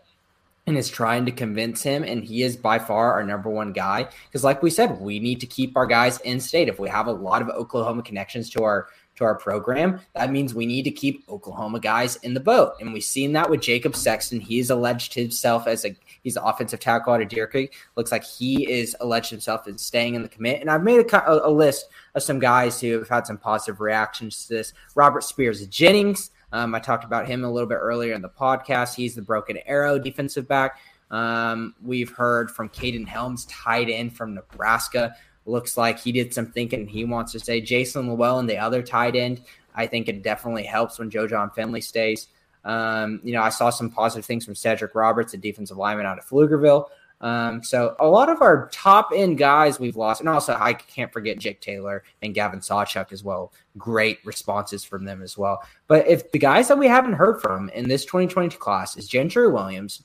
and 0.65 0.77
is 0.77 0.87
trying 0.87 1.25
to 1.25 1.31
convince 1.31 1.81
him, 1.83 2.03
and 2.03 2.23
he 2.23 2.43
is 2.43 2.55
by 2.55 2.79
far 2.79 3.13
our 3.13 3.23
number 3.23 3.49
one 3.49 3.73
guy. 3.73 4.07
Because, 4.27 4.43
like 4.43 4.61
we 4.63 4.69
said, 4.69 5.01
we 5.01 5.19
need 5.19 5.41
to 5.41 5.47
keep 5.47 5.75
our 5.75 5.87
guys 5.87 6.21
in 6.21 6.39
state. 6.39 6.69
If 6.69 6.79
we 6.79 6.87
have 6.87 7.07
a 7.07 7.11
lot 7.11 7.41
of 7.41 7.49
Oklahoma 7.49 8.03
connections 8.03 8.49
to 8.51 8.63
our 8.63 8.87
to 9.19 9.25
our 9.25 9.35
program, 9.35 9.99
that 10.15 10.31
means 10.31 10.53
we 10.53 10.65
need 10.65 10.83
to 10.83 10.91
keep 10.91 11.23
Oklahoma 11.29 11.79
guys 11.79 12.15
in 12.17 12.33
the 12.33 12.39
boat. 12.39 12.73
And 12.79 12.91
we've 12.91 13.03
seen 13.03 13.33
that 13.33 13.49
with 13.49 13.61
Jacob 13.61 13.95
Sexton. 13.95 14.39
He's 14.39 14.69
alleged 14.69 15.13
himself 15.13 15.67
as 15.67 15.85
a 15.85 15.95
he's 16.23 16.37
an 16.37 16.43
offensive 16.43 16.79
tackle 16.79 17.13
out 17.13 17.21
of 17.21 17.27
Deer 17.27 17.45
Creek. 17.45 17.75
Looks 17.95 18.11
like 18.11 18.23
he 18.23 18.69
is 18.69 18.95
alleged 18.99 19.29
himself 19.29 19.67
as 19.67 19.81
staying 19.81 20.15
in 20.15 20.23
the 20.23 20.29
commit. 20.29 20.61
And 20.61 20.71
I've 20.71 20.83
made 20.83 20.99
a, 20.99 21.47
a 21.47 21.51
list 21.51 21.87
of 22.15 22.23
some 22.23 22.39
guys 22.39 22.81
who 22.81 22.97
have 22.97 23.09
had 23.09 23.27
some 23.27 23.37
positive 23.37 23.79
reactions 23.79 24.47
to 24.47 24.55
this. 24.55 24.73
Robert 24.95 25.23
Spears 25.23 25.65
Jennings. 25.67 26.31
Um, 26.51 26.73
I 26.73 26.79
talked 26.79 27.03
about 27.03 27.27
him 27.27 27.43
a 27.43 27.51
little 27.51 27.69
bit 27.69 27.75
earlier 27.75 28.13
in 28.13 28.23
the 28.23 28.29
podcast. 28.29 28.95
He's 28.95 29.13
the 29.13 29.21
broken 29.21 29.59
arrow 29.67 29.99
defensive 29.99 30.47
back. 30.47 30.79
Um, 31.11 31.75
we've 31.83 32.11
heard 32.11 32.51
from 32.51 32.69
Caden 32.69 33.07
Helms, 33.07 33.45
tied 33.45 33.89
in 33.89 34.09
from 34.09 34.33
Nebraska. 34.33 35.15
Looks 35.49 35.77
like 35.77 35.99
he 35.99 36.11
did 36.11 36.33
some 36.33 36.47
thinking. 36.47 36.87
He 36.87 37.05
wants 37.05 37.31
to 37.33 37.39
say 37.39 37.61
Jason 37.61 38.07
Llewellyn, 38.07 38.45
the 38.45 38.57
other 38.57 38.81
tight 38.83 39.15
end. 39.15 39.41
I 39.75 39.87
think 39.87 40.07
it 40.07 40.23
definitely 40.23 40.63
helps 40.63 40.99
when 40.99 41.09
Joe 41.09 41.27
Jon 41.27 41.49
Finley 41.51 41.81
stays. 41.81 42.27
Um, 42.65 43.21
you 43.23 43.33
know, 43.33 43.41
I 43.41 43.49
saw 43.49 43.69
some 43.69 43.89
positive 43.89 44.25
things 44.25 44.45
from 44.45 44.55
Cedric 44.55 44.93
Roberts, 44.93 45.33
a 45.33 45.37
defensive 45.37 45.77
lineman 45.77 46.05
out 46.05 46.19
of 46.19 46.25
Pflugerville. 46.25 46.87
Um, 47.21 47.63
so 47.63 47.95
a 47.99 48.07
lot 48.07 48.29
of 48.29 48.41
our 48.41 48.69
top 48.71 49.09
end 49.13 49.37
guys 49.37 49.79
we've 49.79 49.97
lost, 49.97 50.21
and 50.21 50.29
also 50.29 50.55
I 50.57 50.73
can't 50.73 51.11
forget 51.11 51.37
Jake 51.37 51.59
Taylor 51.59 52.03
and 52.21 52.33
Gavin 52.33 52.59
Sawchuk 52.59 53.11
as 53.11 53.23
well. 53.23 53.51
Great 53.77 54.19
responses 54.23 54.85
from 54.85 55.03
them 55.03 55.21
as 55.21 55.37
well. 55.37 55.61
But 55.87 56.07
if 56.07 56.31
the 56.31 56.39
guys 56.39 56.69
that 56.69 56.77
we 56.77 56.87
haven't 56.87 57.13
heard 57.13 57.41
from 57.41 57.69
in 57.69 57.89
this 57.89 58.05
2022 58.05 58.57
class 58.57 58.95
is 58.95 59.07
Gentry 59.07 59.51
Williams, 59.51 60.03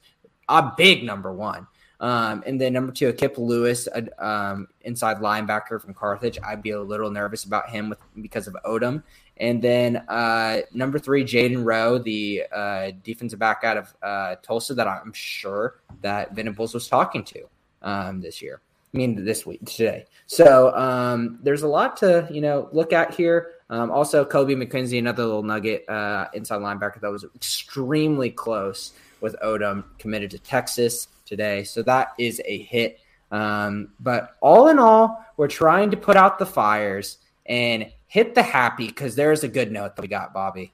a 0.48 0.72
big 0.76 1.04
number 1.04 1.32
one. 1.32 1.66
Um, 2.00 2.42
and 2.46 2.60
then 2.60 2.72
number 2.72 2.92
two, 2.92 3.12
Kip 3.12 3.38
Lewis, 3.38 3.86
a 3.86 4.26
um, 4.26 4.68
inside 4.82 5.18
linebacker 5.18 5.80
from 5.80 5.94
Carthage. 5.94 6.38
I'd 6.44 6.62
be 6.62 6.70
a 6.70 6.82
little 6.82 7.10
nervous 7.10 7.44
about 7.44 7.70
him 7.70 7.88
with 7.88 7.98
because 8.20 8.46
of 8.46 8.56
Odom. 8.64 9.02
And 9.36 9.60
then 9.60 9.96
uh, 10.08 10.60
number 10.72 10.98
three, 10.98 11.24
Jayden 11.24 11.64
Rowe, 11.64 11.98
the 11.98 12.44
uh, 12.52 12.92
defensive 13.02 13.38
back 13.38 13.64
out 13.64 13.76
of 13.76 13.94
uh, 14.02 14.36
Tulsa, 14.42 14.74
that 14.74 14.86
I'm 14.86 15.12
sure 15.12 15.80
that 16.02 16.34
Venables 16.34 16.74
was 16.74 16.88
talking 16.88 17.24
to 17.24 17.44
um, 17.82 18.20
this 18.20 18.40
year. 18.40 18.60
I 18.92 18.96
mean, 18.96 19.24
this 19.24 19.44
week 19.44 19.64
today. 19.64 20.06
So 20.26 20.74
um, 20.76 21.40
there's 21.42 21.62
a 21.62 21.68
lot 21.68 21.96
to 21.98 22.28
you 22.30 22.40
know 22.40 22.68
look 22.72 22.92
at 22.92 23.14
here. 23.14 23.52
Um, 23.70 23.90
also, 23.90 24.24
Kobe 24.24 24.54
McKinzie, 24.54 24.98
another 24.98 25.24
little 25.24 25.42
nugget 25.42 25.88
uh, 25.88 26.28
inside 26.32 26.60
linebacker 26.60 27.00
that 27.00 27.10
was 27.10 27.24
extremely 27.34 28.30
close 28.30 28.92
with 29.20 29.34
Odom, 29.42 29.84
committed 29.98 30.30
to 30.32 30.38
Texas 30.38 31.08
today. 31.24 31.64
So 31.64 31.82
that 31.82 32.12
is 32.18 32.40
a 32.44 32.58
hit. 32.58 33.00
Um, 33.30 33.90
but 33.98 34.36
all 34.40 34.68
in 34.68 34.78
all, 34.78 35.24
we're 35.36 35.48
trying 35.48 35.90
to 35.90 35.96
put 35.96 36.16
out 36.16 36.38
the 36.38 36.46
fires 36.46 37.18
and 37.46 37.90
hit 38.06 38.34
the 38.34 38.42
happy 38.42 38.86
because 38.86 39.16
there's 39.16 39.42
a 39.44 39.48
good 39.48 39.72
note 39.72 39.96
that 39.96 40.02
we 40.02 40.08
got, 40.08 40.32
Bobby. 40.32 40.72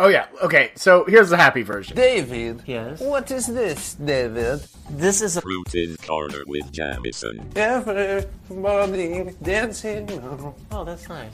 Oh 0.00 0.08
yeah. 0.08 0.26
Okay. 0.42 0.70
So 0.76 1.04
here's 1.06 1.30
the 1.30 1.36
happy 1.36 1.62
version. 1.62 1.96
David. 1.96 2.62
Yes. 2.66 3.00
What 3.00 3.32
is 3.32 3.46
this, 3.46 3.94
David? 3.94 4.60
This 4.90 5.20
is 5.22 5.36
a 5.36 5.40
Fruited 5.40 6.00
corner 6.06 6.44
with 6.46 6.70
Jameson. 6.70 7.50
Everybody 7.56 9.34
dancing. 9.42 10.54
Oh, 10.70 10.84
that's 10.84 11.08
nice. 11.08 11.32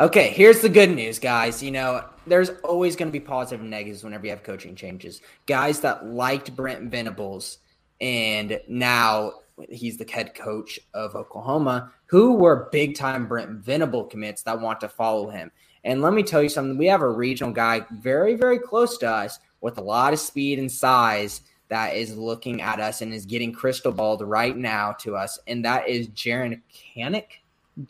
Okay, 0.00 0.28
here's 0.28 0.60
the 0.60 0.68
good 0.68 0.90
news, 0.90 1.18
guys. 1.18 1.60
You 1.60 1.72
know, 1.72 2.04
there's 2.24 2.50
always 2.62 2.94
going 2.94 3.08
to 3.08 3.12
be 3.12 3.18
positive 3.18 3.62
and 3.62 3.70
negatives 3.70 4.04
whenever 4.04 4.26
you 4.26 4.30
have 4.30 4.44
coaching 4.44 4.76
changes. 4.76 5.20
Guys 5.46 5.80
that 5.80 6.06
liked 6.06 6.54
Brent 6.54 6.88
Venables 6.88 7.58
and 8.00 8.60
now 8.68 9.32
he's 9.68 9.96
the 9.96 10.08
head 10.08 10.36
coach 10.36 10.78
of 10.94 11.16
Oklahoma, 11.16 11.92
who 12.06 12.34
were 12.34 12.68
big 12.70 12.94
time 12.94 13.26
Brent 13.26 13.50
Venable 13.50 14.04
commits 14.04 14.42
that 14.44 14.60
want 14.60 14.80
to 14.82 14.88
follow 14.88 15.30
him. 15.30 15.50
And 15.82 16.00
let 16.00 16.12
me 16.12 16.22
tell 16.22 16.44
you 16.44 16.48
something 16.48 16.78
we 16.78 16.86
have 16.86 17.02
a 17.02 17.10
regional 17.10 17.52
guy 17.52 17.84
very, 17.90 18.36
very 18.36 18.60
close 18.60 18.98
to 18.98 19.10
us 19.10 19.40
with 19.62 19.78
a 19.78 19.82
lot 19.82 20.12
of 20.12 20.20
speed 20.20 20.60
and 20.60 20.70
size 20.70 21.40
that 21.70 21.96
is 21.96 22.16
looking 22.16 22.62
at 22.62 22.78
us 22.78 23.02
and 23.02 23.12
is 23.12 23.26
getting 23.26 23.52
crystal 23.52 23.90
balled 23.90 24.22
right 24.22 24.56
now 24.56 24.92
to 25.00 25.16
us. 25.16 25.40
And 25.48 25.64
that 25.64 25.88
is 25.88 26.06
Jaren 26.10 26.60
Kanak, 26.72 27.24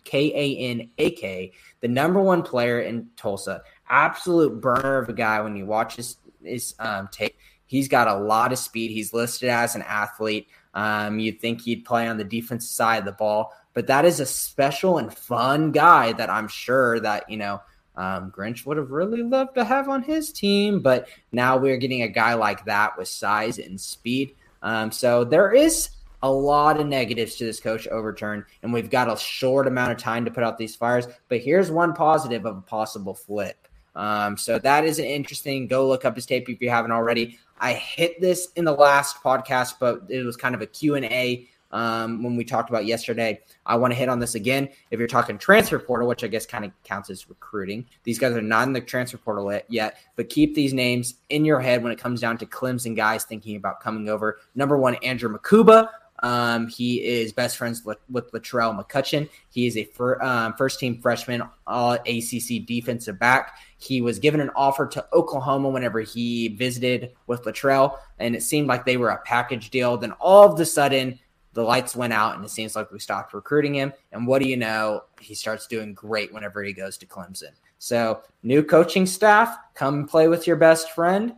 K 0.05 0.33
A 0.35 0.57
N 0.71 0.91
A 0.99 1.11
K, 1.11 1.53
the 1.81 1.89
number 1.89 2.21
one 2.21 2.43
player 2.43 2.81
in 2.81 3.09
Tulsa. 3.17 3.63
Absolute 3.89 4.61
burner 4.61 4.99
of 4.99 5.09
a 5.09 5.13
guy 5.13 5.41
when 5.41 5.57
you 5.57 5.67
watch 5.67 5.97
his, 5.97 6.17
his 6.43 6.75
um, 6.79 7.09
tape. 7.11 7.37
He's 7.67 7.89
got 7.89 8.09
a 8.09 8.17
lot 8.17 8.53
of 8.53 8.59
speed. 8.59 8.91
He's 8.91 9.13
listed 9.13 9.49
as 9.49 9.75
an 9.75 9.83
athlete. 9.83 10.49
Um, 10.75 11.19
you'd 11.19 11.41
think 11.41 11.61
he'd 11.63 11.85
play 11.85 12.07
on 12.07 12.17
the 12.17 12.25
defensive 12.25 12.71
side 12.71 12.99
of 12.99 13.05
the 13.05 13.13
ball, 13.13 13.53
but 13.75 13.87
that 13.89 14.05
is 14.05 14.21
a 14.21 14.27
special 14.27 14.99
and 14.99 15.13
fun 15.13 15.73
guy 15.73 16.13
that 16.13 16.31
I'm 16.31 16.49
sure 16.49 17.01
that, 17.01 17.29
you 17.29 17.37
know, 17.37 17.61
um, 17.97 18.31
Grinch 18.31 18.65
would 18.65 18.77
have 18.77 18.91
really 18.91 19.23
loved 19.23 19.57
to 19.57 19.65
have 19.65 19.89
on 19.89 20.03
his 20.03 20.33
team. 20.33 20.81
But 20.81 21.09
now 21.33 21.57
we're 21.57 21.79
getting 21.79 22.03
a 22.03 22.09
guy 22.09 22.35
like 22.35 22.65
that 22.67 22.97
with 22.97 23.09
size 23.09 23.59
and 23.59 23.81
speed. 23.81 24.37
Um, 24.63 24.93
so 24.93 25.25
there 25.25 25.53
is 25.53 25.91
a 26.23 26.31
lot 26.31 26.81
of 26.81 26.87
negatives 26.87 27.37
to 27.37 27.45
this 27.45 27.61
coach 27.61 27.87
overturn, 27.89 28.45
and 28.63 28.73
we've 28.73 28.91
got 28.91 29.13
a 29.13 29.17
short 29.17 29.67
amount 29.67 29.93
of 29.93 29.99
time 29.99 30.25
to 30.25 30.31
put 30.31 30.45
out 30.45 30.59
these 30.59 30.77
fires. 30.77 31.07
But 31.29 31.41
here's 31.41 31.71
one 31.71 31.95
positive 31.95 32.47
of 32.47 32.57
a 32.59 32.63
possible 32.63 33.15
flip. 33.15 33.69
Um, 33.95 34.37
so 34.37 34.59
that 34.61 34.85
is 34.85 34.99
an 34.99 35.07
interesting. 35.07 35.67
Go 35.67 35.89
look 35.89 36.05
up 36.05 36.15
his 36.15 36.27
tape 36.27 36.49
if 36.49 36.61
you 36.61 36.71
haven't 36.71 36.93
already. 36.93 37.39
I 37.61 37.73
hit 37.73 38.21
this 38.21 38.49
in 38.57 38.65
the 38.65 38.73
last 38.73 39.23
podcast, 39.23 39.75
but 39.81 40.03
it 40.09 40.25
was 40.25 40.37
kind 40.37 40.55
of 40.55 40.63
a 40.63 40.67
Q&A 40.67 41.49
um, 41.71 42.23
when 42.23 42.37
we 42.37 42.45
talked 42.45 42.71
about 42.71 42.87
yesterday. 42.87 43.41
I 43.67 43.77
want 43.77 43.93
to 43.93 43.99
hit 43.99 44.09
on 44.09 44.19
this 44.19 44.35
again. 44.35 44.69
If 44.91 44.99
you're 44.99 45.09
talking 45.09 45.39
transfer 45.39 45.79
portal, 45.79 46.09
which 46.09 46.25
I 46.25 46.29
guess 46.29 46.47
kind 46.47 46.65
of 46.65 46.73
counts 46.85 47.11
as 47.11 47.29
recruiting, 47.29 47.87
these 48.05 48.19
guys 48.19 48.35
are 48.35 48.43
not 48.43 48.67
in 48.67 48.73
the 48.73 48.81
transfer 48.81 49.19
portal 49.19 49.61
yet, 49.69 49.99
but 50.17 50.29
keep 50.29 50.55
these 50.55 50.73
names 50.73 51.15
in 51.29 51.45
your 51.45 51.61
head 51.61 51.83
when 51.83 51.93
it 51.93 51.99
comes 51.99 52.21
down 52.21 52.39
to 52.39 52.47
Clemson 52.47 52.97
guys 52.97 53.25
thinking 53.25 53.57
about 53.57 53.81
coming 53.81 54.09
over. 54.09 54.39
Number 54.55 54.79
one, 54.79 54.95
Andrew 54.97 55.37
Mukuba. 55.37 55.89
Um, 56.23 56.67
he 56.67 57.05
is 57.05 57.33
best 57.33 57.57
friends 57.57 57.85
with, 57.85 57.99
with 58.11 58.31
Latrell 58.33 58.77
McCutchin. 58.77 59.29
He 59.51 59.67
is 59.67 59.77
a 59.77 59.85
fir, 59.85 60.21
um, 60.23 60.55
first 60.55 60.81
team 60.81 61.01
freshman, 61.01 61.43
all 61.67 61.93
ACC 61.93 62.67
defensive 62.67 63.19
back. 63.19 63.59
He 63.79 64.01
was 64.01 64.19
given 64.19 64.41
an 64.41 64.51
offer 64.57 64.87
to 64.89 65.07
Oklahoma 65.13 65.69
whenever 65.69 66.01
he 66.01 66.49
visited 66.49 67.13
with 67.27 67.45
Latrell, 67.45 67.99
and 68.19 68.35
it 68.35 68.43
seemed 68.43 68.67
like 68.67 68.85
they 68.85 68.97
were 68.97 69.11
a 69.11 69.19
package 69.19 69.71
deal. 69.71 69.97
Then 69.97 70.13
all 70.13 70.53
of 70.53 70.59
a 70.59 70.67
sudden, 70.67 71.19
the 71.53 71.63
lights 71.63 71.97
went 71.97 72.13
out, 72.13 72.37
and 72.37 72.45
it 72.45 72.51
seems 72.51 72.77
like 72.77 72.91
we 72.91 72.99
stopped 72.99 73.35
recruiting 73.35 73.75
him. 73.75 73.93
And 74.13 74.27
what 74.27 74.43
do 74.43 74.49
you 74.49 74.57
know? 74.57 75.05
He 75.21 75.35
starts 75.35 75.67
doing 75.67 75.95
great 75.95 76.33
whenever 76.33 76.63
he 76.63 76.73
goes 76.73 76.99
to 76.99 77.07
Clemson. 77.07 77.53
So, 77.79 78.23
new 78.43 78.63
coaching 78.63 79.07
staff, 79.07 79.57
come 79.75 80.07
play 80.07 80.29
with 80.29 80.47
your 80.47 80.57
best 80.57 80.93
friend. 80.93 81.35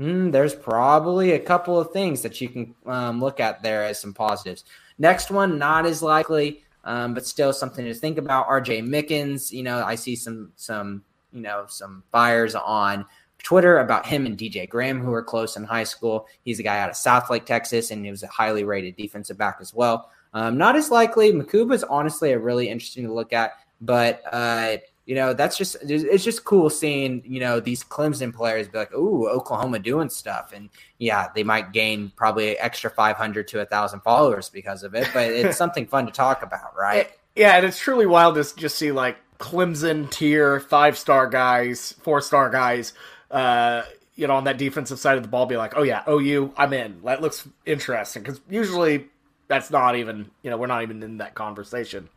Mm, 0.00 0.32
there's 0.32 0.54
probably 0.54 1.32
a 1.32 1.38
couple 1.38 1.78
of 1.78 1.90
things 1.92 2.22
that 2.22 2.40
you 2.40 2.48
can 2.48 2.74
um, 2.86 3.20
look 3.20 3.38
at 3.38 3.62
there 3.62 3.84
as 3.84 4.00
some 4.00 4.14
positives. 4.14 4.64
Next 4.98 5.30
one, 5.30 5.58
not 5.58 5.84
as 5.84 6.02
likely, 6.02 6.64
um, 6.84 7.12
but 7.12 7.26
still 7.26 7.52
something 7.52 7.84
to 7.84 7.92
think 7.92 8.16
about. 8.16 8.48
RJ 8.48 8.82
Mickens, 8.88 9.52
you 9.52 9.62
know, 9.62 9.84
I 9.84 9.96
see 9.96 10.16
some 10.16 10.52
some 10.56 11.04
you 11.34 11.42
know 11.42 11.66
some 11.68 12.02
fires 12.10 12.54
on 12.54 13.04
Twitter 13.42 13.78
about 13.78 14.06
him 14.06 14.24
and 14.24 14.38
DJ 14.38 14.66
Graham, 14.66 15.00
who 15.00 15.10
were 15.10 15.22
close 15.22 15.56
in 15.56 15.64
high 15.64 15.84
school. 15.84 16.26
He's 16.46 16.60
a 16.60 16.62
guy 16.62 16.78
out 16.78 16.88
of 16.88 16.96
Southlake, 16.96 17.44
Texas, 17.44 17.90
and 17.90 18.02
he 18.02 18.10
was 18.10 18.22
a 18.22 18.28
highly 18.28 18.64
rated 18.64 18.96
defensive 18.96 19.36
back 19.36 19.58
as 19.60 19.74
well. 19.74 20.10
Um, 20.32 20.56
not 20.56 20.76
as 20.76 20.90
likely. 20.90 21.30
Mukuba 21.30 21.74
is 21.74 21.84
honestly 21.84 22.32
a 22.32 22.38
really 22.38 22.70
interesting 22.70 23.04
to 23.04 23.12
look 23.12 23.34
at, 23.34 23.52
but 23.82 24.22
uh, 24.32 24.76
you 25.10 25.16
know, 25.16 25.34
that's 25.34 25.58
just 25.58 25.76
it's 25.82 26.22
just 26.22 26.44
cool 26.44 26.70
seeing 26.70 27.20
you 27.26 27.40
know 27.40 27.58
these 27.58 27.82
Clemson 27.82 28.32
players 28.32 28.68
be 28.68 28.78
like, 28.78 28.94
"Ooh, 28.94 29.28
Oklahoma 29.28 29.80
doing 29.80 30.08
stuff," 30.08 30.52
and 30.54 30.70
yeah, 30.98 31.26
they 31.34 31.42
might 31.42 31.72
gain 31.72 32.12
probably 32.14 32.56
extra 32.56 32.88
five 32.88 33.16
hundred 33.16 33.48
to 33.48 33.60
a 33.60 33.66
thousand 33.66 34.02
followers 34.02 34.48
because 34.48 34.84
of 34.84 34.94
it, 34.94 35.08
but 35.12 35.28
it's 35.28 35.58
something 35.64 35.88
fun 35.88 36.06
to 36.06 36.12
talk 36.12 36.44
about, 36.44 36.76
right? 36.78 37.10
Yeah, 37.34 37.56
and 37.56 37.66
it's 37.66 37.76
truly 37.76 38.06
wild 38.06 38.36
to 38.36 38.54
just 38.54 38.78
see 38.78 38.92
like 38.92 39.16
Clemson 39.38 40.08
tier 40.12 40.60
five 40.60 40.96
star 40.96 41.26
guys, 41.26 41.92
four 42.02 42.20
star 42.20 42.48
guys, 42.48 42.92
uh, 43.32 43.82
you 44.14 44.28
know, 44.28 44.36
on 44.36 44.44
that 44.44 44.58
defensive 44.58 45.00
side 45.00 45.16
of 45.16 45.24
the 45.24 45.28
ball, 45.28 45.44
be 45.44 45.56
like, 45.56 45.72
"Oh 45.76 45.82
yeah, 45.82 46.04
OU, 46.08 46.54
I'm 46.56 46.72
in." 46.72 47.02
That 47.02 47.20
looks 47.20 47.48
interesting 47.66 48.22
because 48.22 48.40
usually 48.48 49.08
that's 49.48 49.72
not 49.72 49.96
even 49.96 50.30
you 50.44 50.50
know 50.50 50.56
we're 50.56 50.68
not 50.68 50.84
even 50.84 51.02
in 51.02 51.16
that 51.16 51.34
conversation. 51.34 52.08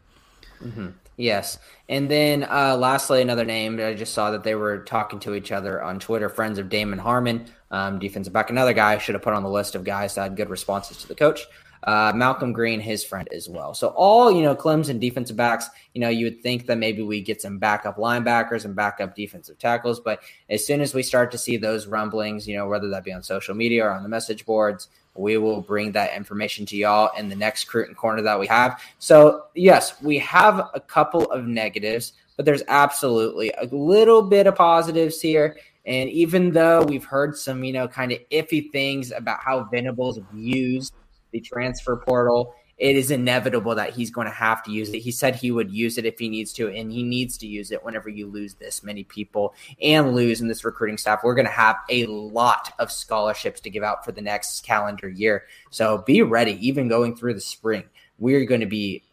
Mm-hmm. 0.63 0.89
Yes. 1.15 1.59
And 1.89 2.09
then 2.09 2.43
uh, 2.43 2.75
lastly, 2.77 3.21
another 3.21 3.45
name. 3.45 3.79
I 3.79 3.93
just 3.93 4.13
saw 4.13 4.31
that 4.31 4.43
they 4.43 4.55
were 4.55 4.79
talking 4.79 5.19
to 5.19 5.35
each 5.35 5.51
other 5.51 5.83
on 5.83 5.99
Twitter. 5.99 6.27
Friends 6.27 6.57
of 6.57 6.69
Damon 6.69 6.97
Harmon, 6.97 7.45
um, 7.69 7.99
defensive 7.99 8.33
back. 8.33 8.49
Another 8.49 8.73
guy 8.73 8.93
I 8.93 8.97
should 8.97 9.15
have 9.15 9.21
put 9.21 9.33
on 9.33 9.43
the 9.43 9.49
list 9.49 9.75
of 9.75 9.83
guys 9.83 10.15
that 10.15 10.23
had 10.23 10.35
good 10.35 10.49
responses 10.49 10.97
to 10.97 11.07
the 11.07 11.15
coach. 11.15 11.45
uh, 11.85 12.13
Malcolm 12.15 12.53
Green, 12.53 12.79
his 12.79 13.03
friend 13.03 13.27
as 13.33 13.49
well. 13.49 13.73
So 13.73 13.89
all 13.89 14.31
you 14.31 14.41
know, 14.41 14.55
Clemson 14.55 14.99
defensive 14.99 15.35
backs. 15.35 15.69
You 15.93 16.01
know, 16.01 16.09
you 16.09 16.25
would 16.25 16.41
think 16.41 16.65
that 16.67 16.77
maybe 16.77 17.01
we 17.01 17.21
get 17.21 17.41
some 17.41 17.59
backup 17.59 17.97
linebackers 17.97 18.65
and 18.65 18.75
backup 18.75 19.15
defensive 19.15 19.59
tackles, 19.59 19.99
but 19.99 20.21
as 20.49 20.65
soon 20.65 20.81
as 20.81 20.93
we 20.93 21.03
start 21.03 21.31
to 21.31 21.37
see 21.37 21.57
those 21.57 21.87
rumblings, 21.87 22.47
you 22.47 22.55
know, 22.55 22.67
whether 22.67 22.89
that 22.89 23.03
be 23.03 23.11
on 23.11 23.23
social 23.23 23.55
media 23.55 23.85
or 23.85 23.91
on 23.91 24.03
the 24.03 24.09
message 24.09 24.45
boards, 24.45 24.87
we 25.15 25.37
will 25.37 25.61
bring 25.61 25.91
that 25.91 26.15
information 26.15 26.65
to 26.67 26.77
y'all 26.77 27.11
in 27.17 27.29
the 27.29 27.35
next 27.35 27.65
Cruton 27.65 27.95
corner 27.95 28.21
that 28.21 28.39
we 28.39 28.47
have. 28.47 28.81
So 28.99 29.45
yes, 29.55 30.01
we 30.01 30.17
have 30.19 30.69
a 30.73 30.79
couple 30.79 31.25
of 31.31 31.45
negatives, 31.45 32.13
but 32.35 32.45
there's 32.45 32.63
absolutely 32.67 33.51
a 33.59 33.65
little 33.67 34.23
bit 34.23 34.47
of 34.47 34.55
positives 34.55 35.21
here. 35.21 35.57
And 35.85 36.09
even 36.09 36.51
though 36.51 36.83
we've 36.83 37.03
heard 37.03 37.37
some, 37.37 37.63
you 37.63 37.73
know, 37.73 37.87
kind 37.87 38.11
of 38.11 38.19
iffy 38.31 38.71
things 38.71 39.11
about 39.11 39.39
how 39.41 39.65
Venables 39.65 40.19
views 40.33 40.91
the 41.31 41.41
transfer 41.41 41.97
portal, 41.97 42.55
it 42.83 42.97
is 42.97 43.11
inevitable 43.11 43.75
that 43.75 43.93
he's 43.93 44.11
going 44.11 44.27
to 44.27 44.33
have 44.33 44.61
to 44.61 44.69
use 44.69 44.89
it. 44.89 44.99
He 44.99 45.09
said 45.09 45.37
he 45.37 45.51
would 45.51 45.71
use 45.71 45.97
it 45.97 46.05
if 46.05 46.19
he 46.19 46.27
needs 46.27 46.51
to, 46.51 46.67
and 46.67 46.91
he 46.91 47.01
needs 47.01 47.37
to 47.37 47.47
use 47.47 47.71
it 47.71 47.81
whenever 47.81 48.09
you 48.09 48.27
lose 48.27 48.55
this 48.55 48.83
many 48.83 49.05
people 49.05 49.55
and 49.81 50.13
lose 50.13 50.41
in 50.41 50.49
this 50.49 50.65
recruiting 50.65 50.97
staff. 50.97 51.23
We're 51.23 51.33
going 51.33 51.45
to 51.45 51.51
have 51.53 51.77
a 51.89 52.05
lot 52.07 52.73
of 52.79 52.91
scholarships 52.91 53.61
to 53.61 53.69
give 53.69 53.83
out 53.83 54.03
for 54.03 54.11
the 54.11 54.21
next 54.21 54.65
calendar 54.65 55.07
year. 55.07 55.45
So 55.69 55.99
be 55.99 56.23
ready, 56.23 56.57
even 56.67 56.89
going 56.89 57.15
through 57.15 57.35
the 57.35 57.39
spring. 57.39 57.85
We're 58.19 58.43
going 58.43 58.59
to 58.59 58.67
be 58.67 59.03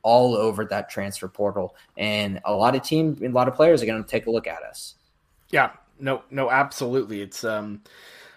all 0.00 0.34
over 0.34 0.64
that 0.64 0.88
transfer 0.88 1.28
portal, 1.28 1.76
and 1.98 2.40
a 2.46 2.54
lot 2.54 2.74
of 2.76 2.82
team, 2.82 3.18
a 3.22 3.28
lot 3.28 3.46
of 3.46 3.54
players 3.54 3.82
are 3.82 3.86
going 3.86 4.02
to 4.02 4.08
take 4.08 4.26
a 4.26 4.30
look 4.30 4.46
at 4.46 4.62
us. 4.62 4.94
Yeah, 5.50 5.72
no, 6.00 6.22
no, 6.30 6.50
absolutely. 6.50 7.20
It's 7.20 7.44
um, 7.44 7.82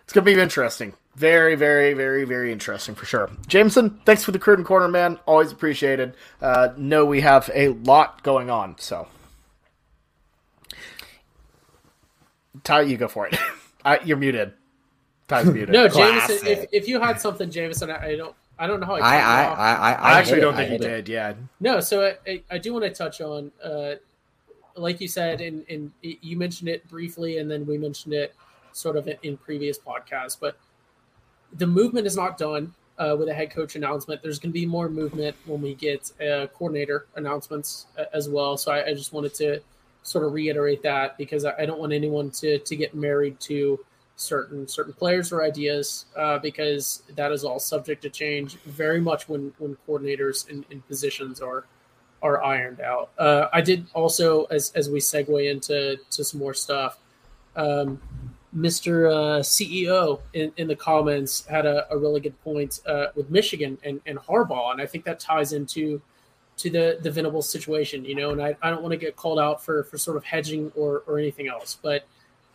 it's 0.04 0.12
gonna 0.12 0.26
be 0.26 0.34
interesting. 0.34 0.96
Very, 1.16 1.56
very, 1.56 1.94
very, 1.94 2.24
very 2.24 2.52
interesting 2.52 2.96
for 2.96 3.06
sure. 3.06 3.30
Jameson, 3.48 4.00
thanks 4.06 4.24
for 4.24 4.32
the 4.32 4.40
Cruton 4.40 4.64
Corner, 4.64 4.88
man. 4.88 5.20
Always 5.26 5.52
appreciated. 5.52 6.16
Uh, 6.42 6.70
know 6.78 7.06
we 7.06 7.22
have 7.22 7.50
a 7.54 7.70
lot 7.70 8.24
going 8.24 8.50
on, 8.50 8.76
so. 8.80 9.08
Ty, 12.64 12.82
you 12.82 12.98
go 12.98 13.08
for 13.08 13.28
it. 13.28 13.38
I, 13.86 14.00
you're 14.06 14.18
muted. 14.18 14.54
Ty's 15.28 15.46
muted. 15.54 15.70
No, 15.70 15.90
Classic. 15.90 16.42
Jameson. 16.42 16.48
If, 16.48 16.70
if 16.72 16.88
you 16.88 17.00
had 17.02 17.20
something, 17.20 17.50
Jameson, 17.50 17.90
I, 17.92 18.12
I 18.12 18.16
don't. 18.16 18.36
I 18.58 18.68
don't 18.68 18.80
know 18.80 18.86
how 18.86 18.96
I. 18.96 19.00
I, 19.00 19.16
I. 19.18 19.44
I, 19.44 19.74
I, 19.74 19.92
I 19.94 20.20
actually 20.20 20.42
don't 20.42 20.54
it. 20.54 20.58
think 20.58 20.70
I 20.70 20.74
you 20.74 20.80
hit 20.80 20.82
it. 20.82 21.06
did. 21.06 21.10
Yeah. 21.12 21.34
No, 21.60 21.80
so 21.80 22.06
I, 22.06 22.32
I, 22.32 22.44
I 22.52 22.58
do 22.58 22.74
want 22.74 22.86
to 22.86 22.92
touch 22.92 23.20
on, 23.20 23.52
uh, 23.64 23.96
like 24.76 25.02
you 25.02 25.08
said, 25.08 25.42
and, 25.42 25.66
and 25.68 25.92
you 26.02 26.38
mentioned 26.38 26.70
it 26.70 26.88
briefly, 26.88 27.40
and 27.40 27.50
then 27.50 27.66
we 27.66 27.78
mentioned 27.78 28.14
it 28.14 28.36
sort 28.72 28.98
of 28.98 29.08
in, 29.08 29.18
in 29.24 29.38
previous 29.38 29.80
podcasts, 29.80 30.38
but 30.40 30.58
the 31.54 31.68
movement 31.68 32.08
is 32.08 32.16
not 32.16 32.38
done 32.38 32.74
uh, 32.98 33.16
with 33.18 33.30
a 33.30 33.34
head 33.34 33.52
coach 33.52 33.76
announcement. 33.76 34.22
There's 34.22 34.40
going 34.40 34.52
to 34.52 34.60
be 34.60 34.66
more 34.66 34.90
movement 34.90 35.36
when 35.46 35.62
we 35.62 35.74
get 35.74 36.12
uh, 36.22 36.48
coordinator 36.48 37.08
announcements 37.16 37.88
uh, 37.98 38.06
as 38.14 38.30
well. 38.30 38.58
So 38.58 38.72
I, 38.72 38.88
I 38.88 38.94
just 38.94 39.14
wanted 39.14 39.34
to 39.36 39.62
sort 40.04 40.26
of 40.26 40.34
reiterate 40.34 40.84
that 40.84 41.18
because 41.18 41.46
I, 41.46 41.54
I 41.60 41.66
don't 41.66 41.80
want 41.80 41.94
anyone 41.94 42.32
to 42.32 42.60
to 42.60 42.76
get 42.76 42.96
married 42.96 43.40
to 43.42 43.80
certain 44.16 44.68
certain 44.68 44.94
players 44.94 45.32
or 45.32 45.44
ideas 45.44 46.06
uh, 46.16 46.38
because 46.40 47.04
that 47.16 47.32
is 47.32 47.44
all 47.44 47.60
subject 47.60 48.04
to 48.04 48.10
change 48.10 48.56
very 48.66 49.02
much 49.02 49.28
when 49.28 49.54
when 49.58 49.76
coordinators 49.88 50.50
and, 50.50 50.66
positions 50.88 51.42
are 51.42 51.66
are 52.22 52.44
ironed 52.44 52.82
out. 52.82 53.10
Uh, 53.18 53.48
I 53.52 53.62
did 53.62 53.88
also 53.94 54.46
as 54.46 54.72
as 54.76 54.90
we 54.90 55.00
segue 55.00 55.50
into 55.50 55.98
to 56.12 56.24
some 56.24 56.40
more 56.40 56.54
stuff. 56.54 57.00
Um, 57.56 58.00
Mr. 58.56 59.10
Uh, 59.10 59.40
CEO 59.40 60.20
in, 60.34 60.52
in 60.58 60.68
the 60.68 60.76
comments 60.76 61.46
had 61.46 61.66
a, 61.66 61.92
a 61.94 61.98
really 61.98 62.20
good 62.20 62.40
point 62.44 62.82
uh, 62.86 63.08
with 63.16 63.30
Michigan 63.30 63.78
and, 63.84 64.02
and 64.06 64.18
Harbaugh, 64.20 64.72
and 64.72 64.82
I 64.82 64.86
think 64.86 65.06
that 65.06 65.20
ties 65.20 65.54
into 65.54 66.02
to 66.58 66.70
the 66.70 67.00
the 67.02 67.10
Venables 67.10 67.50
situation, 67.50 68.04
you 68.04 68.16
know. 68.16 68.32
And 68.32 68.42
I, 68.42 68.56
I 68.62 68.70
don't 68.70 68.82
want 68.82 68.92
to 68.92 68.98
get 68.98 69.16
called 69.16 69.40
out 69.40 69.64
for 69.64 69.84
for 69.86 69.98
sort 69.98 70.18
of 70.18 70.26
hedging 70.26 70.72
or 70.76 71.04
or 71.08 71.18
anything 71.18 71.48
else, 71.48 71.80
but 71.82 72.06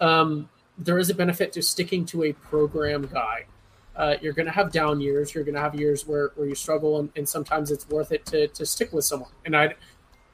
um, 0.00 0.48
there 0.78 0.98
is 0.98 1.10
a 1.10 1.14
benefit 1.14 1.52
to 1.52 1.62
sticking 1.62 2.04
to 2.06 2.24
a 2.24 2.32
program 2.32 3.08
guy. 3.12 3.46
Uh, 3.94 4.16
you're 4.20 4.34
going 4.34 4.46
to 4.46 4.52
have 4.52 4.70
down 4.70 5.00
years. 5.00 5.34
You're 5.34 5.44
going 5.44 5.54
to 5.54 5.60
have 5.60 5.74
years 5.74 6.06
where, 6.06 6.32
where 6.34 6.46
you 6.46 6.54
struggle, 6.54 7.00
and, 7.00 7.10
and 7.16 7.26
sometimes 7.26 7.70
it's 7.70 7.88
worth 7.88 8.12
it 8.12 8.26
to, 8.26 8.46
to 8.48 8.66
stick 8.66 8.92
with 8.92 9.06
someone. 9.06 9.30
And 9.46 9.56
I, 9.56 9.74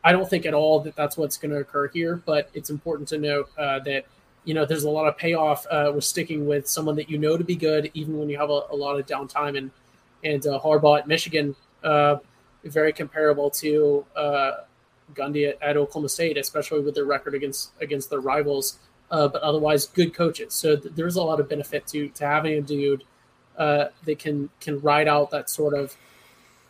I 0.03 0.11
don't 0.11 0.29
think 0.29 0.47
at 0.47 0.55
all 0.55 0.81
that 0.81 0.97
that's 0.97 1.17
what's 1.17 1.37
going 1.37 1.53
to 1.53 1.59
occur 1.59 1.87
here. 1.89 2.17
But 2.17 2.51
it's 2.55 2.71
important 2.71 3.09
to 3.11 3.19
note 3.19 3.51
uh, 3.57 3.79
that 3.81 4.07
you 4.45 4.55
know 4.55 4.65
there's 4.65 4.85
a 4.85 4.91
lot 4.91 5.07
of 5.07 5.17
payoff 5.17 5.67
uh, 5.71 5.93
with 5.95 6.05
sticking 6.05 6.47
with 6.47 6.69
someone 6.69 6.97
that 6.97 7.09
you 7.09 7.19
know 7.19 7.37
to 7.37 7.45
be 7.45 7.55
good, 7.55 7.91
even 7.95 8.19
when 8.19 8.29
you 8.29 8.39
have 8.39 8.51
a, 8.51 8.63
a 8.71 8.77
lot 8.77 8.99
of 8.99 9.07
downtime. 9.07 9.57
And 9.57 9.71
and 10.25 10.47
uh, 10.47 10.61
Harbaugh 10.61 11.01
at 11.01 11.09
Michigan, 11.09 11.57
uh, 11.83 12.17
very 12.65 12.93
comparable 12.93 13.51
to 13.51 14.05
uh, 14.17 14.53
Gundy 15.15 15.49
at, 15.49 15.63
at 15.63 15.77
Oklahoma 15.77 16.09
State, 16.09 16.37
especially 16.37 16.81
with 16.81 16.95
their 16.95 17.05
record 17.05 17.35
against 17.35 17.73
against 17.81 18.11
their 18.11 18.21
rivals. 18.21 18.79
Uh, 19.11 19.29
but 19.29 19.43
otherwise, 19.43 19.87
good 19.87 20.15
coaches. 20.15 20.55
So 20.55 20.77
th- 20.77 20.95
there's 20.95 21.17
a 21.17 21.23
lot 21.23 21.39
of 21.39 21.49
benefit 21.49 21.87
to 21.89 22.09
to 22.09 22.27
having 22.27 22.55
a 22.55 22.63
dude 22.63 23.05
uh, 23.59 23.87
that 24.05 24.19
can 24.19 24.49
can 24.61 24.81
ride 24.81 25.09
out 25.09 25.31
that 25.31 25.51
sort 25.51 25.75
of, 25.75 25.97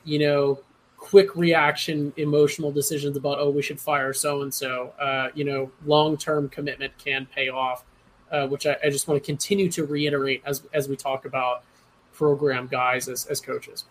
you 0.05 0.19
know, 0.19 0.59
quick 1.03 1.35
reaction, 1.35 2.13
emotional 2.17 2.71
decisions 2.71 3.17
about 3.17 3.39
oh 3.41 3.51
we 3.51 3.61
should 3.61 3.81
fire 3.81 4.13
so 4.13 4.43
and 4.43 4.55
so. 4.55 4.93
You 5.35 5.45
know, 5.45 5.71
long 5.85 6.17
term 6.17 6.49
commitment 6.49 6.97
can 6.97 7.27
pay 7.27 7.49
off, 7.49 7.85
uh, 8.31 8.47
which 8.47 8.67
I, 8.67 8.77
I 8.85 8.89
just 8.89 9.09
want 9.09 9.21
to 9.21 9.27
continue 9.27 9.71
to 9.73 9.85
reiterate 9.85 10.43
as 10.47 10.63
as 10.73 10.89
we 10.89 10.97
talk 10.97 11.25
about 11.25 11.65
program 12.13 12.69
guys 12.69 13.09
as 13.09 13.27
as 13.27 13.41
coaches. 13.41 13.85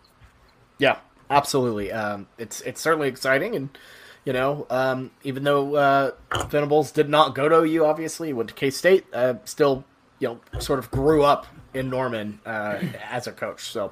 Yeah, 0.78 1.00
absolutely. 1.30 1.92
Um, 1.92 2.28
it's 2.38 2.62
it's 2.62 2.80
certainly 2.80 3.10
exciting, 3.10 3.56
and 3.56 3.78
you 4.24 4.32
know, 4.32 4.66
um, 4.70 5.12
even 5.24 5.44
though 5.44 5.76
uh, 5.76 6.12
Venables 6.48 6.92
did 6.92 7.10
not 7.10 7.36
go 7.36 7.50
to 7.50 7.58
OU, 7.58 7.86
obviously 7.86 8.32
went 8.32 8.50
to 8.50 8.56
K 8.56 8.70
State. 8.70 9.06
Uh, 9.12 9.36
still, 9.44 9.84
you 10.20 10.30
know, 10.30 10.60
sort 10.60 10.80
of 10.80 10.90
grew 10.92 11.24
up 11.24 11.46
in 11.74 11.90
Norman 11.90 12.40
uh, 12.46 12.80
as 13.10 13.28
a 13.28 13.34
coach. 13.34 13.66
So, 13.66 13.92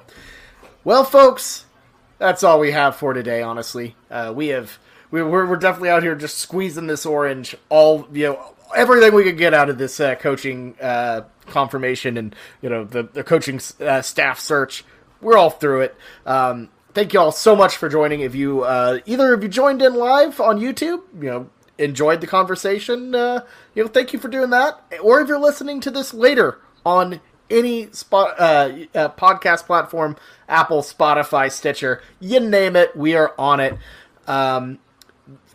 well, 0.84 1.04
folks, 1.04 1.66
that's 2.20 2.44
all 2.44 2.60
we 2.60 2.70
have 2.70 2.94
for 2.94 3.12
today. 3.14 3.42
Honestly, 3.42 3.96
uh, 4.10 4.32
we 4.36 4.48
have 4.48 4.78
we, 5.10 5.22
we're 5.22 5.46
we're 5.46 5.56
definitely 5.56 5.88
out 5.88 6.04
here 6.04 6.14
just 6.14 6.38
squeezing 6.38 6.86
this 6.86 7.04
orange. 7.04 7.56
All 7.70 8.06
you 8.12 8.28
know, 8.28 8.54
everything 8.76 9.14
we 9.14 9.24
could 9.24 9.38
get 9.38 9.54
out 9.54 9.70
of 9.70 9.78
this 9.78 9.98
uh, 9.98 10.14
coaching 10.14 10.76
uh, 10.80 11.22
confirmation 11.46 12.16
and 12.16 12.36
you 12.62 12.68
know 12.68 12.84
the 12.84 13.02
the 13.02 13.24
coaching 13.24 13.58
uh, 13.80 14.02
staff 14.02 14.38
search. 14.38 14.84
We're 15.20 15.36
all 15.36 15.50
through 15.50 15.80
it. 15.80 15.96
Um, 16.24 16.68
thank 16.94 17.12
you 17.12 17.20
all 17.20 17.32
so 17.32 17.56
much 17.56 17.76
for 17.76 17.88
joining. 17.88 18.20
If 18.20 18.34
you 18.34 18.62
uh, 18.62 18.98
either 19.06 19.32
of 19.34 19.42
you 19.42 19.48
joined 19.48 19.82
in 19.82 19.94
live 19.94 20.40
on 20.40 20.60
YouTube, 20.60 21.02
you 21.18 21.30
know, 21.30 21.50
enjoyed 21.78 22.20
the 22.20 22.26
conversation, 22.26 23.14
uh, 23.14 23.44
you 23.74 23.82
know, 23.82 23.88
thank 23.88 24.12
you 24.12 24.18
for 24.18 24.28
doing 24.28 24.50
that. 24.50 24.78
Or 25.02 25.20
if 25.20 25.28
you're 25.28 25.40
listening 25.40 25.80
to 25.80 25.90
this 25.90 26.12
later 26.12 26.58
on 26.84 27.20
any 27.50 27.90
spot 27.92 28.38
uh, 28.38 28.72
uh, 28.94 29.08
podcast 29.10 29.66
platform, 29.66 30.16
Apple, 30.48 30.82
Spotify, 30.82 31.50
Stitcher, 31.50 32.02
you 32.20 32.40
name 32.40 32.76
it, 32.76 32.96
we 32.96 33.14
are 33.14 33.34
on 33.38 33.60
it. 33.60 33.76
Um, 34.26 34.78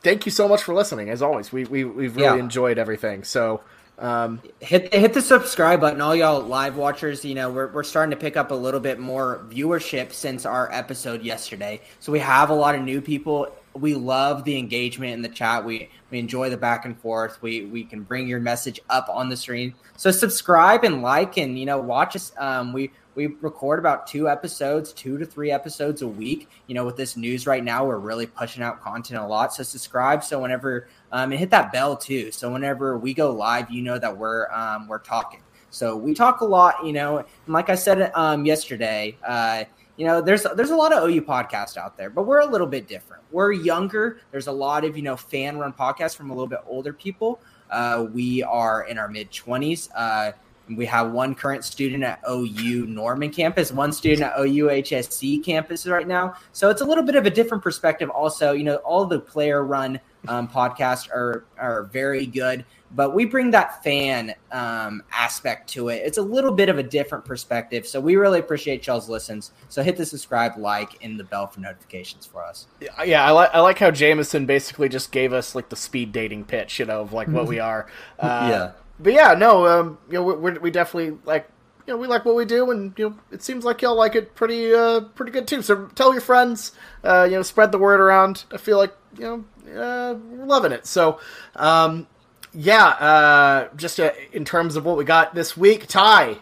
thank 0.04 0.26
you 0.26 0.32
so 0.32 0.48
much 0.48 0.64
for 0.64 0.74
listening. 0.74 1.10
As 1.10 1.22
always, 1.22 1.52
we 1.52 1.66
we 1.66 1.84
we've 1.84 2.16
really 2.16 2.38
Yeah. 2.38 2.44
enjoyed 2.44 2.78
everything. 2.78 3.24
So. 3.24 3.62
Um, 3.98 4.42
hit 4.60 4.94
hit 4.94 5.14
the 5.14 5.22
subscribe 5.22 5.80
button 5.80 6.02
all 6.02 6.14
y'all 6.14 6.42
live 6.42 6.76
watchers 6.76 7.24
you 7.24 7.34
know 7.34 7.50
we're, 7.50 7.68
we're 7.68 7.82
starting 7.84 8.12
to 8.12 8.18
pick 8.18 8.36
up 8.36 8.52
a 8.52 8.54
little 8.54 8.82
bit 8.82 9.00
more 9.00 9.46
viewership 9.50 10.12
since 10.12 10.46
our 10.46 10.70
episode 10.74 11.24
yesterday 11.24 11.80
so 12.02 12.12
we 12.12 12.20
have 12.20 12.50
a 12.50 12.54
lot 12.54 12.76
of 12.76 12.82
new 12.82 13.00
people 13.00 13.48
we 13.76 13.94
love 13.94 14.44
the 14.44 14.58
engagement 14.58 15.14
in 15.14 15.22
the 15.22 15.30
chat 15.30 15.64
we 15.64 15.90
we 16.10 16.20
enjoy 16.20 16.50
the 16.50 16.58
back 16.58 16.86
and 16.86 17.00
forth 17.00 17.42
we 17.42 17.66
we 17.66 17.84
can 17.84 18.04
bring 18.04 18.28
your 18.28 18.40
message 18.40 18.80
up 18.90 19.08
on 19.10 19.30
the 19.30 19.38
screen 19.38 19.74
so 19.98 20.12
subscribe 20.12 20.84
and 20.84 21.02
like 21.02 21.38
and 21.38 21.60
you 21.60 21.66
know 21.66 21.78
watch 21.78 22.16
us 22.16 22.32
um 22.38 22.74
we 22.74 22.92
we 23.16 23.28
record 23.42 23.80
about 23.80 24.08
two 24.08 24.30
episodes 24.30 24.94
two 24.94 25.18
to 25.18 25.26
three 25.26 25.52
episodes 25.52 26.02
a 26.02 26.08
week 26.08 26.50
you 26.68 26.76
know 26.76 26.86
with 26.86 26.98
this 26.98 27.18
news 27.18 27.46
right 27.46 27.64
now 27.64 27.86
we're 27.86 27.98
really 27.98 28.26
pushing 28.26 28.64
out 28.64 28.82
content 28.82 29.20
a 29.20 29.26
lot 29.26 29.54
so 29.54 29.64
subscribe 29.64 30.24
so 30.24 30.40
whenever 30.40 30.88
um, 31.16 31.32
and 31.32 31.40
hit 31.40 31.50
that 31.52 31.72
bell 31.72 31.96
too. 31.96 32.30
So 32.32 32.52
whenever 32.52 32.98
we 32.98 33.14
go 33.14 33.32
live, 33.32 33.72
you 33.72 33.82
know 33.82 33.98
that 33.98 34.16
we're 34.18 34.52
um, 34.52 34.88
we're 34.90 35.00
talking. 35.00 35.40
So 35.70 35.96
we 35.96 36.14
talk 36.14 36.42
a 36.42 36.46
lot, 36.46 36.86
you 36.86 36.92
know. 36.92 37.20
And 37.20 37.28
like 37.48 37.70
I 37.70 37.76
said 37.76 38.12
um, 38.16 38.46
yesterday, 38.46 39.18
uh, 39.26 39.64
you 39.98 40.06
know, 40.06 40.22
there's 40.22 40.46
there's 40.56 40.72
a 40.72 40.76
lot 40.76 40.92
of 40.94 41.10
OU 41.10 41.22
podcasts 41.22 41.78
out 41.78 41.98
there, 41.98 42.10
but 42.10 42.24
we're 42.24 42.40
a 42.42 42.46
little 42.46 42.68
bit 42.68 42.88
different. 42.88 43.24
We're 43.32 43.52
younger. 43.54 44.20
There's 44.32 44.48
a 44.48 44.52
lot 44.52 44.84
of 44.86 44.96
you 44.98 45.04
know 45.04 45.16
fan 45.16 45.58
run 45.58 45.74
podcasts 45.74 46.16
from 46.16 46.30
a 46.30 46.34
little 46.34 46.48
bit 46.48 46.60
older 46.68 46.94
people. 46.94 47.40
Uh, 47.72 48.08
we 48.14 48.44
are 48.44 48.84
in 48.84 48.98
our 48.98 49.08
mid 49.08 49.32
twenties. 49.32 49.90
Uh, 49.96 50.32
We 50.68 50.88
have 50.88 51.12
one 51.12 51.36
current 51.36 51.64
student 51.64 52.04
at 52.04 52.20
OU 52.28 52.88
Norman 52.88 53.30
campus, 53.32 53.72
one 53.72 53.94
student 53.94 54.24
at 54.24 54.40
OU 54.40 54.66
HSC 54.82 55.44
campus 55.46 55.86
right 55.86 56.08
now. 56.08 56.34
So 56.54 56.72
it's 56.72 56.82
a 56.82 56.86
little 56.86 57.04
bit 57.04 57.16
of 57.16 57.28
a 57.28 57.30
different 57.30 57.64
perspective. 57.64 58.10
Also, 58.10 58.54
you 58.54 58.64
know, 58.64 58.78
all 58.78 59.06
the 59.06 59.20
player 59.20 59.64
run 59.64 60.00
um, 60.28 60.48
podcasts 60.48 61.10
are 61.10 61.46
are 61.58 61.84
very 61.84 62.26
good, 62.26 62.66
but 62.92 63.14
we 63.14 63.26
bring 63.26 63.52
that 63.52 63.84
fan 63.84 64.34
um, 64.52 65.04
aspect 65.12 65.70
to 65.72 65.90
it. 65.90 66.02
It's 66.06 66.18
a 66.18 66.22
little 66.22 66.52
bit 66.52 66.70
of 66.70 66.78
a 66.78 66.84
different 66.84 67.26
perspective. 67.26 67.86
So 67.88 68.00
we 68.00 68.16
really 68.16 68.40
appreciate 68.40 68.86
y'all's 68.88 69.10
listens. 69.10 69.52
So 69.70 69.84
hit 69.84 69.98
the 69.98 70.06
subscribe, 70.06 70.58
like, 70.58 71.04
and 71.04 71.20
the 71.20 71.24
bell 71.24 71.48
for 71.48 71.60
notifications 71.60 72.26
for 72.26 72.44
us. 72.44 72.68
Yeah, 73.04 73.26
I 73.26 73.32
like 73.32 73.50
I 73.54 73.60
like 73.60 73.80
how 73.80 73.92
Jameson 73.92 74.46
basically 74.46 74.90
just 74.90 75.12
gave 75.12 75.34
us 75.34 75.56
like 75.56 75.70
the 75.70 75.76
speed 75.76 76.12
dating 76.12 76.46
pitch, 76.46 76.80
you 76.80 76.86
know, 76.86 77.02
of 77.02 77.14
like 77.14 77.28
what 77.28 77.48
we 77.48 77.60
are. 77.72 77.88
Uh, 78.20 78.48
Yeah. 78.50 78.72
But 79.00 79.14
yeah, 79.14 79.34
no, 79.34 79.66
um, 79.68 79.98
you 80.08 80.14
know, 80.14 80.24
we, 80.24 80.52
we 80.54 80.72
definitely 80.72 81.18
like, 81.26 81.50
you 81.86 81.94
know, 81.94 82.00
we 82.00 82.08
like 82.08 82.24
what 82.24 82.36
we 82.36 82.46
do, 82.46 82.72
and 82.72 82.94
you 82.98 83.10
know, 83.10 83.16
it 83.30 83.44
seems 83.44 83.66
like 83.66 83.82
y'all 83.82 83.96
like 83.98 84.16
it 84.16 84.36
pretty, 84.36 84.74
uh, 84.74 85.02
pretty 85.02 85.34
good 85.34 85.48
too. 85.48 85.62
So 85.62 85.88
tell 85.96 86.14
your 86.14 86.22
friends, 86.22 86.72
uh, 87.04 87.28
you 87.30 87.36
know, 87.36 87.42
spread 87.42 87.74
the 87.74 87.78
word 87.78 88.00
around. 88.00 88.46
I 88.54 88.58
feel 88.58 88.78
like 88.78 88.96
you 89.18 89.24
know, 89.24 89.46
uh, 89.76 90.16
loving 90.46 90.72
it. 90.72 90.86
So, 90.86 91.20
um, 91.56 92.08
yeah, 92.54 92.86
uh, 92.86 93.70
just 93.76 94.00
uh, 94.00 94.12
in 94.32 94.46
terms 94.46 94.76
of 94.76 94.86
what 94.86 94.98
we 94.98 95.04
got 95.04 95.36
this 95.36 95.58
week, 95.58 95.88
Ty, 95.88 96.38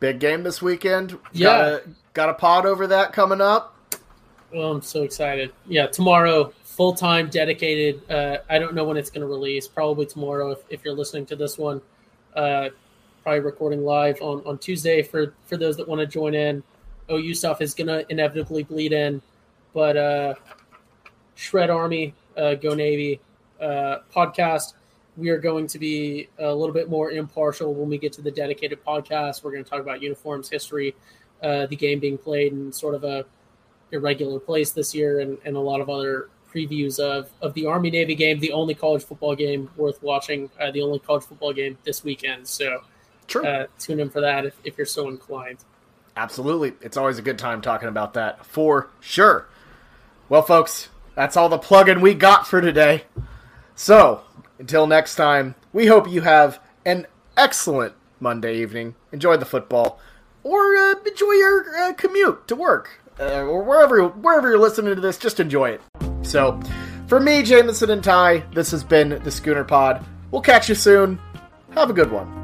big 0.00 0.18
game 0.18 0.42
this 0.42 0.62
weekend. 0.62 1.18
Yeah. 1.32 1.44
got 1.44 1.60
a, 1.60 1.82
got 2.14 2.28
a 2.30 2.34
pod 2.34 2.66
over 2.66 2.86
that 2.88 3.12
coming 3.12 3.40
up. 3.40 3.76
Oh, 4.54 4.70
I'm 4.70 4.82
so 4.82 5.02
excited. 5.02 5.52
Yeah, 5.66 5.86
tomorrow, 5.88 6.52
full 6.62 6.94
time, 6.94 7.28
dedicated. 7.28 8.08
Uh, 8.10 8.38
I 8.48 8.58
don't 8.58 8.74
know 8.74 8.84
when 8.84 8.96
it's 8.96 9.10
going 9.10 9.22
to 9.22 9.26
release. 9.26 9.66
Probably 9.66 10.06
tomorrow 10.06 10.52
if, 10.52 10.60
if 10.70 10.84
you're 10.84 10.94
listening 10.94 11.26
to 11.26 11.36
this 11.36 11.58
one. 11.58 11.80
Uh, 12.34 12.70
probably 13.22 13.40
recording 13.40 13.84
live 13.84 14.20
on, 14.20 14.42
on 14.46 14.58
Tuesday 14.58 15.02
for, 15.02 15.34
for 15.46 15.56
those 15.56 15.76
that 15.76 15.88
want 15.88 16.00
to 16.00 16.06
join 16.06 16.34
in. 16.34 16.62
OU 17.10 17.34
stuff 17.34 17.60
is 17.60 17.74
going 17.74 17.88
to 17.88 18.04
inevitably 18.10 18.62
bleed 18.62 18.92
in. 18.92 19.20
But 19.72 19.96
uh, 19.96 20.34
Shred 21.34 21.70
Army, 21.70 22.14
uh, 22.36 22.54
Go 22.54 22.74
Navy 22.74 23.20
uh, 23.60 23.98
podcast. 24.14 24.74
We 25.16 25.30
are 25.30 25.38
going 25.38 25.68
to 25.68 25.78
be 25.78 26.28
a 26.38 26.52
little 26.52 26.74
bit 26.74 26.90
more 26.90 27.12
impartial 27.12 27.72
when 27.72 27.88
we 27.88 27.98
get 27.98 28.12
to 28.14 28.22
the 28.22 28.30
dedicated 28.30 28.84
podcast. 28.84 29.44
We're 29.44 29.52
going 29.52 29.64
to 29.64 29.70
talk 29.70 29.80
about 29.80 30.02
uniforms, 30.02 30.50
history, 30.50 30.94
uh, 31.42 31.66
the 31.66 31.76
game 31.76 32.00
being 32.00 32.18
played, 32.18 32.52
in 32.52 32.72
sort 32.72 32.94
of 32.94 33.04
a 33.04 33.24
irregular 33.92 34.40
place 34.40 34.72
this 34.72 34.94
year, 34.94 35.20
and, 35.20 35.38
and 35.44 35.56
a 35.56 35.60
lot 35.60 35.80
of 35.80 35.88
other 35.88 36.30
previews 36.52 36.98
of, 36.98 37.30
of 37.40 37.54
the 37.54 37.66
Army 37.66 37.90
Navy 37.90 38.14
game, 38.14 38.38
the 38.38 38.52
only 38.52 38.74
college 38.74 39.04
football 39.04 39.34
game 39.34 39.70
worth 39.76 40.02
watching, 40.02 40.50
uh, 40.60 40.70
the 40.70 40.82
only 40.82 40.98
college 40.98 41.24
football 41.24 41.52
game 41.52 41.78
this 41.84 42.04
weekend. 42.04 42.46
So 42.46 42.82
uh, 43.44 43.64
tune 43.78 44.00
in 44.00 44.10
for 44.10 44.20
that 44.20 44.46
if, 44.46 44.54
if 44.64 44.78
you're 44.78 44.86
so 44.86 45.08
inclined. 45.08 45.58
Absolutely. 46.16 46.74
It's 46.80 46.96
always 46.96 47.18
a 47.18 47.22
good 47.22 47.38
time 47.38 47.60
talking 47.60 47.88
about 47.88 48.14
that 48.14 48.46
for 48.46 48.88
sure. 49.00 49.48
Well, 50.28 50.42
folks, 50.42 50.88
that's 51.14 51.36
all 51.36 51.48
the 51.48 51.58
plug-in 51.58 52.00
we 52.00 52.14
got 52.14 52.46
for 52.46 52.60
today. 52.60 53.04
So, 53.74 54.22
until 54.58 54.86
next 54.86 55.16
time, 55.16 55.54
we 55.72 55.86
hope 55.86 56.08
you 56.08 56.22
have 56.22 56.60
an 56.84 57.06
excellent 57.36 57.94
Monday 58.20 58.56
evening. 58.56 58.94
Enjoy 59.12 59.36
the 59.36 59.44
football, 59.44 59.98
or 60.42 60.76
uh, 60.76 60.94
enjoy 61.06 61.32
your 61.32 61.76
uh, 61.76 61.92
commute 61.94 62.46
to 62.48 62.56
work, 62.56 63.00
uh, 63.18 63.42
or 63.42 63.62
wherever 63.62 64.08
wherever 64.08 64.48
you're 64.48 64.58
listening 64.58 64.94
to 64.94 65.00
this. 65.00 65.18
Just 65.18 65.40
enjoy 65.40 65.70
it. 65.70 65.80
So, 66.22 66.60
for 67.06 67.20
me, 67.20 67.42
Jameson 67.42 67.90
and 67.90 68.02
Ty, 68.02 68.38
this 68.54 68.70
has 68.70 68.84
been 68.84 69.22
the 69.22 69.30
Schooner 69.30 69.64
Pod. 69.64 70.04
We'll 70.30 70.42
catch 70.42 70.68
you 70.68 70.74
soon. 70.74 71.18
Have 71.72 71.90
a 71.90 71.94
good 71.94 72.10
one. 72.10 72.43